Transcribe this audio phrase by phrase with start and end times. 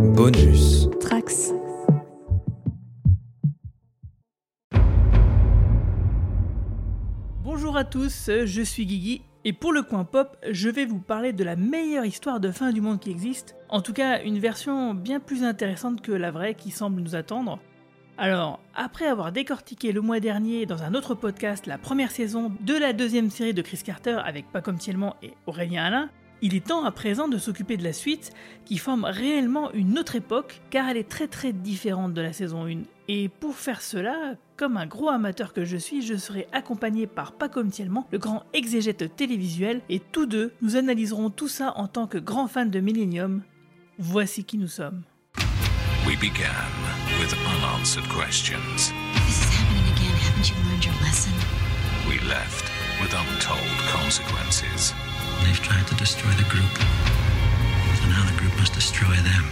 [0.00, 0.88] Bonus.
[0.98, 1.52] Trax.
[7.44, 11.34] Bonjour à tous, je suis Guigui et pour le coin pop, je vais vous parler
[11.34, 13.56] de la meilleure histoire de fin du monde qui existe.
[13.68, 17.58] En tout cas, une version bien plus intéressante que la vraie qui semble nous attendre.
[18.16, 22.74] Alors, après avoir décortiqué le mois dernier dans un autre podcast la première saison de
[22.74, 26.10] la deuxième série de Chris Carter avec Pacom Thielman et Aurélien Alain,
[26.42, 28.32] il est temps à présent de s'occuper de la suite
[28.64, 32.66] qui forme réellement une autre époque car elle est très très différente de la saison
[32.66, 32.82] 1.
[33.08, 37.32] Et pour faire cela, comme un gros amateur que je suis, je serai accompagné par
[37.32, 42.06] Pacom Thielman, le grand exégète télévisuel, et tous deux, nous analyserons tout ça en tant
[42.06, 43.42] que grands fans de Millennium.
[43.98, 45.02] Voici qui nous sommes.
[46.06, 46.70] We began
[47.20, 48.92] with unanswered questions.
[49.26, 50.14] This is happening again.
[50.14, 51.32] Haven't you learned your lesson?
[52.08, 54.94] We left with untold consequences.
[55.44, 56.70] They've tried to destroy the group.
[57.98, 59.44] So now the group must destroy them.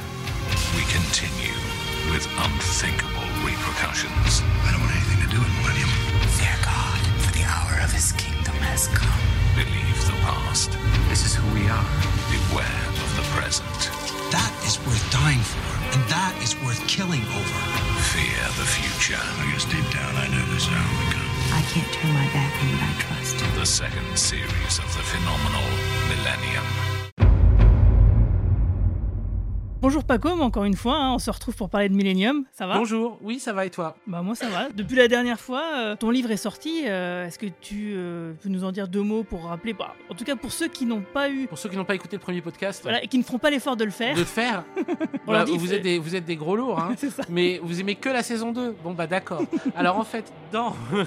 [0.76, 1.56] We continue
[2.12, 4.42] with unthinkable repercussions.
[4.64, 5.90] I don't want anything to do with Millennium.
[6.36, 9.20] Fear God, for the hour of his kingdom has come.
[9.56, 10.76] Believe the past.
[11.08, 11.88] This is who we are.
[12.30, 13.66] Beware of the present.
[14.30, 17.60] That is worth dying for, and that is worth killing over.
[18.12, 19.20] Fear the future.
[19.20, 21.27] I guess deep down I know this hour would come.
[21.58, 23.38] I can't turn my back on what I trust.
[23.56, 25.66] The second series of the phenomenal
[26.08, 26.97] Millennium.
[29.80, 32.76] Bonjour Pacom, encore une fois, hein, on se retrouve pour parler de Millennium, ça va?
[32.78, 33.94] Bonjour, oui, ça va et toi?
[34.08, 34.70] Bah moi ça va.
[34.74, 36.82] Depuis la dernière fois, euh, ton livre est sorti.
[36.86, 40.14] euh, Est-ce que tu euh, peux nous en dire deux mots pour rappeler bah, En
[40.14, 42.20] tout cas pour ceux qui n'ont pas eu, Pour ceux qui n'ont pas écouté le
[42.20, 44.14] premier podcast, voilà, et qui ne feront pas l'effort de le faire.
[44.14, 44.64] de le faire,
[45.26, 47.22] voilà, dit, vous, êtes des, vous êtes des gros lourds, hein, ça.
[47.28, 48.74] mais vous aimez que la saison 2.
[48.82, 49.42] Bon, bah d'accord.
[49.76, 50.74] Alors en fait, dans,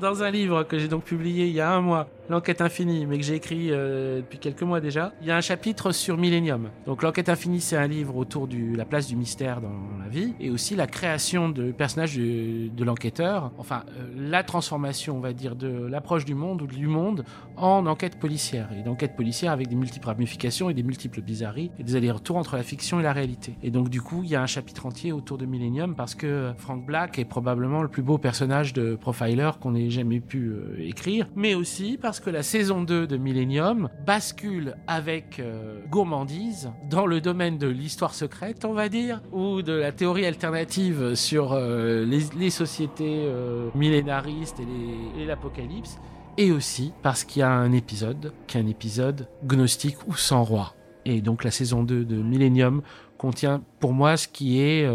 [0.00, 3.18] dans un livre que j'ai donc publié il y a un mois, L'enquête infinie, mais
[3.18, 6.70] que j'ai écrit euh, depuis quelques mois déjà, il y a un chapitre sur Millennium.
[6.86, 10.34] Donc l'enquête infinie, c'est un livre autour de la place du mystère dans la vie,
[10.40, 15.32] et aussi la création de personnages de, de l'enquêteur, enfin euh, la transformation, on va
[15.32, 17.24] dire, de l'approche du monde ou du monde
[17.56, 18.70] en enquête policière.
[18.78, 22.56] Et d'enquête policière avec des multiples ramifications et des multiples bizarreries, et des allers-retours entre
[22.56, 23.54] la fiction et la réalité.
[23.62, 26.52] Et donc du coup, il y a un chapitre entier autour de Millennium, parce que
[26.56, 30.76] Frank Black est probablement le plus beau personnage de profiler qu'on ait jamais pu euh,
[30.78, 37.06] écrire, mais aussi parce que la saison 2 de Millennium bascule avec euh, gourmandise dans
[37.06, 42.04] le domaine de l'histoire secrète, on va dire, ou de la théorie alternative sur euh,
[42.04, 45.98] les, sociétés euh, millénaristes et l'apocalypse,
[46.36, 50.44] et aussi parce qu'il y a un épisode qui est un épisode gnostique ou sans
[50.44, 50.74] roi.
[51.04, 52.82] Et donc la saison 2 de Millennium
[53.18, 54.86] contient pour moi ce qui est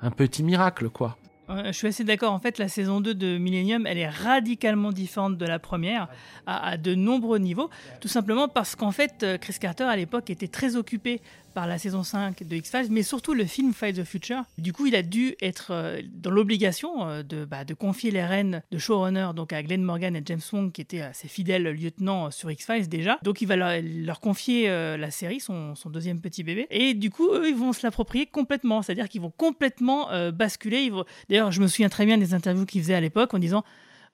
[0.00, 1.16] un petit miracle, quoi.
[1.48, 2.32] Je suis assez d'accord.
[2.32, 6.08] En fait, la saison 2 de Millennium, elle est radicalement différente de la première
[6.46, 7.70] à, à de nombreux niveaux.
[8.00, 11.20] Tout simplement parce qu'en fait, euh, Chris Carter, à l'époque, était très occupé
[11.54, 14.42] par la saison 5 de X-Files, mais surtout le film Fight the Future.
[14.58, 18.24] Du coup, il a dû être euh, dans l'obligation euh, de, bah, de confier les
[18.24, 21.62] rênes de showrunner donc à Glenn Morgan et James Wong, qui étaient euh, ses fidèles
[21.62, 23.18] lieutenants sur X-Files déjà.
[23.22, 26.66] Donc, il va leur, confier la série, son, deuxième petit bébé.
[26.70, 28.82] Et du coup, eux, ils vont se l'approprier complètement.
[28.82, 30.90] C'est-à-dire qu'ils vont complètement basculer.
[31.28, 33.64] D'ailleurs, je me souviens très bien des interviews qu'ils faisaient à l'époque en disant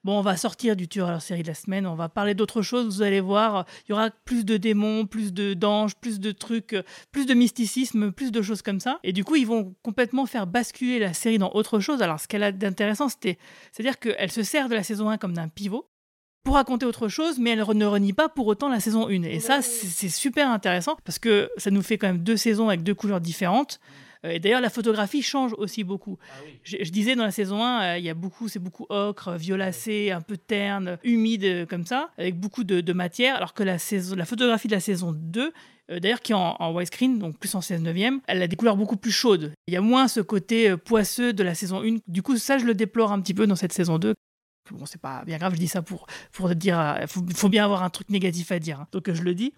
[0.03, 2.33] Bon, on va sortir du tueur à leur série de la semaine, on va parler
[2.33, 6.19] d'autre chose, vous allez voir, il y aura plus de démons, plus de d'anges, plus
[6.19, 6.75] de trucs,
[7.11, 8.99] plus de mysticisme, plus de choses comme ça.
[9.03, 12.01] Et du coup, ils vont complètement faire basculer la série dans autre chose.
[12.01, 13.37] Alors, ce qu'elle a d'intéressant, c'était,
[13.71, 15.87] c'est-à-dire qu'elle se sert de la saison 1 comme d'un pivot
[16.43, 19.23] pour raconter autre chose, mais elle ne renie pas pour autant la saison 1.
[19.23, 22.69] Et ça, c'est c'est super intéressant parce que ça nous fait quand même deux saisons
[22.69, 23.79] avec deux couleurs différentes.
[24.25, 26.17] Euh, Et d'ailleurs, la photographie change aussi beaucoup.
[26.63, 29.33] Je, je disais dans la saison 1, euh, il y a beaucoup, c'est beaucoup ocre,
[29.35, 33.63] violacé, un peu terne, humide euh, comme ça, avec beaucoup de, de matière, alors que
[33.63, 35.51] la, saison, la photographie de la saison 2,
[35.91, 38.55] euh, d'ailleurs qui est en, en widescreen, donc plus en 16 neuvième, elle a des
[38.55, 39.53] couleurs beaucoup plus chaudes.
[39.67, 41.97] Il y a moins ce côté poisseux de la saison 1.
[42.07, 44.13] Du coup, ça, je le déplore un petit peu dans cette saison 2.
[44.69, 47.49] Bon, c'est pas bien grave, je dis ça pour, pour te dire, il faut, faut
[47.49, 48.87] bien avoir un truc négatif à dire, hein.
[48.93, 49.53] donc je le dis.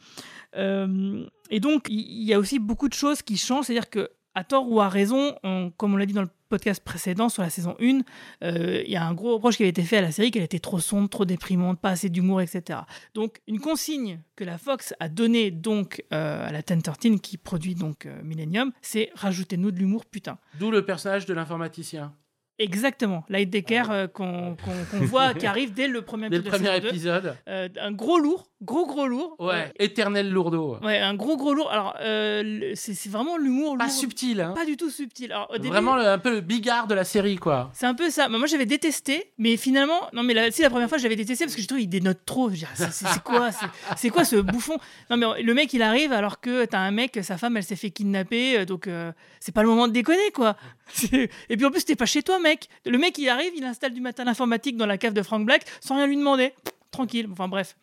[0.55, 4.09] Euh, et donc, il il y a aussi beaucoup de choses qui changent, c'est-à-dire que
[4.35, 7.41] à tort ou à raison, on- comme on l'a dit dans le podcast précédent sur
[7.41, 8.01] la saison 1,
[8.43, 10.43] euh, il y a un gros reproche qui avait été fait à la série, qu'elle
[10.43, 12.79] était trop sombre, trop déprimante, pas assez d'humour, etc.
[13.15, 17.73] Donc une consigne que la Fox a donnée donc euh, à la 1013 qui produit
[17.75, 20.37] donc euh, Millennium, c'est rajoutez-nous de l'humour, putain.
[20.59, 22.13] D'où le personnage de l'informaticien.
[22.59, 24.55] Exactement, Light Decker euh, qu'on
[25.01, 26.87] voit qui arrive dès le premier Dès le premier saison 2.
[26.89, 27.35] épisode.
[27.47, 29.35] Un gros lourd, gros gros lourd.
[29.39, 30.77] Ouais, éternel lourdeau.
[30.83, 31.69] Ouais, un gros gros lourd.
[31.71, 33.77] Alors, euh, c'est c'est vraiment l'humour.
[33.77, 34.53] Pas lourd, subtil, hein.
[34.55, 35.31] Pas du tout subtil.
[35.31, 37.69] Alors, au début, Vraiment le- un peu le bigard de la série, quoi.
[37.73, 38.29] C'est un peu ça.
[38.29, 41.55] Moi, j'avais détesté, mais finalement, non, mais la, si la première fois, j'avais détesté parce
[41.55, 42.49] que je trouve il dénote trop.
[42.51, 43.49] C'est quoi,
[43.97, 44.77] c'est- quoi ce bouffon?
[45.09, 47.75] Non, mais le mec, il arrive alors que t'as un mec, sa femme, elle s'est
[47.75, 50.55] fait kidnapper, euh, donc euh, c'est pas le moment de déconner, quoi.
[50.93, 52.67] C'est- Et puis en plus, t'es pas chez toi, mec.
[52.85, 55.63] Le mec, il arrive, il installe du matin informatique dans la cave de Frank Black
[55.81, 56.53] sans rien lui demander,
[56.91, 57.27] tranquille.
[57.31, 57.75] Enfin bref.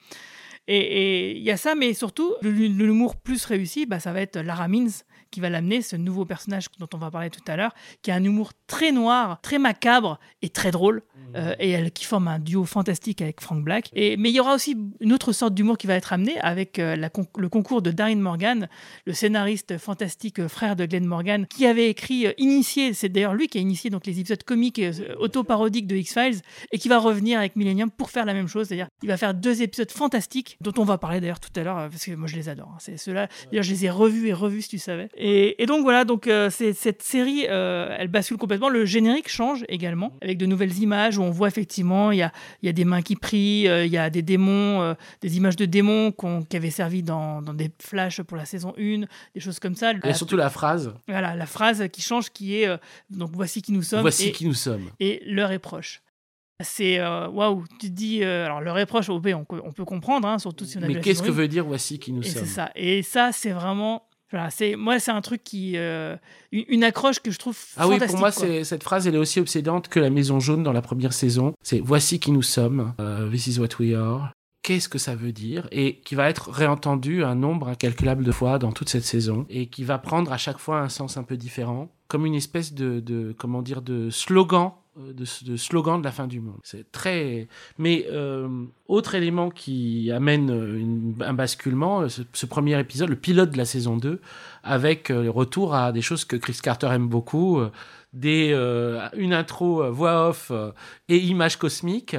[0.72, 4.68] Et- il y a ça, mais surtout, l'humour plus réussi, bah, ça va être Lara
[4.68, 4.88] Means
[5.30, 7.72] qui va l'amener, ce nouveau personnage dont on va parler tout à l'heure,
[8.02, 11.02] qui a un humour très noir, très macabre et très drôle,
[11.36, 13.90] euh, et elle qui forme un duo fantastique avec Frank Black.
[13.94, 16.78] Et, mais il y aura aussi une autre sorte d'humour qui va être amené avec
[16.78, 18.68] euh, la con- le concours de Darren Morgan,
[19.06, 23.48] le scénariste fantastique euh, frère de Glenn Morgan, qui avait écrit, initié, c'est d'ailleurs lui
[23.48, 26.40] qui a initié donc les épisodes comiques euh, auto-parodiques de X-Files,
[26.72, 29.34] et qui va revenir avec Millennium pour faire la même chose, c'est-à-dire il va faire
[29.34, 32.36] deux épisodes fantastiques dont on va parler d'ailleurs tout à l'heure, parce que moi je
[32.36, 32.70] les adore.
[32.74, 32.78] hein.
[32.80, 35.08] C'est ceux-là, d'ailleurs je les ai revus et revus si tu savais.
[35.22, 38.70] Et, et donc voilà, donc euh, cette série, euh, elle bascule complètement.
[38.70, 42.32] Le générique change également, avec de nouvelles images où on voit effectivement, il y a,
[42.62, 45.56] il y a des mains qui prient, euh, il y a des démons, des images
[45.56, 46.12] de démons
[46.48, 49.00] qui avaient servi dans, dans des flashs pour la saison 1,
[49.34, 49.92] des choses comme ça.
[50.04, 52.68] Et surtout la phrase Voilà, la phrase qui change qui est
[53.10, 54.90] donc voici qui nous sommes Voici et, qui nous sommes.
[55.00, 56.00] et l'heure est proche.
[56.62, 59.84] C'est waouh, tu te dis euh, alors l'heure est proche, OP, on, peut- on peut
[59.84, 62.28] comprendre, hein, surtout si on a Mais qu'est-ce que veut dire voici qui nous Et
[62.28, 62.44] sommes?
[62.44, 62.70] c'est ça.
[62.74, 64.06] Et ça, c'est vraiment.
[64.30, 66.16] Voilà, c'est moi, c'est un truc qui euh,
[66.52, 69.18] une, une accroche que je trouve Ah oui, pour moi, c'est, cette phrase, elle est
[69.18, 71.54] aussi obsédante que la Maison Jaune dans la première saison.
[71.62, 74.30] C'est voici qui nous sommes, euh, this is what we are.
[74.62, 75.66] Qu'est-ce que ça veut dire?
[75.72, 79.66] Et qui va être réentendu un nombre incalculable de fois dans toute cette saison et
[79.66, 83.00] qui va prendre à chaque fois un sens un peu différent, comme une espèce de,
[83.00, 86.58] de comment dire, de slogan, de, de slogan de la fin du monde.
[86.62, 87.48] C'est très.
[87.78, 88.48] Mais euh,
[88.88, 93.64] autre élément qui amène euh, un basculement, euh, ce, premier épisode, le pilote de la
[93.64, 94.20] saison 2,
[94.62, 97.70] avec euh, le retour à des choses que Chris Carter aime beaucoup, euh,
[98.12, 100.72] des, euh, une intro euh, voix off euh,
[101.08, 102.16] et images cosmiques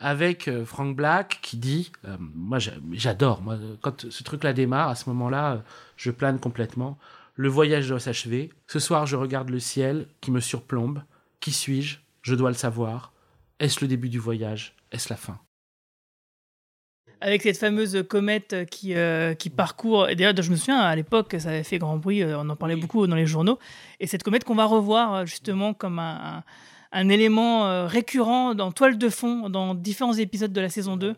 [0.00, 4.52] avec euh, Frank Black qui dit, euh, moi j'a- j'adore, moi euh, quand ce truc-là
[4.52, 5.58] démarre, à ce moment-là, euh,
[5.96, 6.98] je plane complètement.
[7.36, 8.50] Le voyage doit s'achever.
[8.66, 11.02] Ce soir, je regarde le ciel qui me surplombe.
[11.40, 11.98] Qui suis-je?
[12.24, 13.12] Je dois le savoir.
[13.60, 14.74] Est-ce le début du voyage?
[14.90, 15.38] Est-ce la fin?
[17.20, 20.08] Avec cette fameuse comète qui, euh, qui parcourt.
[20.08, 22.56] Et d'ailleurs, je me souviens, à l'époque, ça avait fait grand bruit, euh, on en
[22.56, 23.58] parlait beaucoup dans les journaux.
[24.00, 26.44] Et cette comète qu'on va revoir euh, justement comme un, un-
[26.96, 31.16] un élément récurrent dans toile de fond dans différents épisodes de la saison 2.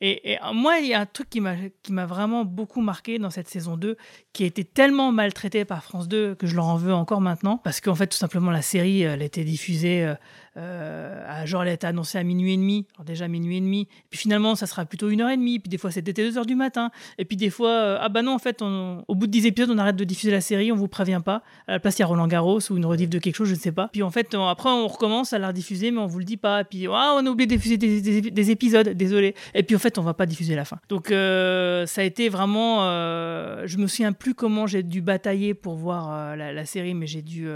[0.00, 3.48] Et, euh, moi, il y a un truc qui m'a vraiment beaucoup marqué dans cette
[3.48, 3.96] saison 2,
[4.32, 7.58] qui a été tellement maltraité par France 2 que je leur en veux encore maintenant.
[7.58, 10.14] Parce qu'en fait, tout simplement, la série, elle était diffusée,
[10.56, 12.86] euh, euh, à, genre, elle a été annoncée à minuit et demi.
[12.96, 13.86] Alors déjà, minuit et demi.
[14.10, 15.58] Puis finalement, ça sera plutôt une heure et demie.
[15.58, 16.90] Puis des fois, c'était deux heures du matin.
[17.18, 19.70] Et puis des fois, euh, ah bah non, en fait, au bout de 10 épisodes,
[19.70, 21.42] on arrête de diffuser la série, on vous prévient pas.
[21.66, 23.54] À la place, il y a Roland Garros ou une rediff de quelque chose, je
[23.54, 23.88] ne sais pas.
[23.92, 26.36] Puis en fait, on- après, on recommence à la rediffuser, mais on vous le dit
[26.36, 26.60] pas.
[26.62, 29.34] Et puis, ah, on a oublié de diffuser des, des- des épisodes, désolé.
[29.54, 30.78] Et puis en fait, on va pas diffuser la fin.
[30.88, 32.78] Donc euh, ça a été vraiment.
[32.82, 37.06] euh, je me souviens plus comment j'ai dû batailler pour voir euh, la série, mais
[37.06, 37.48] j'ai dû.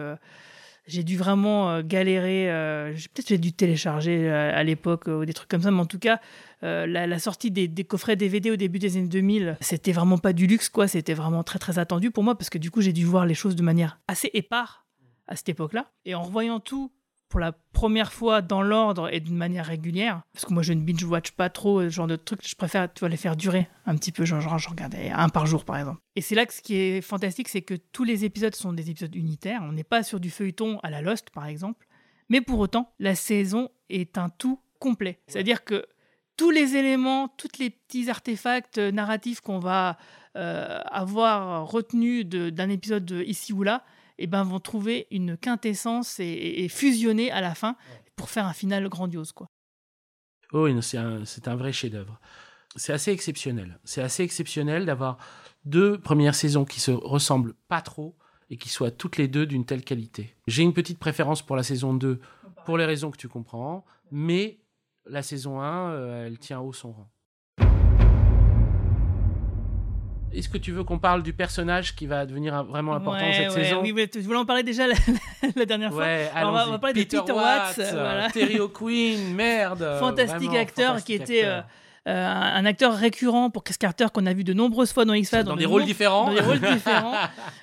[0.87, 2.51] J'ai dû vraiment euh, galérer.
[2.51, 5.87] euh, Peut-être j'ai dû télécharger euh, à l'époque ou des trucs comme ça, mais en
[5.87, 6.21] tout cas,
[6.63, 10.33] la, la sortie des, des coffrets DVD au début des années 2000, c'était vraiment pas
[10.33, 10.87] du luxe, quoi.
[10.87, 13.35] C'était vraiment très très attendu pour moi parce que du coup, j'ai dû voir les
[13.35, 14.87] choses de manière assez épars
[15.27, 15.91] à cette époque-là.
[16.05, 16.93] Et en revoyant tout
[17.33, 20.83] pour la première fois dans l'ordre et d'une manière régulière, parce que moi je ne
[20.83, 23.97] binge-watch pas trop ce genre de trucs, je préfère tu vois, les faire durer un
[23.97, 25.99] petit peu, genre, genre je regardais un par jour par exemple.
[26.15, 28.91] Et c'est là que ce qui est fantastique, c'est que tous les épisodes sont des
[28.91, 31.87] épisodes unitaires, on n'est pas sur du feuilleton à la Lost par exemple,
[32.29, 35.19] mais pour autant, la saison est un tout complet.
[35.27, 35.87] C'est-à-dire que
[36.37, 39.97] tous les éléments, tous les petits artefacts euh, narratifs qu'on va
[40.37, 43.85] euh, avoir retenus d'un épisode de ici ou là,
[44.19, 47.77] eh ben, vont trouver une quintessence et, et- et fusionner à la fin
[48.17, 49.33] pour faire un final grandiose.
[49.33, 49.47] Quoi.
[50.53, 52.21] Oh oui, non, c'est un, c'est un vrai chef-d'œuvre.
[52.77, 53.79] C'est assez exceptionnel.
[53.85, 55.19] C'est assez exceptionnel d'avoir
[55.65, 58.17] deux premières saisons qui se ressemblent pas trop
[58.51, 60.37] et qui soient toutes les deux d'une telle qualité.
[60.47, 62.21] J'ai une petite préférence pour la saison 2
[62.65, 64.61] pour les raisons que tu comprends, mais
[65.07, 67.11] la saison 1, euh, elle tient haut son rang.
[70.35, 73.33] Est-ce que tu veux qu'on parle du personnage qui va devenir un- vraiment important Ouais,
[73.35, 74.95] cette ouais, saison Oui, tu voulais en parler déjà la,
[75.57, 76.03] la dernière fois.
[76.05, 76.69] Ouais, Alors, on va- allons-y.
[76.69, 78.31] on va parler de Peter, Peter Watts, Watts, voilà.
[78.31, 79.97] Terry O'Quinn, merde.
[80.01, 81.59] fantastique acteur fantastique qui était acteur.
[81.59, 81.63] euh,
[82.07, 85.43] un un acteur récurrent pour Chris Carter qu'on a vu de nombreuses fois dans X-Files.
[85.43, 86.27] Dans de des rôles différents.
[86.27, 87.15] dans des rôles différents.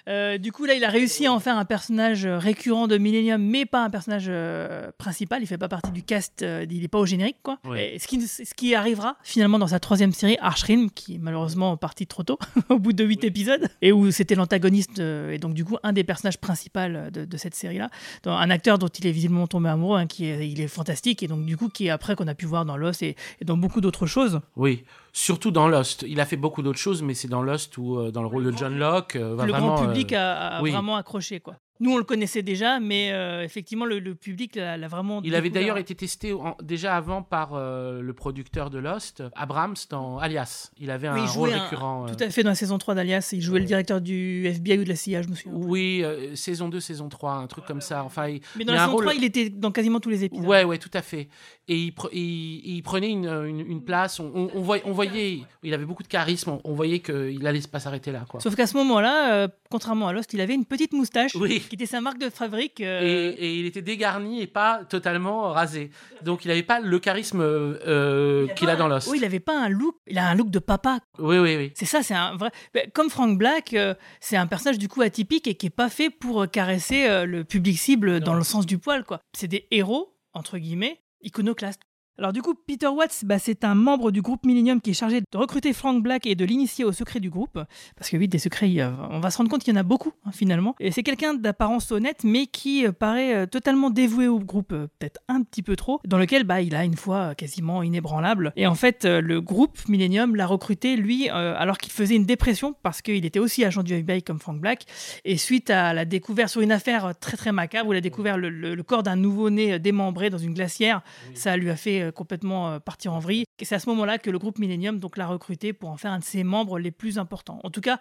[0.10, 2.98] Euh, du coup, là, il a réussi à en faire un personnage euh, récurrent de
[2.98, 5.42] Millennium, mais pas un personnage euh, principal.
[5.42, 7.60] Il fait pas partie du cast, euh, il est pas au générique, quoi.
[7.64, 7.96] Ouais.
[7.96, 11.78] Et ce, qui, ce qui arrivera finalement dans sa troisième série, Archrim, qui est malheureusement
[11.78, 15.54] parti trop tôt, au bout de huit épisodes, et où c'était l'antagoniste, euh, et donc
[15.54, 17.90] du coup, un des personnages principaux de, de cette série-là.
[18.26, 21.28] Un acteur dont il est visiblement tombé amoureux, hein, qui est, il est fantastique, et
[21.28, 23.58] donc du coup, qui est après qu'on a pu voir dans Lost et, et dans
[23.58, 24.29] beaucoup d'autres choses.
[24.56, 24.84] Oui,
[25.14, 26.06] surtout dans Lost.
[26.08, 28.44] Il a fait beaucoup d'autres choses, mais c'est dans Lost où, euh, dans le rôle
[28.44, 30.72] de John Locke, euh, le vraiment, grand public euh, a, a oui.
[30.72, 31.56] vraiment accroché, quoi.
[31.82, 35.22] Nous, on le connaissait déjà, mais euh, effectivement, le, le public l'a vraiment.
[35.24, 39.76] Il avait d'ailleurs été testé en- déjà avant par euh, le producteur de Lost, Abrams,
[39.90, 40.72] dans Alias.
[40.78, 42.06] Il avait Oui, un il rôle un- récurrent.
[42.08, 44.80] euh, Tout à fait, dans la saison 3 d'Alias, il jouait le directeur du FBI
[44.80, 45.58] ou de la CIA, je me souviens.
[45.58, 46.04] Oui,
[46.36, 48.04] saison 2, saison 3, un truc comme ça.
[48.04, 50.26] Enfin, il, Mais dans il la saison rôle- 3, il était dans quasiment tous les
[50.26, 50.46] épisodes.
[50.46, 51.30] Ouais, ouais, tout à fait.
[51.70, 54.20] Et il, pre- il- il prenait une, une- une place.
[54.20, 56.50] On, on- on voyait, on voyait- il avait beaucoup de charisme.
[56.50, 58.40] On, on voyait qu'il allait pas s'arrêter là, quoi.
[58.42, 61.62] Sauf qu'à ce moment-là, euh, contrairement à Lost, il avait une petite moustache Oui.
[61.70, 62.80] Qui était sa marque de fabrique.
[62.82, 65.92] Et, euh, et il était dégarni et pas totalement rasé.
[66.24, 69.08] Donc il n'avait pas le charisme euh, qu'il a dans Lost.
[69.10, 69.96] Oui, il avait pas un look.
[70.08, 71.00] Il a un look de papa.
[71.18, 71.72] Oui, oui, oui.
[71.76, 72.52] C'est ça, c'est un vrai.
[72.74, 75.90] Ben, Comme Frank Black, euh, c'est un personnage du coup atypique et qui est pas
[75.90, 79.20] fait pour euh, caresser euh, le public cible dans le sens du poil, quoi.
[79.38, 81.82] C'est des héros entre guillemets iconoclastes.
[82.20, 85.22] Alors du coup, Peter Watts, bah, c'est un membre du groupe Millennium qui est chargé
[85.22, 87.58] de recruter Frank Black et de l'initier au secret du groupe.
[87.96, 88.70] Parce que oui, des secrets,
[89.10, 90.76] on va se rendre compte qu'il y en a beaucoup hein, finalement.
[90.82, 94.88] Et c'est quelqu'un d'apparence honnête, mais qui euh, paraît euh, totalement dévoué au groupe, euh,
[95.00, 98.52] peut-être un petit peu trop, dans lequel bah, il a une foi quasiment inébranlable.
[98.58, 102.76] Et en fait, le groupe Millennium l'a recruté, lui, euh, alors qu'il faisait une dépression,
[102.84, 104.84] parce qu'il était aussi agent du FBI comme Frank Black.
[105.24, 108.38] Et suite à la découverte sur une affaire très très macabre, où il a découvert
[108.38, 111.02] le, le- le corps d'un nouveau-né démembré dans une glacière,
[111.34, 113.46] ça lui a fait euh, complètement euh, partir en vrille.
[113.60, 116.12] Et c'est à ce moment-là que le groupe Millennium donc l'a recruté pour en faire
[116.12, 117.60] un de ses membres les plus importants.
[117.64, 118.00] En tout cas,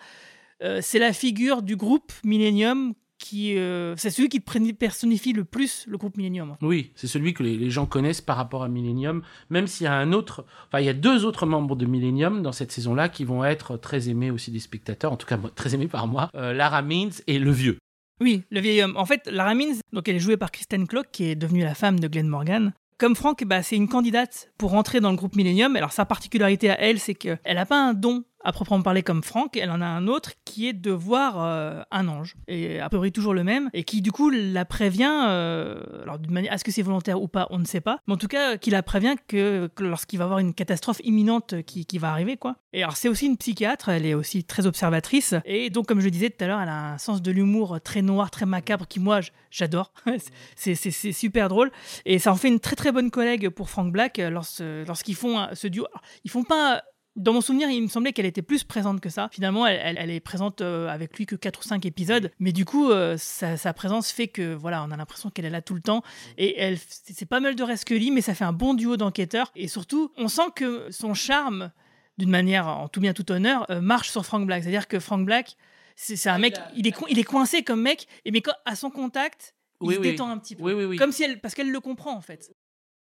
[0.63, 5.85] euh, c'est la figure du groupe Millennium qui, euh, c'est celui qui personnifie le plus
[5.89, 6.57] le groupe Millennium.
[6.63, 9.89] Oui, c'est celui que les, les gens connaissent par rapport à Millennium, même s'il y
[9.89, 13.09] a un autre, enfin il y a deux autres membres de Millennium dans cette saison-là
[13.09, 16.31] qui vont être très aimés aussi des spectateurs, en tout cas très aimés par moi,
[16.35, 17.79] euh, Lara Means et le vieux.
[18.21, 18.97] Oui, le vieil homme.
[18.97, 21.75] En fait, Lara Means, donc elle est jouée par Kristen Clock, qui est devenue la
[21.75, 22.73] femme de Glenn Morgan.
[22.99, 25.77] Comme Frank, bah, c'est une candidate pour rentrer dans le groupe Millennium.
[25.77, 29.23] Alors sa particularité à elle, c'est qu'elle n'a pas un don à proprement parler comme
[29.23, 32.89] Frank, elle en a un autre qui est de voir euh, un ange, et a
[32.89, 36.65] priori toujours le même, et qui du coup la prévient, euh, alors d'une manière, est-ce
[36.65, 38.83] que c'est volontaire ou pas, on ne sait pas, mais en tout cas qui la
[38.83, 42.57] prévient que, lorsqu'il va y avoir une catastrophe imminente qui, va arriver, quoi.
[42.73, 46.09] Et alors c'est aussi une psychiatre, elle est aussi très observatrice, et donc comme je
[46.09, 49.01] disais tout à l'heure, elle a un sens de l'humour très noir, très macabre, qui
[49.01, 49.93] moi j'adore,
[50.57, 50.75] c'est
[51.13, 51.71] super drôle,
[52.05, 54.47] et ça en fait une très très bonne collègue pour Frank Black euh, lors-
[54.87, 55.87] lorsqu'ils font ce duo.
[55.91, 56.83] Alors, Ils font pas
[57.19, 59.29] dans mon souvenir, il me semblait qu'elle était plus présente que ça.
[59.33, 62.31] Finalement, elle, elle- elle est présente euh, avec lui que 4 ou 5 épisodes.
[62.39, 65.51] Mais du coup, euh, sa, sa présence fait que, voilà, on a l'impression qu'elle est
[65.51, 66.03] là tout le temps.
[66.39, 69.51] Et elle, c'est pas Mulder et Scully, mais ça fait un bon duo d'enquêteurs.
[69.57, 71.71] Et surtout, on sent que son charme,
[72.17, 74.63] d'une manière en tout bien tout honneur, euh, marche sur Frank Black.
[74.63, 75.57] C'est-à-dire que Frank Black,
[75.97, 78.91] c'est un mec, il est, il est coincé comme mec, et mais quand, à son
[78.91, 80.11] contact, il Oui, se oui.
[80.11, 80.63] détend un petit peu.
[80.63, 80.97] Oui, oui, oui.
[80.97, 82.53] Comme si elle, parce qu'elle le comprend en fait.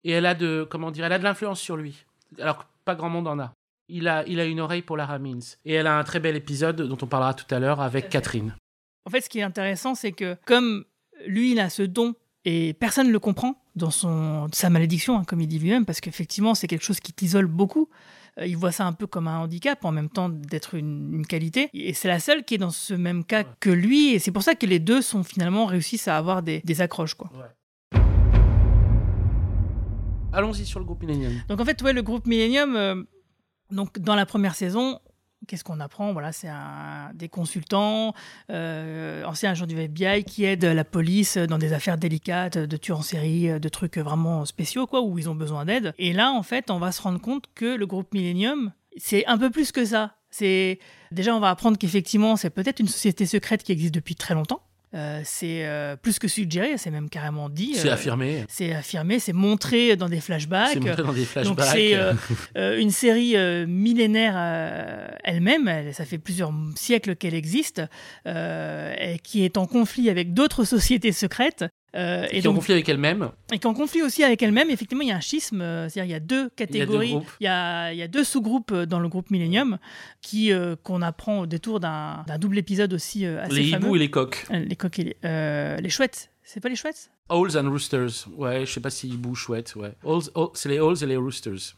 [0.04, 2.06] Et elle a de, comment dire, elle a de l'influence sur lui,
[2.40, 3.54] alors que pas grand monde en a.
[3.94, 5.58] Il a, il a une oreille pour Lara Means.
[5.66, 8.56] Et elle a un très bel épisode dont on parlera tout à l'heure avec Catherine.
[9.06, 10.86] En fait, ce qui est intéressant, c'est que comme
[11.28, 15.24] lui, il a ce don et personne ne le comprend dans son, sa malédiction, hein,
[15.28, 17.90] comme il dit lui-même, parce qu'effectivement, c'est quelque chose qui t'isole beaucoup.
[18.40, 21.28] Euh, il voit ça un peu comme un handicap, en même temps d'être une, une
[21.28, 21.70] qualité.
[21.74, 24.14] Et c'est la seule qui est dans ce même cas que lui.
[24.14, 27.16] Et c'est pour ça que les deux sont finalement réussissent à avoir des, des accroches.
[27.16, 27.30] Quoi.
[30.34, 31.34] Allons-y sur le groupe Millennium.
[31.50, 33.04] Donc en fait, ouais, le groupe Millennium, euh,
[33.72, 35.00] donc dans la première saison,
[35.48, 36.14] qu'est-ce qu'on apprend?
[36.14, 36.50] Voilà, c'est
[37.14, 38.14] des consultants,
[38.50, 43.00] euh, anciens agents du FBI qui aident la police dans des affaires délicates, de tueurs
[43.00, 45.94] en série, de trucs vraiment spéciaux, quoi, où ils ont besoin d'aide.
[45.98, 49.38] Et là, en fait, on va se rendre compte que le groupe Millennium, c'est un
[49.38, 50.16] peu plus que ça.
[50.30, 50.80] C'est
[51.12, 54.62] déjà, on va apprendre qu'effectivement, c'est peut-être une société secrète qui existe depuis très longtemps.
[54.94, 57.76] Euh, c'est euh, plus que suggéré, c'est même carrément dit.
[57.76, 58.44] C'est euh, affirmé.
[58.50, 60.72] C'est affirmé, c'est montré dans des flashbacks.
[60.74, 61.58] C'est montré dans des flashbacks.
[61.58, 61.66] Donc
[62.56, 63.36] c'est une série
[63.68, 64.36] millénaire
[65.24, 67.82] elle-même, elle- ça fait plusieurs siècles qu'elle existe,
[68.28, 71.66] euh, et qui est en conflit avec d'autres sociétés secrètes.
[71.96, 73.32] Euh, qui et en donc conflit avec elle-même.
[73.52, 74.70] et qui en conflit aussi avec elle-même.
[74.70, 77.48] Effectivement, il y a un schisme, euh, c'est-à-dire il y a deux catégories, il y
[77.48, 79.78] a, il y a deux sous-groupes euh, dans le groupe Millennium
[80.22, 83.86] qui euh, qu'on apprend au détour d'un double épisode aussi assez Les fameux.
[83.86, 84.46] hiboux et les coqs.
[84.52, 86.32] Les coqs et les, les chouettes.
[86.44, 87.12] C'est pas les chouettes?
[87.30, 88.28] Owls and roosters.
[88.36, 89.94] Ouais, je sais pas si hiboux, chouette, ouais.
[90.04, 90.20] Oh,
[90.54, 91.76] c'est les owls et les roosters.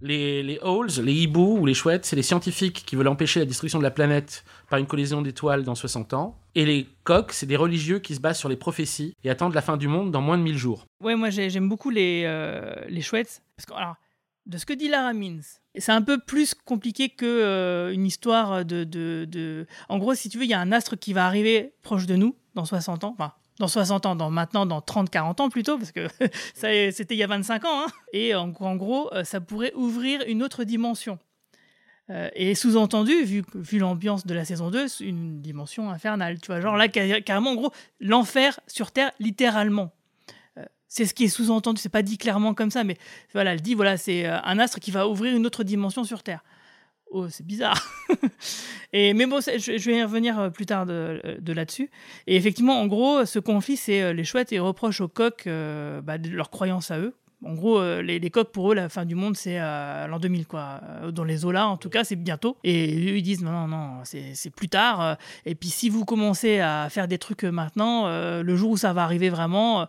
[0.00, 0.58] Les, les
[1.02, 3.90] les hiboux ou les chouettes, c'est les scientifiques qui veulent empêcher la destruction de la
[3.90, 6.38] planète par une collision d'étoiles dans 60 ans.
[6.54, 9.62] Et les coqs, c'est des religieux qui se basent sur les prophéties et attendent la
[9.62, 10.84] fin du monde dans moins de 1000 jours.
[11.02, 13.42] Ouais, moi j'ai- j'aime beaucoup les, euh, les chouettes.
[13.56, 13.94] Parce que, alors,
[14.46, 15.40] de ce que dit Lara Means,
[15.78, 20.44] c'est un peu plus compliqué que euh, une histoire de, En gros, si tu veux,
[20.44, 23.16] il y a un astre qui va arriver proche de nous dans 60 ans.
[23.58, 26.08] Dans 60 ans, dans, maintenant dans 30-40 ans plutôt, parce que
[26.54, 27.82] c'était il y a 25 ans.
[27.82, 27.86] hein.
[28.12, 31.18] Et en, gros, euh, ça pourrait ouvrir une autre dimension.
[32.10, 36.38] Euh, et sous-entendu, vu, vu l'ambiance de la saison 2, c'est une dimension infernale.
[36.40, 39.90] Tu vois, genre là, car- carrément, en gros, l'enfer sur Terre, littéralement.
[40.58, 42.98] Euh, c'est ce qui est sous-entendu, c'est pas dit clairement comme ça, mais
[43.32, 46.44] voilà, elle dit voilà, c'est un astre qui va ouvrir une autre dimension sur Terre.
[47.16, 47.80] Oh, c'est bizarre.
[48.92, 51.88] et mais bon, je, vais y revenir euh, plus tard de, de là-dessus.
[52.26, 56.00] Et effectivement, en gros, ce conflit, c'est euh, les chouettes et reprochent aux coqs euh,
[56.02, 57.14] bah, de leur croyance à eux.
[57.44, 60.18] En gros, euh, les, les coqs, pour eux, la fin du monde, c'est euh, l'an
[60.18, 60.80] 2000, quoi.
[61.04, 62.56] Euh, Dans les eaux-là, en tout cas, c'est bientôt.
[62.64, 65.00] Et eux, ils disent, non, non, non, c'est plus tard.
[65.00, 65.14] euh,
[65.46, 68.76] Et puis, si vous commencez à faire des trucs euh, maintenant, euh, le jour où
[68.76, 69.86] ça va arriver vraiment,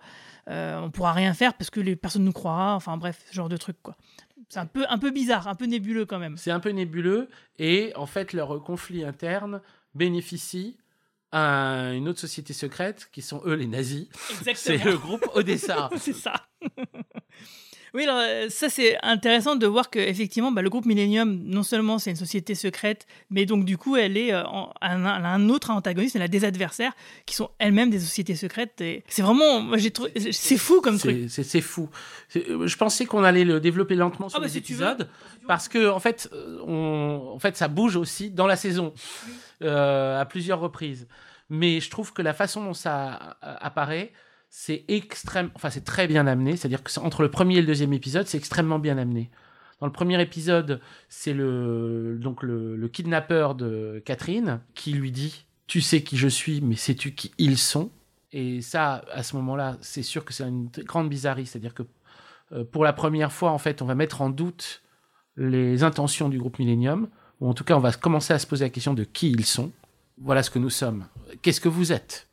[0.49, 2.75] euh, on pourra rien faire parce que les personnes nous croira.
[2.75, 3.95] Enfin, bref, ce genre de truc, quoi.
[4.49, 6.37] C'est un peu, un peu bizarre, un peu nébuleux quand même.
[6.37, 7.27] C'est un peu nébuleux
[7.59, 9.61] et en fait leur conflit interne
[9.93, 10.77] bénéficie
[11.31, 14.07] à une autre société secrète qui sont eux les nazis.
[14.53, 15.89] C'est le groupe Odessa.
[15.97, 16.47] c'est ça.
[17.95, 21.63] Oui, alors euh, ça c'est intéressant de voir que effectivement, bah, le groupe Millennium, non
[21.63, 25.49] seulement c'est une société secrète, mais donc du coup, elle est euh, en- un, un
[25.49, 26.93] autre antagoniste, elle a des adversaires
[27.25, 28.79] qui sont elles-mêmes des sociétés secrètes.
[28.81, 31.29] Et c'est vraiment, moi j'ai trouvé, c'est fou comme truc.
[31.29, 31.89] C'est- fou.
[32.35, 35.09] Euh, Je pensais qu'on allait le développer lentement sur Ah bah, les si épisodes
[35.47, 36.29] parce que en fait,
[36.67, 38.93] on, en fait, ça bouge aussi dans la saison
[39.61, 41.07] euh, à plusieurs reprises.
[41.49, 44.11] Mais je trouve que la façon dont ça apparaît,
[44.57, 45.51] c'est extrême.
[45.53, 46.55] Enfin, c'est très bien amené.
[46.55, 49.29] C'est-à-dire que entre le premier et le deuxième épisode, c'est extrêmement bien amené.
[49.81, 55.81] Dans le premier épisode, c'est le donc le, kidnappeur de Catherine qui lui dit "Tu
[55.81, 57.91] sais qui je suis, mais sais-tu qui ils sont?
[58.31, 61.45] Et ça, à ce moment-là, c'est sûr que c'est une grande bizarrerie.
[61.45, 61.83] C'est-à-dire que
[62.53, 64.83] euh, pour la première fois, en fait, on va mettre en doute
[65.35, 67.09] les intentions du groupe Millennium,
[67.41, 69.45] ou en tout cas, on va commencer à se poser la question de qui ils
[69.45, 69.73] sont.
[70.17, 71.07] Voilà ce que nous sommes.
[71.41, 72.29] Qu'est-ce que vous êtes?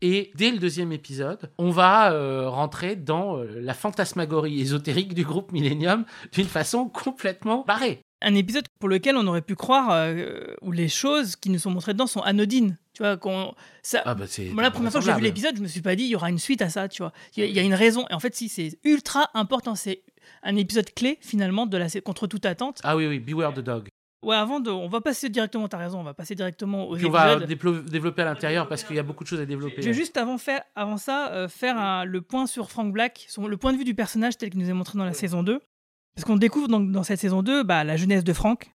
[0.00, 5.24] Et dès le deuxième épisode, on va euh, rentrer dans euh, la fantasmagorie ésotérique du
[5.24, 8.00] groupe Millennium d'une façon complètement barrée.
[8.20, 11.70] Un épisode pour lequel on aurait pu croire euh, où les choses qui nous sont
[11.70, 12.76] montrées dedans sont anodines.
[12.92, 15.56] Tu vois, qu'on, ça, Ah bah c'est Moi, la première fois que j'ai vu l'épisode,
[15.56, 17.12] je me suis pas dit il y aura une suite à ça, tu vois.
[17.36, 18.06] Il y, a- il y a une raison.
[18.10, 19.74] Et en fait, si, c'est ultra important.
[19.76, 20.02] C'est
[20.42, 22.80] un épisode clé, finalement, de la, contre toute attente.
[22.82, 23.88] Ah oui, oui, Beware the Dog.
[24.24, 24.70] Ouais, avant de.
[24.70, 28.22] On va passer directement, t'as raison, on va passer directement aux Puis on va développer
[28.22, 29.80] à l'intérieur parce qu'il y a beaucoup de choses à développer.
[29.80, 33.26] Je vais juste avant, faire, avant ça euh, faire un- le point sur Frank Black,
[33.28, 35.42] son- le point de vue du personnage tel qu'il nous est montré dans la saison
[35.44, 35.60] 2.
[36.16, 38.72] Parce qu'on découvre donc dans cette saison 2 bah, la jeunesse de Frank.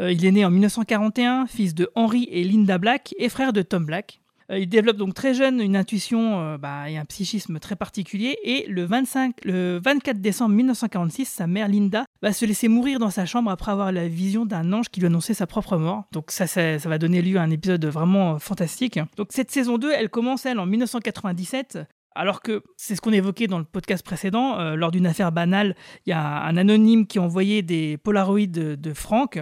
[0.00, 3.62] Euh, il est né en 1941, fils de Henry et Linda Black et frère de
[3.62, 4.21] Tom Black.
[4.52, 8.36] Euh, il développe donc très jeune une intuition euh, bah, et un psychisme très particulier.
[8.44, 13.10] Et le, 25, le 24 décembre 1946, sa mère Linda va se laisser mourir dans
[13.10, 16.04] sa chambre après avoir la vision d'un ange qui lui annonçait sa propre mort.
[16.12, 18.98] Donc ça, ça, ça va donner lieu à un épisode vraiment fantastique.
[19.16, 21.78] Donc cette saison 2, elle commence, elle, en 1997.
[22.14, 25.74] Alors que c'est ce qu'on évoquait dans le podcast précédent, euh, lors d'une affaire banale,
[26.06, 29.38] il y a un anonyme qui envoyait des polaroids de, de Franck,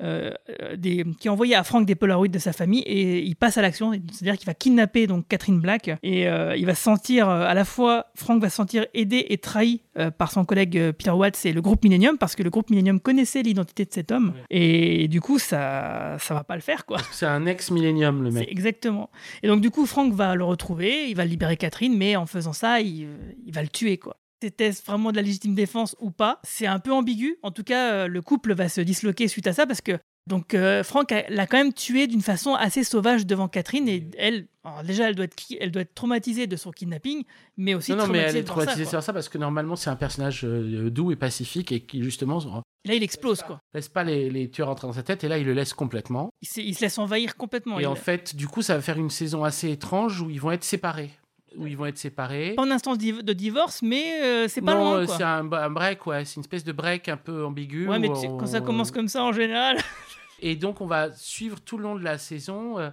[0.00, 0.30] euh,
[0.62, 3.62] euh, des, qui envoyait à Franck des polaroids de sa famille et il passe à
[3.62, 7.52] l'action, c'est-à-dire qu'il va kidnapper donc Catherine Black et euh, il va se sentir à
[7.52, 9.82] la fois, Franck va se sentir aidé et trahi
[10.16, 13.42] par son collègue Peter Watts et le groupe Millennium parce que le groupe Millennium connaissait
[13.42, 16.98] l'identité de cet homme et du coup ça ça va pas le faire quoi.
[17.10, 18.48] C'est un ex-millénium, le mec.
[18.50, 19.10] exactement.
[19.42, 22.52] Et donc du coup, Frank va le retrouver, il va libérer Catherine, mais en faisant
[22.52, 23.16] ça, il, euh,
[23.46, 24.16] il va le tuer, quoi.
[24.42, 27.38] C'était vraiment de la légitime défense ou pas C'est un peu ambigu.
[27.42, 30.54] En tout cas, euh, le couple va se disloquer suite à ça parce que donc
[30.54, 34.46] euh, Frank a- l'a quand même tué d'une façon assez sauvage devant Catherine et elle,
[34.84, 37.24] déjà, elle doit être, qui- elle doit être traumatisée de son kidnapping,
[37.56, 39.90] mais aussi Non, non, mais elle est traumatisée ça, sur ça parce que normalement c'est
[39.90, 42.38] un personnage euh, doux et pacifique et qui justement
[42.84, 43.58] Là, il explose, quoi.
[43.74, 46.30] laisse pas les, les tueurs entrer dans sa tête et là il le laisse complètement.
[46.42, 47.80] Il, se- il se laisse envahir complètement.
[47.80, 50.40] et Il- en fait, du coup, ça va faire une saison assez étrange où ils
[50.40, 51.10] vont être séparés.
[51.56, 52.54] Où ils vont être séparés.
[52.54, 55.16] pas en instance de divorce, mais euh, c'est pas non, loin, euh, quoi.
[55.16, 57.88] c'est un, un break, ouais, c'est une espèce de break un peu ambigu.
[57.88, 59.78] Ouais, mais tu on- quand ça commence comme ça, en général,
[60.40, 62.78] Et donc on va suivre tout le long de la saison.
[62.78, 62.90] euh,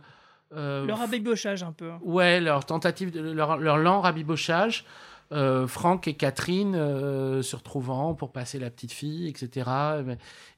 [0.56, 1.92] euh, leur rabibochage un peu.
[1.92, 2.00] hein.
[2.02, 4.86] Ouais, leur tentative, de, leur, leur lent rabibochage.
[5.32, 9.70] Euh, Franck et Catherine euh, se retrouvant pour passer la petite fille, etc.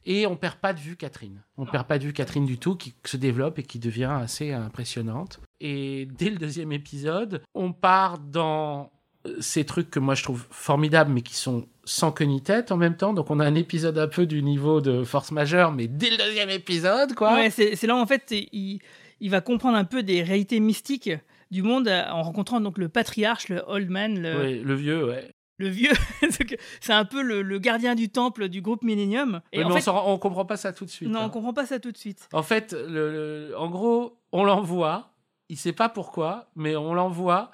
[0.05, 1.41] Et on perd pas de vue Catherine.
[1.57, 4.51] On perd pas de vue Catherine du tout, qui se développe et qui devient assez
[4.53, 5.39] impressionnante.
[5.59, 8.91] Et dès le deuxième épisode, on part dans
[9.41, 12.77] ces trucs que moi je trouve formidables, mais qui sont sans queue ni tête en
[12.77, 13.13] même temps.
[13.13, 16.17] Donc on a un épisode un peu du niveau de force majeure, mais dès le
[16.17, 17.33] deuxième épisode, quoi.
[17.33, 18.79] Ouais, c'est là en fait il,
[19.19, 21.09] il va comprendre un peu des réalités mystiques
[21.51, 25.05] du monde euh, en rencontrant donc le patriarche, le old man, le, Ouais, le vieux,
[25.05, 25.31] ouais.
[25.57, 25.91] le vieux.
[26.81, 29.41] C'est un peu le, le gardien du temple du groupe Millennium.
[29.53, 31.09] Et en mais on, fait, on comprend pas ça tout de suite.
[31.09, 31.23] non, hein.
[31.25, 32.27] on comprend pas ça tout de suite.
[32.33, 35.13] En fait, le- en gros, on l'envoie.
[35.49, 37.51] Il sait pas pourquoi, mais on l'envoie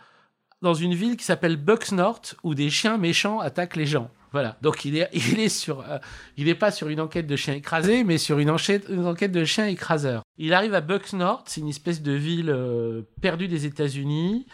[0.61, 4.09] dans une ville qui s'appelle Bucksnorth où des chiens méchants attaquent les gens.
[4.31, 4.57] Voilà.
[4.61, 5.99] Donc il est, il est sur, euh,
[6.37, 9.31] il est pas sur une enquête de chiens écrasés, mais sur une, enquête, une enquête
[9.31, 10.23] de chiens écraseurs.
[10.37, 14.47] Il arrive à Bucksnorth, c'est une espèce de ville euh, perdue des États-Unis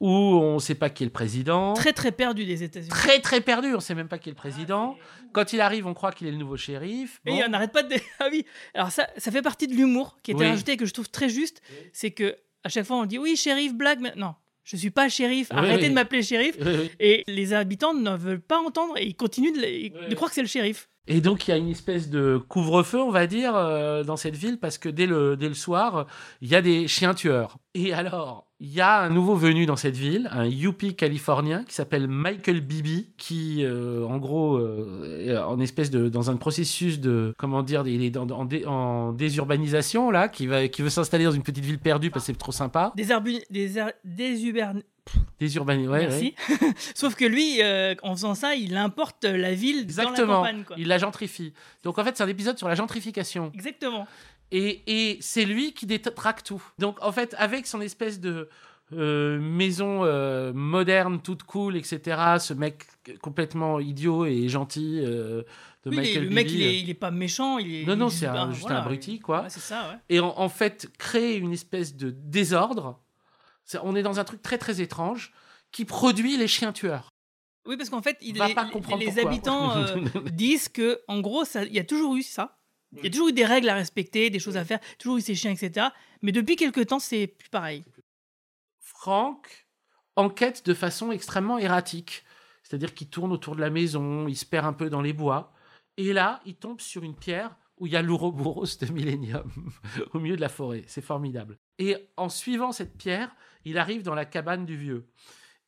[0.00, 1.74] où on sait pas qui est le président.
[1.74, 2.88] Très très perdu des États-Unis.
[2.88, 4.96] très très perdu, on sait même pas qui est le président.
[5.32, 7.20] Quand il arrive, on croit qu'il est le nouveau shérif.
[7.24, 7.40] Et Bon.
[7.46, 7.94] on n'arrête pas de.
[8.18, 8.44] Ah oui.
[8.74, 10.48] Alors ça, ça fait partie de l'humour qui était Oui.
[10.48, 11.62] rajouté et que je trouve très juste.
[11.92, 15.08] C'est que à chaque fois on dit oui shérif blague, mais non, je suis pas
[15.08, 15.48] shérif.
[15.50, 15.88] Oui, Arrêtez oui.
[15.90, 16.56] de m'appeler shérif.
[16.60, 16.90] Oui.
[17.00, 20.48] Et les habitants ne veulent pas entendre et ils continuent de, croire que c'est le
[20.48, 20.88] shérif.
[21.08, 24.36] Et donc il y a une espèce de couvre-feu, on va dire, euh, dans cette
[24.36, 26.06] ville, parce que dès le, dès le soir,
[26.40, 27.58] il y a des chiens tueurs.
[27.74, 31.74] Et alors, il y a un nouveau venu dans cette ville, un Yuppie californien qui
[31.74, 37.00] s'appelle Michael Bibi, qui, euh, en gros, euh, est en espèce de dans un processus
[37.00, 41.24] de comment dire, il est en, dé- en désurbanisation là, qui va qui veut s'installer
[41.24, 42.92] dans une petite ville perdue parce que c'est trop sympa.
[42.96, 43.10] Des
[43.50, 43.78] des,
[45.58, 46.06] uber- ouais.
[46.06, 46.34] Merci.
[46.94, 50.36] Sauf que lui, euh, en faisant ça, il importe la ville dans la Exactement.
[50.36, 50.62] campagne.
[50.64, 50.76] Quoi.
[50.78, 51.52] Il la gentrifie.
[51.82, 53.50] Donc en fait, c'est un épisode sur la gentrification.
[53.54, 54.06] Exactement.
[54.54, 56.62] Et, et c'est lui qui détraque tout.
[56.78, 58.50] Donc, en fait, avec son espèce de
[58.92, 62.86] euh, maison euh, moderne, toute cool, etc., ce mec
[63.22, 65.42] complètement idiot et gentil euh,
[65.84, 67.56] de Oui, Michael le mec, il est, il est pas méchant.
[67.56, 69.42] Il est, Non, non, c'est un- juste voilà, un abruti, quoi.
[69.44, 69.96] ouais, c'est ça, ouais.
[70.10, 73.00] et en, en fait créer une espèce de désordre.
[73.82, 75.32] On est dans un truc très très étrange
[75.70, 77.08] qui produit les chiens tueurs.
[77.66, 79.72] Oui, parce qu'en fait, il, les, pas comprendre les habitants
[80.32, 82.58] disent que, en gros, il y a toujours eu ça.
[82.96, 85.20] Il y a toujours eu des règles à respecter, des choses à faire, toujours eu
[85.20, 85.88] ces chiens, etc.
[86.20, 87.84] Mais depuis quelques temps, c'est plus pareil.
[88.80, 89.66] Franck
[90.16, 92.24] enquête de façon extrêmement erratique.
[92.62, 95.52] C'est-à-dire qu'il tourne autour de la maison, il se perd un peu dans les bois.
[95.96, 99.50] Et là, il tombe sur une pierre où il y a l'Ouroboros de Millennium,
[100.14, 100.84] au milieu de la forêt.
[100.86, 101.58] C'est formidable.
[101.78, 105.10] Et en suivant cette pierre, il arrive dans la cabane du vieux.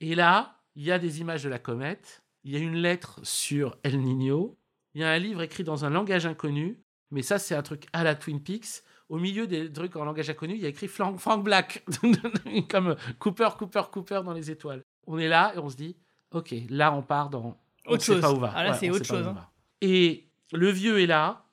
[0.01, 3.21] Et là, il y a des images de la comète, il y a une lettre
[3.23, 4.59] sur El Niño,
[4.95, 6.84] il y a un livre écrit dans un langage inconnu,
[7.15, 8.83] mais ça, c'est un truc à la Twin Peaks.
[9.09, 11.85] Au milieu des trucs en langage inconnu, il y a écrit Frank, Frank Black,
[12.71, 14.83] comme Cooper, Cooper, Cooper dans les étoiles.
[15.07, 15.97] On est là et on se dit,
[16.33, 18.21] ok, là on part dans on Autre sait chose.
[18.23, 18.53] pas où va.
[18.55, 19.35] Ah, là, Ouais, c'est autre pas chose, où hein.
[19.35, 19.51] va.
[19.83, 21.45] Et le vieux est là.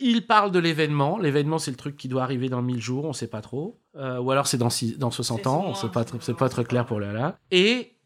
[0.00, 1.18] Il parle de l'événement.
[1.18, 3.80] L'événement, c'est le truc qui doit arriver dans 1000 jours, on sait pas trop.
[3.96, 6.64] Euh, ou alors c'est dans, six- dans 60 C'est ans, un- pas, c'est pas très
[6.64, 7.38] clair pour là là.
[7.50, 7.97] Et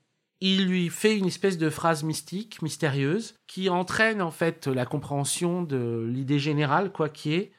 [0.44, 5.62] il lui fait une espèce de phrase mystique, mystérieuse, qui entraîne en fait la compréhension
[5.62, 7.52] de l'idée générale, quoi qui est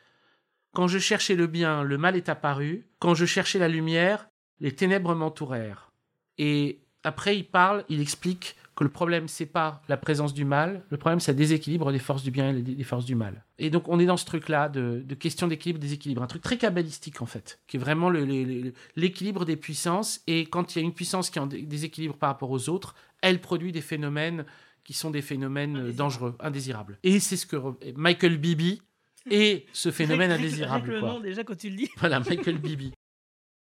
[0.74, 2.88] quand je cherchais le bien, le mal est apparu.
[3.00, 4.28] Quand je cherchais la lumière,
[4.60, 5.92] les ténèbres m'entourèrent.
[6.40, 10.84] Et après, il parle, il explique que le problème, c'est pas la présence du mal,
[10.90, 13.44] le problème, c'est le déséquilibre des forces du bien et des forces du mal.
[13.60, 16.58] Et donc, on est dans ce truc-là de, de question d'équilibre, déséquilibre, un truc très
[16.58, 18.10] kabbalistique en fait, qui est vraiment
[18.96, 20.22] l'équilibre des puissances.
[20.28, 22.70] Et quand il y a une puissance qui est en dé- déséquilibre par rapport aux
[22.70, 24.46] autres, elle produit des phénomènes
[24.84, 26.98] qui sont des phénomènes dangereux, indésirables.
[27.04, 27.58] Et c'est ce que
[27.96, 28.82] Michael Bibi
[29.30, 30.92] est ce phénomène indésirable.
[30.92, 31.10] le quoi.
[31.10, 31.90] nom, déjà, quand tu le dis.
[31.98, 32.92] Voilà, Michael Bibi.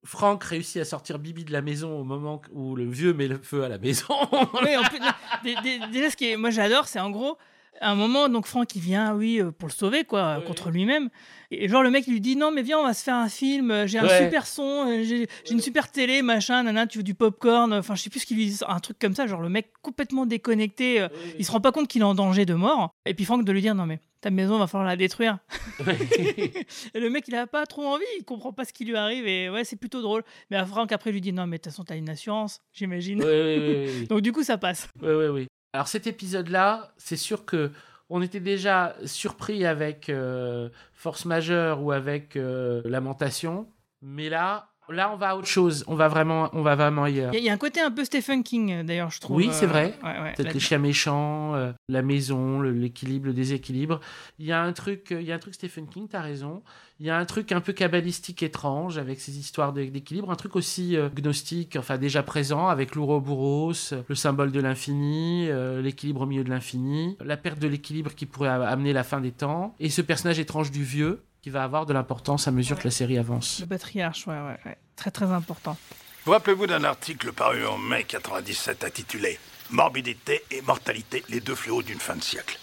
[0.05, 3.37] Franck réussit à sortir Bibi de la maison au moment où le vieux met le
[3.41, 4.13] feu à la maison.
[4.61, 4.99] Oui, en plus,
[5.43, 7.37] dé- dé- déjà, ce qui est, moi j'adore, c'est en gros,
[7.81, 10.45] à un moment, donc Franck il vient, oui, euh, pour le sauver, quoi, Oui.
[10.45, 11.09] contre lui-même.
[11.51, 13.29] Et genre, le mec il lui dit, non, mais viens, on va se faire un
[13.29, 14.23] film, euh, j'ai un Ouais.
[14.25, 18.01] super son, euh, j'ai une super télé, machin, nana, tu veux du popcorn, enfin, je
[18.03, 21.07] sais plus ce qu'il lui dit, un truc comme ça, genre le mec complètement déconnecté,
[21.39, 22.91] il se rend pas compte qu'il est en danger de mort.
[23.05, 25.37] Et puis Franck de lui dire, non, mais ta maison va falloir la détruire.
[25.85, 29.27] Et le mec il a pas trop envie, il comprend pas ce qui lui arrive,
[29.27, 30.23] et ouais, c'est plutôt drôle.
[30.49, 33.21] Mais à Franck après lui dit, non, mais de toute façon, t'as une assurance, j'imagine.
[33.21, 34.07] Oui, oui, oui, oui.
[34.07, 34.87] Donc du coup, ça passe.
[35.01, 35.47] Oui, oui, oui.
[35.73, 37.71] Alors cet épisode-là, c'est sûr que
[38.09, 43.67] on était déjà surpris avec euh, Force Majeure ou avec euh, Lamentation,
[44.01, 45.83] mais là, là, on va à autre chose.
[45.87, 47.31] On va vraiment, on va vraiment ailleurs.
[47.33, 49.19] Il y, a- il y a un côté un peu Stephen King, euh, d'ailleurs, je
[49.21, 49.37] trouve.
[49.37, 49.93] Oui, c'est vrai.
[50.03, 53.99] ouais, ouais, Peut-être les chiens méchants, euh, la maison, l'équilibre, le déséquilibre.
[54.39, 56.61] Il y a un truc, euh, il y a un truc Stephen King, t'as raison.
[56.99, 60.55] Il y a un truc un peu kabbalistique étrange avec ces histoires d'équilibre, un truc
[60.55, 63.73] aussi euh, gnostique, enfin déjà présent avec l'ouroboros,
[64.07, 68.25] le symbole de l'infini, euh, l'équilibre au milieu de l'infini, la perte de l'équilibre qui
[68.25, 71.85] pourrait amener la fin des temps, et ce personnage étrange du vieux qui va avoir
[71.85, 73.59] de l'importance à mesure que la série avance.
[73.59, 74.77] Le patriarche, ouais, ouais, ouais.
[74.95, 75.77] Très, très important.
[76.23, 79.37] Vous rappelez-vous d'un article paru en mai 97 intitulé
[79.69, 82.57] Morbidité et mortalité, les deux fléaux d'une fin de siècle.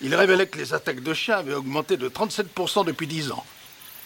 [0.00, 3.44] Il révélait que les attaques de chiens avaient augmenté de 37% depuis 10 ans.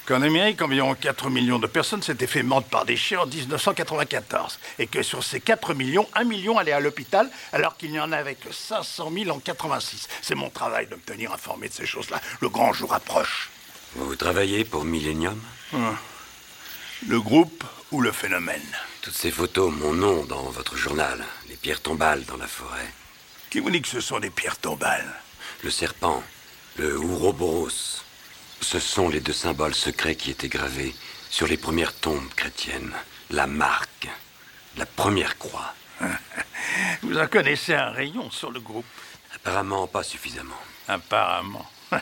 [0.06, 4.58] Qu'en Amérique, environ 4 millions de personnes s'étaient fait mordre par des chiens en 1994.
[4.80, 8.10] Et que sur ces 4 millions, 1 million allaient à l'hôpital alors qu'il n'y en
[8.10, 10.08] avait que 500 000 en 86.
[10.22, 12.20] C'est mon travail de me tenir informé de ces choses-là.
[12.40, 13.50] Le grand jour approche.
[13.94, 15.40] Vous travaillez pour Millennium
[15.72, 15.96] Hum.
[17.08, 18.64] Le groupe ou le phénomène
[19.02, 22.88] Toutes ces photos, mon nom dans votre journal, les pierres tombales dans la forêt,
[23.50, 25.14] Qui vous dit que ce sont des pierres tombales
[25.64, 26.22] le serpent,
[26.76, 28.02] le Ouroboros.
[28.60, 30.94] Ce sont les deux symboles secrets qui étaient gravés
[31.30, 32.92] sur les premières tombes chrétiennes.
[33.30, 34.08] La marque,
[34.76, 35.74] la première croix.
[37.02, 38.86] Vous en connaissez un rayon sur le groupe?
[39.34, 40.58] Apparemment pas suffisamment.
[40.86, 41.68] Apparemment.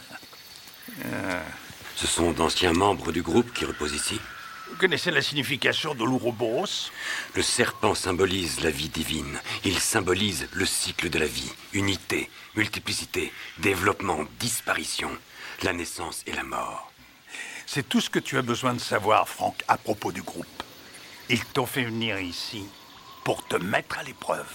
[1.97, 4.21] Ce sont d'anciens membres du groupe qui reposent ici.
[4.69, 6.91] Vous connaissez la signification de l'Ouroboros?
[7.35, 9.41] Le serpent symbolise la vie divine.
[9.65, 11.51] Il symbolise le cycle de la vie.
[11.73, 15.11] Unité, multiplicité, développement, disparition,
[15.63, 16.93] la naissance et la mort.
[17.65, 20.63] C'est tout ce que tu as besoin de savoir, Franck, à propos du groupe.
[21.31, 22.65] Ils t'ont fait venir ici
[23.25, 24.55] pour te mettre à l'épreuve.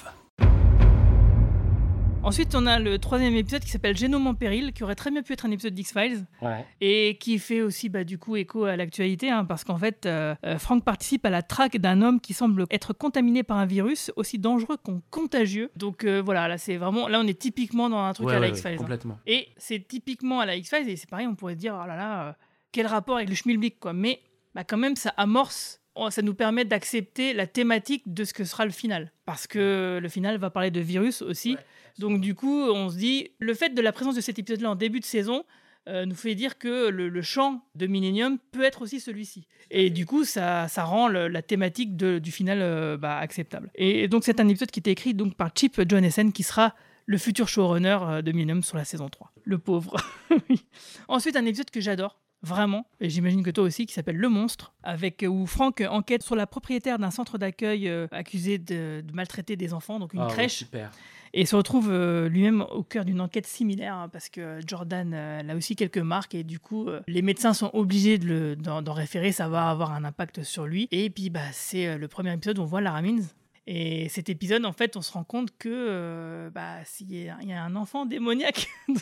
[2.23, 5.23] Ensuite, on a le troisième épisode qui s'appelle Génome en péril, qui aurait très bien
[5.23, 6.25] pu être un épisode d'X-Files.
[6.41, 6.65] Ouais.
[6.79, 10.35] et qui fait aussi bah, du coup écho à l'actualité, hein, parce qu'en fait, euh,
[10.45, 14.11] euh, Frank participe à la traque d'un homme qui semble être contaminé par un virus
[14.15, 15.71] aussi dangereux qu'en contagieux.
[15.75, 18.39] Donc euh, voilà, là c'est vraiment, là on est typiquement dans un truc Ouais, à
[18.39, 18.77] la ouais, X-Files.
[18.79, 19.17] hein.
[19.25, 21.95] Et c'est typiquement à la X-Files, et c'est pareil, on pourrait se dire, oh là
[21.95, 22.33] là, euh,
[22.71, 23.93] quel rapport avec le schmilblick, quoi.
[23.93, 24.21] Mais
[24.53, 28.65] bah, quand même, ça amorce, ça nous permet d'accepter la thématique de ce que sera
[28.65, 29.11] le final.
[29.25, 31.57] Parce que le final va parler de virus aussi.
[31.99, 34.75] Donc du coup, on se dit, le fait de la présence de cet épisode-là en
[34.75, 35.43] début de saison
[35.89, 39.47] euh, nous fait dire que le, le champ de Millennium peut être aussi celui-ci.
[39.71, 43.71] Et du coup, ça, ça rend le- la thématique de- du final euh, bah, acceptable.
[43.75, 46.75] Et, donc c'est un épisode qui était écrit donc, par Chip Johannessen, qui sera
[47.07, 49.33] le futur showrunner euh, de Millennium sur la saison 3.
[49.43, 49.95] Le pauvre.
[50.49, 50.63] Oui.
[51.09, 52.19] Ensuite, un épisode que j'adore.
[52.43, 56.23] Vraiment, et j'imagine que toi aussi, qui s'appelle Le Monstre, avec euh, où Franck enquête
[56.23, 60.21] sur la propriétaire d'un centre d'accueil euh, accusé de, de maltraiter des enfants, donc une
[60.21, 60.89] Ah ouais, crèche, super.
[61.33, 65.37] et se retrouve euh, lui-même au cœur d'une enquête similaire, hein, parce que Jordan euh,
[65.41, 69.47] elle a aussi quelques marques, et du coup, les médecins sont obligés d'en référer, ça
[69.47, 70.87] va avoir un impact sur lui.
[70.91, 73.21] Et puis, bah, c'est le premier épisode où on voit Lara Means.
[73.67, 77.63] Et cet épisode, en fait, on se rend compte que euh, bah, s'il y a
[77.63, 78.67] un enfant démoniaque.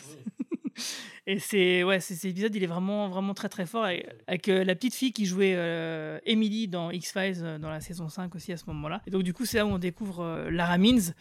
[1.26, 4.64] Et c'est ouais, cet épisode, il est vraiment vraiment très très fort avec, avec, euh,
[4.64, 8.34] la petite fille qui jouait euh, Emily dans X Files euh, dans la saison 5
[8.34, 9.02] aussi à ce moment-là.
[9.06, 11.12] Et donc du coup, c'est là où on découvre Lara Means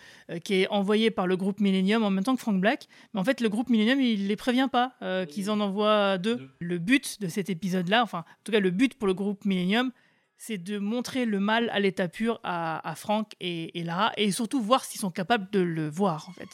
[0.43, 2.87] qui est envoyée par le groupe Millennium en même temps que Frank Black.
[3.13, 4.93] Mais en fait, le groupe Millennium, il les prévient pas
[5.27, 6.49] qu'ils en envoient deux.
[6.59, 9.91] Le but de cet épisode-là, enfin, en tout cas, le but pour le groupe Millennium,
[10.41, 14.61] c'est de montrer le mal à l'état pur à, à Frank et, Lara, et surtout
[14.61, 16.47] voir s'ils sont capables de le voir, en fait,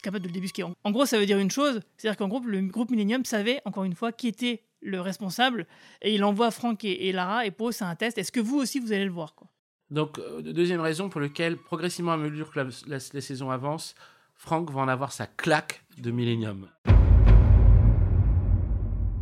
[0.00, 0.62] capables de le débusquer.
[0.62, 3.82] En, gros, ça veut dire une chose, c'est-à-dire qu'en groupe, le groupe Millennium savait, encore
[3.82, 5.66] une fois, qui était le responsable,
[6.02, 8.16] et il envoie Frank et, Lara, et pour eux, c'est un test.
[8.16, 9.34] Est-ce que vous aussi, vous allez le voir
[9.90, 13.96] Donc, euh, deuxième raison pour laquelle, progressivement à mesure que la, la- saison avance,
[14.36, 16.68] Frank va en avoir sa claque de Millennium.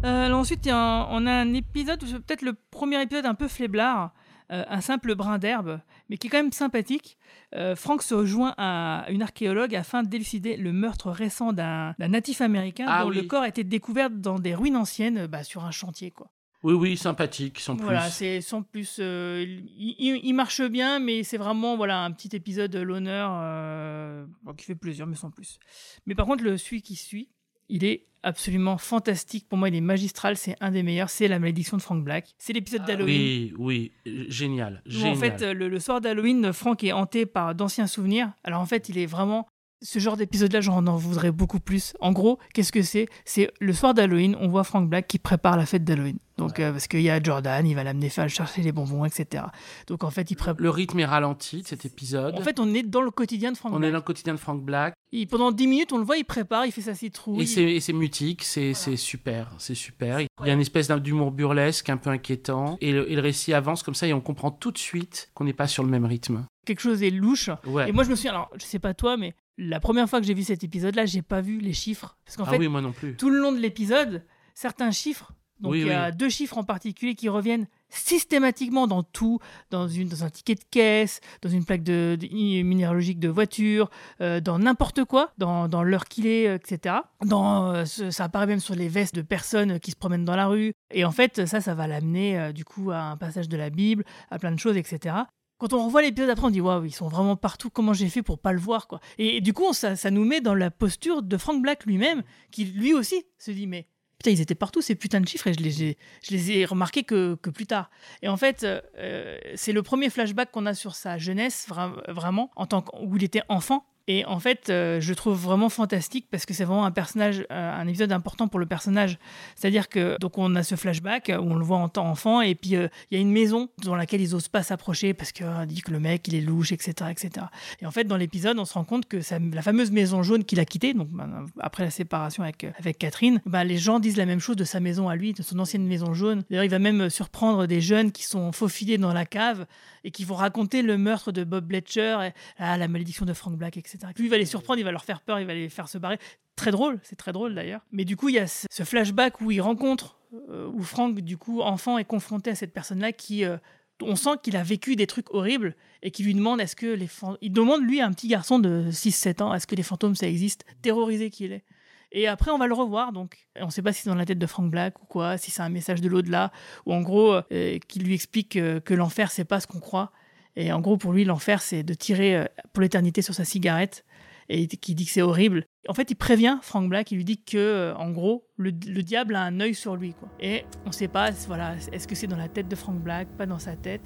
[0.05, 3.27] Euh, alors ensuite, il y a un- on a un épisode, peut-être le premier épisode
[3.27, 4.13] un peu faiblard,
[4.51, 7.19] euh, un simple brin d'herbe, mais qui est quand même sympathique.
[7.55, 12.41] Euh, Frank se rejoint à une archéologue afin d'élucider le meurtre récent d'un d'un natif
[12.41, 13.17] américain Ah dont oui.
[13.17, 16.11] le corps a été découvert dans des ruines anciennes euh, bah, sur un chantier.
[16.11, 16.31] Quoi.
[16.63, 17.85] Oui, oui, sympathique, sans plus.
[17.85, 18.97] Voilà, c'est sans plus.
[19.01, 23.31] euh, il, il- il marche bien, mais c'est vraiment voilà un petit épisode de l'honneur
[23.35, 25.59] euh, bon, qui fait plaisir, mais sans plus.
[26.07, 27.29] Mais par contre, le celui qui suit,
[27.70, 29.48] il est absolument fantastique.
[29.48, 30.37] Pour moi, il est magistral.
[30.37, 31.09] C'est un des meilleurs.
[31.11, 32.35] C'est la malédiction de Frank Black.
[32.38, 33.52] C'est l'épisode d'Halloween.
[33.59, 34.83] Oui, oui, génial.
[34.87, 35.12] Où, génial.
[35.12, 38.33] en fait, le, le soir d'Halloween, Frank est hanté par d'anciens souvenirs.
[38.44, 39.46] Alors en fait, il est vraiment.
[39.83, 41.94] Ce genre d'épisode-là, j'en en voudrais beaucoup plus.
[42.00, 43.06] En gros, qu'est-ce que c'est?
[43.24, 46.18] C'est le soir d'Halloween, on voit Frank Black qui prépare la fête d'Halloween.
[46.40, 49.44] Donc, euh, parce qu'il y a Jordan, il va l'amener faire chercher les bonbons, etc.
[49.87, 50.61] Donc en fait, il prépare.
[50.61, 52.35] Le rythme est ralenti de cet épisode.
[52.35, 53.92] En fait, on est dans le quotidien de Frank on est Black.
[53.92, 54.94] dans le quotidien de Frank Black.
[55.29, 57.42] Pendant 10 minutes, on le voit, il prépare, il fait sa citrouille.
[57.42, 60.20] Et c'est, mutique, c'est, super, c'est super.
[60.20, 62.79] Il y a une espèce d'humour burlesque, un peu inquiétant.
[62.81, 65.44] Et le, et le récit avance comme ça et on comprend tout de suite qu'on
[65.44, 66.46] n'est pas sur le même rythme.
[66.64, 67.50] Quelque chose est louche.
[67.66, 67.88] Ouais.
[67.88, 70.26] Et moi, je me souviens, alors, je sais pas toi, mais la première fois que
[70.26, 72.16] j'ai vu cet épisode-là, j'ai pas vu les chiffres.
[72.24, 73.16] Parce qu'en ah fait, oui, moi non plus.
[73.16, 74.24] tout le long de l'épisode,
[74.55, 76.16] certains chiffres, donc Oui, il y a oui.
[76.16, 79.38] deux chiffres en particulier qui reviennent systématiquement dans tout,
[79.70, 83.90] dans, une, dans un ticket de caisse, dans une plaque de, de- minéralogique de voiture,
[84.20, 86.96] euh, dans n'importe quoi, dans, dans l'heure qu'il est, euh, etc.
[87.25, 90.46] Dans, euh, ça apparaît même sur les vestes de personnes qui se promènent dans la
[90.46, 90.73] rue.
[90.92, 93.70] Et en fait, ça, ça va l'amener euh, du coup à un passage de la
[93.70, 95.14] Bible, à plein de choses, etc.
[95.59, 97.68] quand on revoit l'épisode après, on dit waouh, ils sont vraiment partout.
[97.70, 99.01] Comment j'ai fait pour pas le voir quoi?
[99.18, 102.23] Et, et du coup, ça, ça nous met dans la posture de Frank Black lui-même,
[102.51, 103.87] qui lui aussi se dit mais
[104.20, 106.64] putain, ils étaient partout ces putains de chiffres et je les ai, je les ai
[106.66, 107.90] remarqués que, que plus tard.
[108.20, 112.50] Et en fait, euh, c'est le premier flashback qu'on a sur sa jeunesse, vra- vraiment,
[112.54, 113.87] en tant où il était enfant.
[114.12, 117.81] Et en fait, euh, je trouve vraiment fantastique parce que c'est vraiment un personnage, euh,
[117.81, 119.20] un épisode important pour le personnage.
[119.55, 122.57] C'est-à-dire que donc on a ce flashback où on le voit en tant enfant et
[122.57, 125.64] puis euh, il y a une maison dans laquelle ils osent pas s'approcher parce qu'on
[125.64, 127.46] dit que le mec il est louche, etc., etc.
[127.81, 129.18] Et en fait, dans l'épisode, on se rend compte que
[129.55, 132.99] la fameuse maison jaune qu'il a quittée, donc ben, après la séparation avec euh, avec
[132.99, 135.61] Catherine, ben, les gens disent la même chose de sa maison à lui, de son
[135.61, 136.42] ancienne maison jaune.
[136.51, 139.66] D'ailleurs, il va même euh, surprendre des jeunes qui sont faufilés dans la cave
[140.03, 143.57] et qui vont raconter le meurtre de Bob Bletcher, et, ah, la malédiction de Frank
[143.57, 143.99] Black, etc.
[144.17, 145.99] Lui, il va les surprendre, il va leur faire peur, il va les faire se
[145.99, 146.19] barrer.
[146.57, 147.81] Très drôle, c'est très drôle d'ailleurs.
[147.93, 150.19] Mais du coup, il y a ce flashback où il rencontre,
[150.51, 153.45] euh, où Frank, du coup, enfant, est confronté à cette personne-là qui.
[153.45, 153.57] euh,
[154.03, 157.09] on sent qu'il a vécu des trucs horribles et qui lui demande est-ce que les
[157.41, 160.27] il demande lui à un petit garçon de 6-7 ans est-ce que les fantômes ça
[160.27, 160.65] existe?
[160.83, 161.65] Terrorisé qu'il est
[162.13, 164.25] et après on va le revoir donc on ne sait pas si c'est dans la
[164.25, 166.51] tête de Frank Black ou quoi si c'est un message de l'au-delà
[166.87, 170.13] ou en gros euh, qui lui explique euh, que l'enfer c'est pas ce qu'on croit
[170.57, 174.05] et en gros pour lui l'enfer c'est de tirer euh, pour l'éternité sur sa cigarette
[174.51, 175.65] et qui dit que c'est horrible.
[175.89, 179.03] En fait, il prévient Frank Black, il lui dit que, euh, en gros, le, le
[179.03, 180.15] diable a un œil sur lui.
[180.41, 183.47] Et on sait pas, voilà, est-ce que c'est dans la tête de Frank Black, pas
[183.47, 184.03] dans sa tête.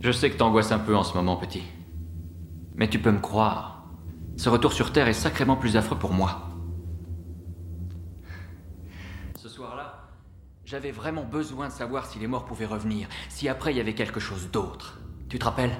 [0.00, 1.62] Je sais que t'angoisses un peu en ce moment, petit.
[2.74, 3.86] Mais tu peux me croire.
[4.36, 6.55] Ce retour sur Terre est sacrément plus affreux pour moi.
[10.66, 13.94] J'avais vraiment besoin de savoir si les morts pouvaient revenir, si après il y avait
[13.94, 14.98] quelque chose d'autre.
[15.28, 15.76] Tu te rappelles?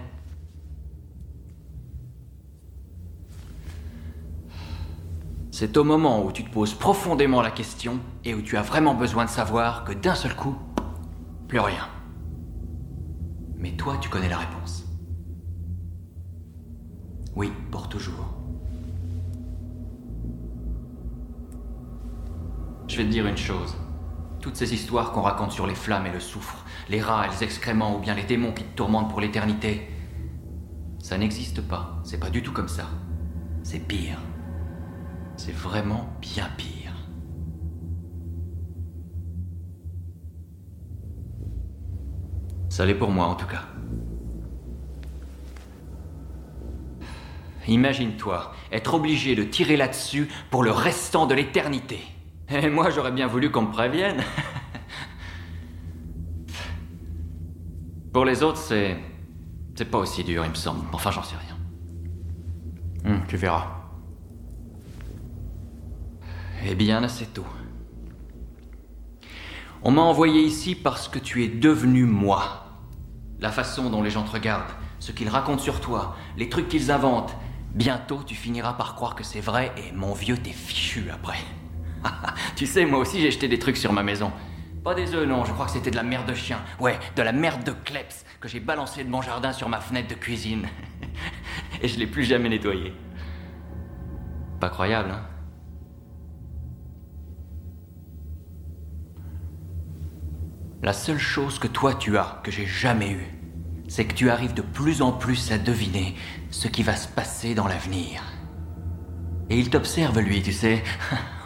[5.51, 8.95] C'est au moment où tu te poses profondément la question et où tu as vraiment
[8.95, 10.57] besoin de savoir que d'un seul coup,
[11.49, 11.89] plus rien.
[13.57, 14.85] Mais toi, tu connais la réponse.
[17.35, 18.35] Oui, pour toujours.
[22.87, 23.77] Je vais te dire une chose.
[24.47, 27.97] Toutes ces histoires qu'on raconte sur les flammes et le soufre, les rats les excréments
[27.97, 29.89] ou bien les démons qui te tourmentent pour l'éternité,
[31.01, 32.01] ça n'existe pas.
[32.05, 32.89] C'est pas du tout comme ça.
[33.65, 34.21] C'est pire.
[35.37, 36.93] C'est vraiment bien pire.
[42.69, 43.65] Ça l'est pour moi en tout cas.
[47.67, 51.99] Imagine-toi être obligé de tirer là-dessus pour le restant de l'éternité.
[52.49, 54.23] Et moi j'aurais bien voulu qu'on me prévienne.
[58.13, 58.99] pour les autres, c'est.
[59.75, 60.87] C'est pas aussi dur, il me semble.
[60.93, 61.57] Enfin, j'en sais rien.
[63.13, 63.67] Hum, tu verras.
[66.65, 67.47] Eh bien, c'est tout.
[69.83, 72.65] On m'a envoyé ici parce que tu es devenu moi.
[73.39, 76.91] La façon dont les gens te regardent, ce qu'ils racontent sur toi, les trucs qu'ils
[76.91, 77.37] inventent.
[77.75, 81.39] Bientôt, tu finiras par croire que c'est vrai et mon vieux, t'es fichu après.
[82.57, 84.33] tu sais, moi aussi, j'ai jeté des trucs sur ma maison.
[84.85, 86.61] Pas des œufs, non, je crois que c'était de la merde de chien.
[86.79, 90.09] Ouais, de la merde de kleps que j'ai balancé de mon jardin sur ma fenêtre
[90.09, 90.69] de cuisine.
[91.83, 92.93] et je l'ai plus jamais nettoyé.
[94.61, 95.27] Pas croyable, hein
[100.83, 103.27] La seule chose que toi tu as, que j'ai jamais eue,
[103.89, 106.15] c'est que tu arrives de plus en plus à deviner
[106.51, 108.23] ce qui va se passer dans l'avenir.
[109.49, 110.83] Et il t'observe, lui, tu sais.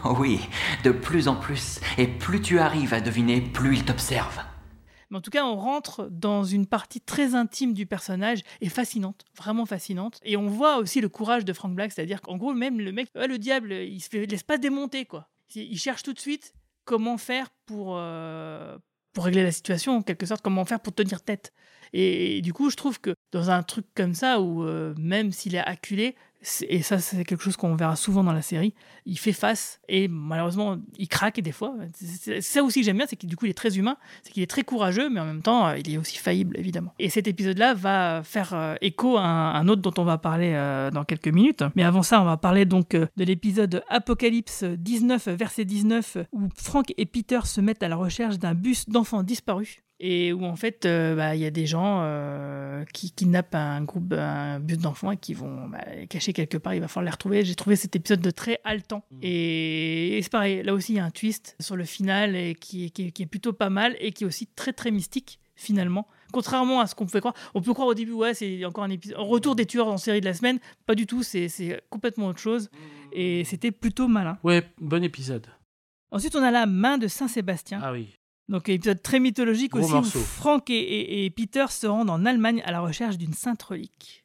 [0.02, 0.40] Oh oui,
[0.82, 1.78] de plus en plus.
[1.98, 4.40] Et plus tu arrives à deviner, plus il t'observe.
[5.10, 9.26] Mais en tout cas, on rentre dans une partie très intime du personnage et fascinante,
[9.36, 10.18] vraiment fascinante.
[10.24, 13.10] Et on voit aussi le courage de Frank Black, c'est-à-dire qu'en gros, même le mec,
[13.14, 15.28] le diable, il se fait, laisse pas démonter, quoi.
[15.54, 16.54] Il cherche tout de suite
[16.86, 18.78] comment faire pour, euh,
[19.12, 21.52] pour régler la situation, en quelque sorte, comment faire pour tenir tête.
[21.92, 25.54] Et, du coup, je trouve que dans un truc comme ça, où euh, même s'il
[25.54, 26.14] est acculé,
[26.68, 28.74] et ça c'est quelque chose qu'on verra souvent dans la série,
[29.04, 31.74] il fait face et malheureusement il craque des fois.
[31.92, 34.32] C'est ça aussi que j'aime bien, c'est que du coup il est très humain, c'est
[34.32, 36.94] qu'il est très courageux, mais en même temps euh, il est aussi faillible évidemment.
[36.98, 40.90] Et cet épisode-là va faire euh, écho à un, autre dont on va parler euh,
[40.90, 41.62] dans quelques minutes.
[41.76, 46.92] Mais avant ça, on va parler donc de l'épisode Apocalypse 19, verset 19, où Frank
[46.96, 50.86] et Peter se mettent à la recherche d'un bus d'enfants disparus et où en fait
[50.86, 55.10] euh, bah, il y a des gens euh, qui kidnappent un groupe, un bus d'enfants
[55.12, 56.74] et qui vont bah, les cacher quelque part.
[56.74, 57.44] Il va falloir les retrouver.
[57.44, 59.04] J'ai trouvé cet épisode de très haletant.
[59.22, 62.54] Et, et c'est pareil, là aussi il y a un twist sur le final et
[62.54, 64.90] qui, est- qui est- qui est plutôt pas mal et qui est aussi très très
[64.90, 66.08] mystique finalement.
[66.32, 68.90] Contrairement à ce qu'on pouvait croire, on peut croire au début, ouais, c'est encore un
[68.90, 70.58] épisode, retour des tueurs en série de la semaine.
[70.86, 72.70] Pas du tout, c'est c'est complètement autre chose.
[73.12, 74.38] Et c'était plutôt malin.
[74.44, 75.46] Ouais, bon épisode.
[76.12, 77.80] Ensuite, on a la main de Saint-Sébastien.
[77.82, 78.16] Ah oui.
[78.50, 80.18] Donc épisode très mythologique Gros aussi morceau.
[80.18, 83.62] où Frank et, et- et Peter se rendent en Allemagne à la recherche d'une sainte
[83.62, 84.24] relique.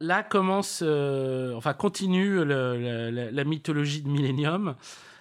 [0.00, 4.74] Là commence, euh, enfin continue le- la, la- la mythologie de Millennium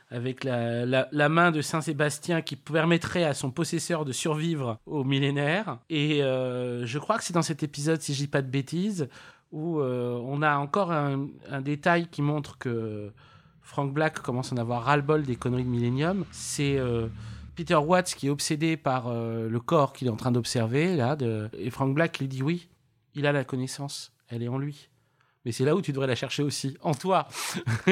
[0.09, 4.77] avec la, la- la main de Saint Sébastien qui permettrait à son possesseur de survivre
[4.85, 5.79] au millénaire.
[5.89, 9.07] Et euh, je crois que c'est dans cet épisode, si je dis pas de bêtises,
[9.51, 13.11] où euh, on a encore un, un détail qui montre que
[13.61, 16.23] Frank Black commence à en avoir ras-le-bol des conneries de Millennium.
[16.31, 17.07] C'est euh,
[17.55, 21.15] Peter Watts qui est obsédé par euh, le corps qu'il est en train d'observer là,
[21.15, 21.49] de...
[21.57, 22.67] et Frank Black lui dit oui,
[23.15, 24.89] il a la connaissance, elle est en lui.
[25.45, 27.27] Mais c'est là où tu devrais la chercher aussi, en toi.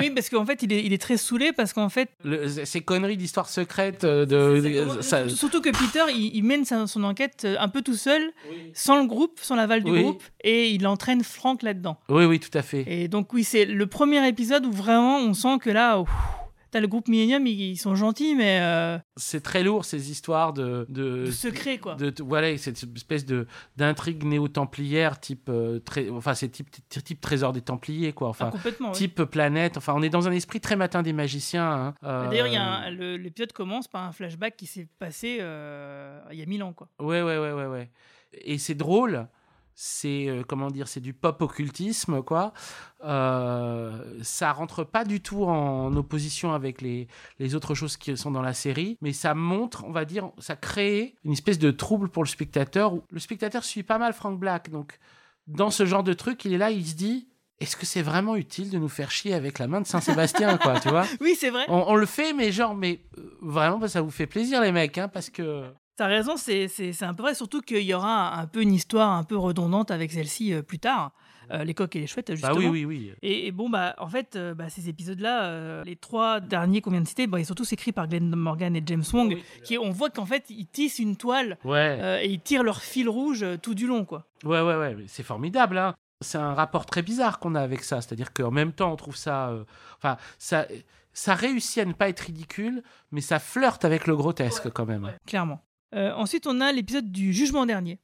[0.00, 2.80] Oui, parce qu'en fait, il est, il est très saoulé parce qu'en fait, Le- ces
[2.80, 4.60] conneries d'histoire secrète, euh, de,
[4.96, 7.94] de- ça- surtout que Peter, il, il mène sa- son enquête euh, un peu tout
[7.94, 8.32] seul,
[8.74, 10.02] sans le groupe, sans l'aval du Oui.
[10.02, 11.98] groupe, et il entraîne Frank là-dedans.
[12.08, 12.84] Oui, oui, tout à fait.
[12.88, 16.10] Et donc oui, c'est le premier épisode où vraiment on sent que là, ouf,
[16.70, 20.52] t'as le groupe Millennium, ils, ils sont gentils, mais euh, C'est très lourd ces histoires
[20.52, 21.94] de, de, de secret quoi.
[21.94, 23.24] de- de- voilà, cette espèce
[23.76, 28.88] d'intrigue néo-templière type, euh, très, enfin c'est type, type, trésor des Templiers quoi, Ah, complètement.
[28.90, 28.94] oui.
[28.96, 29.76] type planète.
[29.76, 31.70] Enfin, on est dans un esprit très matin des magiciens.
[31.70, 31.94] hein.
[32.04, 36.62] Euh, D'ailleurs, l'épisode commence par un flashback qui s'est passé euh, il y a mille
[36.62, 36.88] ans quoi.
[37.00, 37.90] Ouais, ouais, ouais, ouais, ouais.
[38.32, 39.26] Et c'est drôle.
[39.80, 42.52] C'est euh, comment dire, c'est du pop occultisme, quoi.
[43.04, 47.06] Euh, ça rentre pas du tout en opposition avec les,
[47.38, 50.56] les autres choses qui sont dans la série, mais ça montre, on va dire, ça
[50.56, 52.94] crée une espèce de trouble pour le spectateur.
[53.12, 54.98] Le spectateur suit pas mal Frank Black, donc
[55.46, 57.28] dans ce genre de truc, il est là, il se dit.
[57.60, 60.80] Est-ce que c'est vraiment utile de nous faire chier avec la main de Saint-Sébastien, quoi,
[60.80, 61.04] tu vois?
[61.20, 61.64] Oui, c'est vrai.
[61.68, 64.72] on, on le fait, mais genre, mais euh, vraiment, bah, ça vous fait plaisir, les
[64.72, 65.64] mecs, hein, parce que.
[65.98, 68.62] T'as raison, c'est c'est- c'est un peu vrai, surtout qu'il y aura un, un peu
[68.62, 71.12] une histoire un peu redondante avec celle-ci euh, plus tard.
[71.50, 72.56] Euh, les coques et les chouettes, Bah justement.
[72.58, 73.12] oui, oui, oui.
[73.22, 77.00] Et, et bon, bah, en fait, euh, bah, ces épisodes-là, les trois derniers qu'on vient
[77.00, 79.88] de citer, bah, ils sont tous écrits par Glenn Morgan et James Wong, qui, on
[79.90, 82.20] voit qu'en fait, ils tissent une toile Ouais.
[82.24, 84.26] et ils tirent leur fil rouge tout du long, quoi.
[84.44, 85.78] Ouais, ouais, ouais, c'est formidable.
[85.78, 85.94] Hein.
[86.20, 88.02] C'est un rapport très bizarre qu'on a avec ça.
[88.02, 89.52] C'est-à-dire qu'en même temps, on trouve ça.
[89.96, 90.66] Enfin, ça,
[91.14, 95.10] ça réussit à ne pas être ridicule, mais ça flirte avec le grotesque quand même.
[95.26, 95.62] Clairement.
[95.94, 97.98] Euh, ensuite, on a l'épisode du jugement dernier,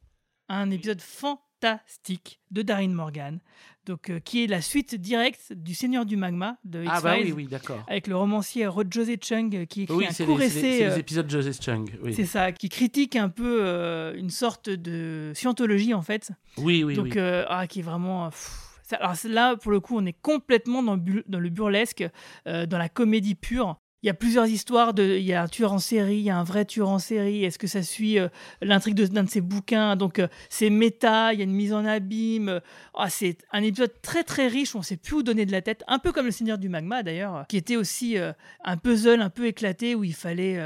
[0.49, 3.41] un épisode fantastique de Darin Morgan,
[3.87, 7.17] donc euh, qui est la suite directe du Seigneur du Magma de X-Files, Ah, bah
[7.23, 7.83] oui, oui, d'accord.
[7.89, 10.61] avec le romancier Rod José Chung euh, qui écrit Oui, un court les, essai.
[10.61, 11.91] c'est les épisodes de Joseph Chung.
[12.03, 16.31] Oui, C'est ça, qui critique un peu une sorte de scientologie en fait.
[16.59, 16.95] oui, oui.
[16.95, 17.21] Donc, oui.
[17.49, 18.31] ah, qui est vraiment.
[18.31, 18.61] pff,
[18.99, 22.05] alors là, pour le coup, on est complètement dans, le bu- dans le burlesque,
[22.47, 23.77] euh, dans la comédie pure.
[24.05, 24.93] Il y a plusieurs histoires.
[24.93, 26.99] De, il y a un tueur en série, il y a un vrai tueur en
[26.99, 27.43] série.
[27.43, 28.29] Est-ce que ça suit euh,
[28.61, 29.97] l'intrigue de- d'un de ses bouquins?
[29.97, 32.51] Donc, euh, c'est méta, il y a une mise en abîme.
[32.51, 32.61] euh,
[32.95, 35.63] ah, c'est un épisode très très riche, on ne sait plus où donner de la
[35.63, 35.83] tête.
[35.89, 38.17] Un peu comme le Seigneur du Magma d'ailleurs, qui était aussi
[38.63, 40.59] un puzzle un peu éclaté où il fallait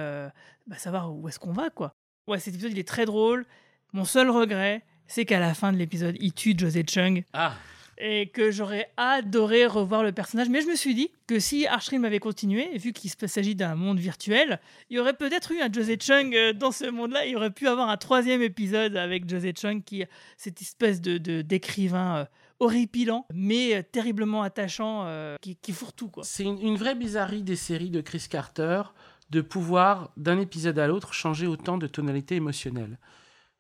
[0.67, 1.71] bah, savoir où est-ce qu'on va.
[1.71, 1.95] quoi.
[2.27, 3.47] Ouais, cet épisode, il est très drôle.
[3.93, 7.55] Mon seul regret, c'est qu'à la fin de l'épisode, il tue José Chung Ah,
[7.99, 10.49] et que j'aurais adoré revoir le personnage.
[10.49, 13.99] Mais je me suis dit que si Archrim avait continué, vu qu'il s'agit d'un monde
[13.99, 17.27] virtuel, il y aurait peut-être eu un José Chung euh, dans ce monde-là.
[17.27, 20.05] Il aurait pu avoir un troisième épisode avec José Chung, qui
[20.37, 22.25] cette espèce de d'écrivain euh,
[22.61, 25.07] horripilant, mais euh, terriblement attachant,
[25.41, 26.11] qui, fourre tout.
[26.23, 28.83] C'est une, une vraie bizarrerie des séries de Chris Carter
[29.31, 32.99] de pouvoir, d'un épisode à l'autre, changer autant de tonalité émotionnelle.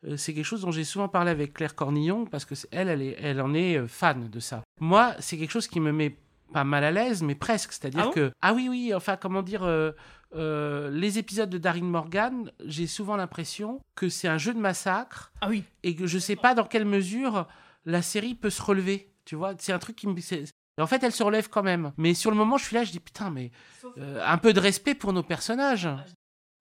[0.06, 3.02] Euh, c'est quelque chose dont j'ai souvent parlé avec Claire Cornillon, parce que elle, elle,
[3.02, 4.62] est- elle en est euh, fan de ça.
[4.80, 6.16] Moi, c'est quelque chose qui me met
[6.52, 7.72] pas mal à l'aise, mais presque.
[7.72, 8.12] C'est-à-dire Ah bon?
[8.12, 8.32] que...
[8.40, 9.64] Ah oui, oui, enfin, comment dire...
[9.64, 9.92] euh,
[10.34, 15.32] euh, les épisodes de Darin Morgan, j'ai souvent l'impression que c'est un jeu de massacre
[15.40, 17.48] Ah oui, et que je sais pas dans quelle mesure
[17.86, 19.10] la série peut se relever.
[19.24, 20.14] Tu vois, c'est un truc qui me.
[20.80, 21.92] En fait, elle se relève quand même.
[21.96, 23.50] Mais sur le moment, je suis là, je dis putain, mais
[23.96, 25.88] euh, un peu de respect pour nos personnages.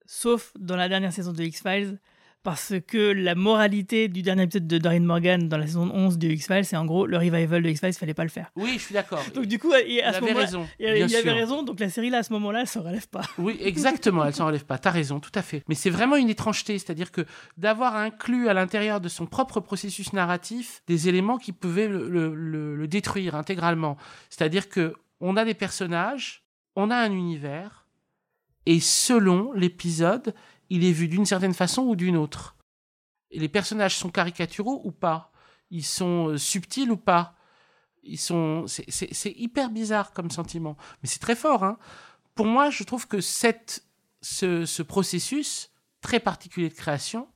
[0.06, 2.00] sauf dans la dernière saison de X-Files,
[2.48, 6.30] parce que la moralité du dernier épisode de Doreen Morgan dans la saison 11 de
[6.30, 8.52] X-Files, c'est en gros le revival de X-Files, fallait pas le faire.
[8.56, 9.22] Oui, je suis d'accord.
[9.36, 10.66] Donc du coup, à il ce avait raison.
[10.80, 11.34] il, il avait sûr.
[11.34, 13.24] raison, donc la série là, à ce moment-là, elle se relève pas.
[13.38, 14.78] Oui, exactement, elle s'en relève pas.
[14.78, 15.62] T'as raison, tout à fait.
[15.68, 17.26] Mais c'est vraiment une étrangeté, c'est-à-dire que
[17.58, 22.34] d'avoir inclus à l'intérieur de son propre processus narratif des éléments qui pouvaient le, le-
[22.34, 23.98] le- le détruire intégralement.
[24.30, 26.46] C'est-à-dire que on a des personnages,
[26.78, 27.88] on a un univers,
[28.66, 30.34] et selon l'épisode,
[30.70, 32.56] il est vu d'une certaine façon ou d'une autre.
[33.32, 35.32] Et les personnages sont caricaturaux ou pas?
[35.70, 37.36] Ils sont euh, subtils ou pas?
[38.04, 38.66] Ils sont.
[38.68, 41.78] C'est hyper bizarre comme sentiment, mais c'est très fort, hein
[42.38, 43.84] pour moi, je trouve que cette,
[44.22, 47.28] ce, ce processus très particulier de création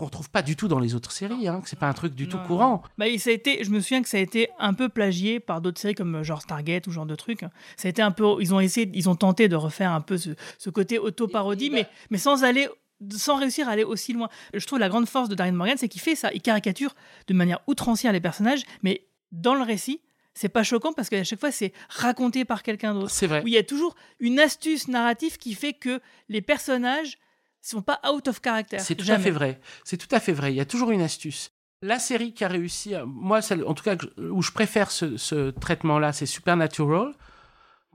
[0.00, 2.14] qu'on retrouve pas du tout dans les autres séries, hein, que c'est pas un truc
[2.14, 2.82] du tout Non, courant.
[2.96, 5.40] Bah, et ça a été, je me souviens que ça a été un peu plagié
[5.40, 7.42] par d'autres séries comme euh, genre Stargate ou ce genre de trucs.
[7.76, 10.16] Ça a été un peu, ils ont essayé, ils ont tenté de refaire un peu
[10.16, 12.66] ce, ce côté auto-parodie, mais, mais sans aller,
[13.10, 14.30] sans réussir à aller aussi loin.
[14.54, 16.94] Je trouve la grande force de Darren Morgan, c'est qu'il fait ça, il caricature
[17.26, 20.00] de manière outrancière les personnages, mais dans le récit.
[20.32, 23.10] C'est pas choquant parce qu'à chaque fois c'est raconté par quelqu'un d'autre.
[23.10, 23.42] C'est vrai.
[23.42, 27.18] Où il y a toujours une astuce narrative qui fait que les personnages
[27.62, 28.78] sont pas out of character.
[28.78, 29.60] C'est tout à fait vrai.
[29.84, 30.52] C'est tout à fait vrai.
[30.52, 31.50] Il y a toujours une astuce.
[31.82, 35.50] La série qui a réussi, moi, celle, en tout cas, où je préfère ce, ce
[35.50, 37.14] traitement-là, c'est Supernatural.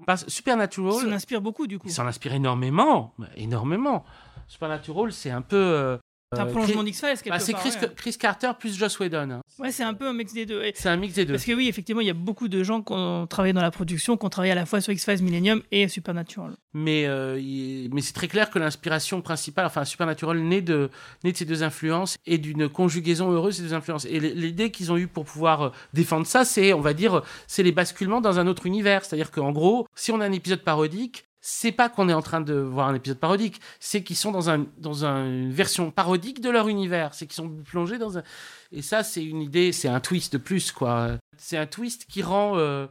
[0.05, 1.87] Parce, Supernatural, Ça m'inspire beaucoup du coup.
[1.87, 4.03] il s'en inspire énormément, énormément.
[4.47, 5.55] Supernatural, c'est un peu.
[5.55, 5.97] euh,
[6.33, 7.89] C'est un euh, prolongement Chris- d'X-Files quelque bah, c'est Chris, ouais.
[7.95, 9.29] Chris Carter plus Joss Whedon.
[9.31, 9.41] hein.
[9.59, 10.61] Ouais, c'est un peu un mix des deux.
[10.73, 11.33] C'est un mix des deux.
[11.33, 13.71] Parce que oui, effectivement, il y a beaucoup de gens qui ont travaillé dans la
[13.71, 16.53] production, qui ont travaillé à la fois sur X-Files Millennium et Supernatural.
[16.73, 20.89] Mais, euh, il- mais c'est très clair que l'inspiration principale, enfin Supernatural, naît de,
[21.23, 24.05] naît de ces deux influences et d'une conjugaison heureuse de ces deux influences.
[24.05, 27.63] Et l'idée qu'ils ont eue pour pouvoir euh, défendre ça, c'est, on va dire, c'est
[27.63, 29.05] les basculements dans un autre univers.
[29.05, 32.41] C'est-à-dire qu'en gros, si on a un épisode parodique, c'est pas qu'on est en train
[32.41, 36.41] de voir un épisode parodique, c'est qu'ils sont dans, un, dans un- une version parodique
[36.41, 37.13] de leur univers.
[37.13, 38.23] C'est qu'ils sont plongés dans un.
[38.71, 41.11] Et ça, c'est une idée, c'est un twist de plus, quoi.
[41.37, 42.57] C'est un twist qui rend.
[42.57, 42.87] euh,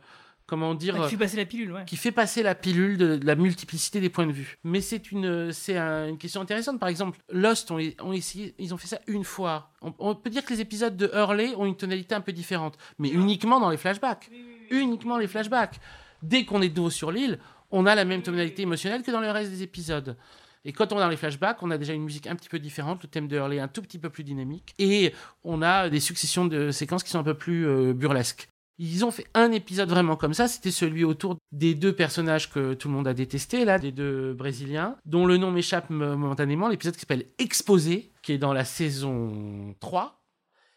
[0.46, 0.94] comment dire.
[1.08, 1.84] Qui fait passer la pilule, ouais.
[1.84, 4.56] qui fait passer la pilule de, de la multiplicité des points de vue.
[4.62, 6.78] Mais c'est une, c'est un- une question intéressante.
[6.78, 9.72] Par exemple, Lost, on, on essayé, ils ont fait ça une fois.
[9.82, 12.78] On, on peut dire que les épisodes de Hurley ont une tonalité un peu différente,
[13.00, 14.30] mais uniquement dans les flashbacks.
[14.70, 15.80] Uniquement les flashbacks.
[16.22, 17.38] Dès qu'on est de nouveau sur l'île,
[17.70, 20.16] on a la même tonalité émotionnelle que dans le reste des épisodes.
[20.64, 22.58] Et quand on est dans les flashbacks, on a déjà une musique un petit peu
[22.58, 25.12] différente, le thème de Hurley est un tout petit peu plus dynamique, et
[25.42, 28.48] on a des successions de séquences qui sont un peu plus euh, burlesques.
[28.78, 32.74] Ils ont fait un épisode vraiment comme ça, c'était celui autour des deux personnages que
[32.74, 36.94] tout le monde a détestés, là, des deux Brésiliens, dont le nom m'échappe momentanément, l'épisode
[36.94, 40.23] qui s'appelle Exposé, qui est dans la saison 3,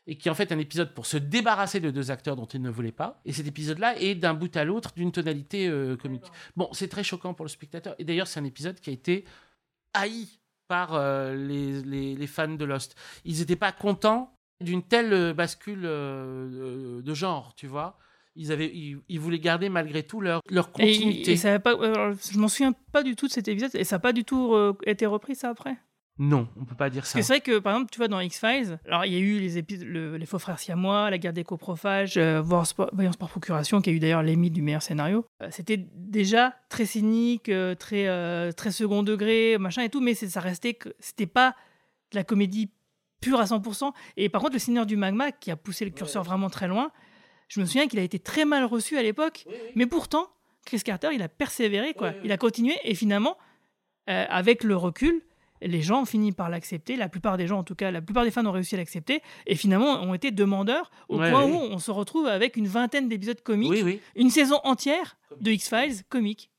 [0.07, 2.61] et qui est en fait un épisode pour se débarrasser de deux acteurs dont ils
[2.61, 3.19] ne voulaient pas.
[3.25, 6.25] Et cet épisode-là est d'un bout à l'autre d'une tonalité euh, comique.
[6.55, 9.25] Bon, c'est très choquant pour le spectateur, et d'ailleurs c'est un épisode qui a été
[9.93, 10.27] haï
[10.67, 12.95] par euh, les, les- les fans de Lost.
[13.25, 17.97] Ils n'étaient pas contents d'une telle euh, bascule euh, de, genre, tu vois.
[18.35, 20.41] Ils, avaient, ils, ils voulaient garder malgré tout leur,
[20.71, 21.31] continuité.
[21.31, 23.83] et ça a pas, alors, je m'en souviens pas du tout de cet épisode, et
[23.83, 24.55] ça n'a pas du tout
[24.85, 25.77] été repris ça après?
[26.19, 27.19] Non, on peut pas dire Parce ça.
[27.19, 29.39] que c'est vrai que, par exemple, tu vois, dans X-Files, alors il y a eu
[29.39, 33.81] les, épis- le- les faux frères siamois, la guerre des coprophages, euh, Voyance par- procuration,
[33.81, 35.25] qui a eu d'ailleurs l'Emmy du meilleur scénario.
[35.43, 40.15] Euh, C'était déjà très cynique, euh, très, euh, très second degré, machin et tout, mais
[40.15, 41.55] c'est- ça restait que c'était pas
[42.11, 42.71] de la comédie
[43.21, 43.93] pure à 100%.
[44.15, 46.91] Et par contre, le Seigneur du Magma, qui a poussé le curseur vraiment très loin,
[47.47, 49.45] je me souviens qu'il a été très mal reçu à l'époque,
[49.75, 50.27] mais pourtant,
[50.65, 52.11] Chris Carter, il a persévéré, quoi.
[52.23, 53.37] Il a continué, et finalement,
[54.09, 55.21] euh, avec le recul,
[55.61, 56.95] les gens ont fini par l'accepter.
[56.95, 59.21] La plupart des gens, en tout cas, la plupart des fans ont réussi à l'accepter.
[59.45, 63.09] Et finalement, ont été demandeurs au Ouais, point où on se retrouve avec une vingtaine
[63.09, 63.71] d'épisodes comiques.
[63.71, 63.99] Oui, oui.
[64.15, 66.51] Une saison entière de X-Files comique.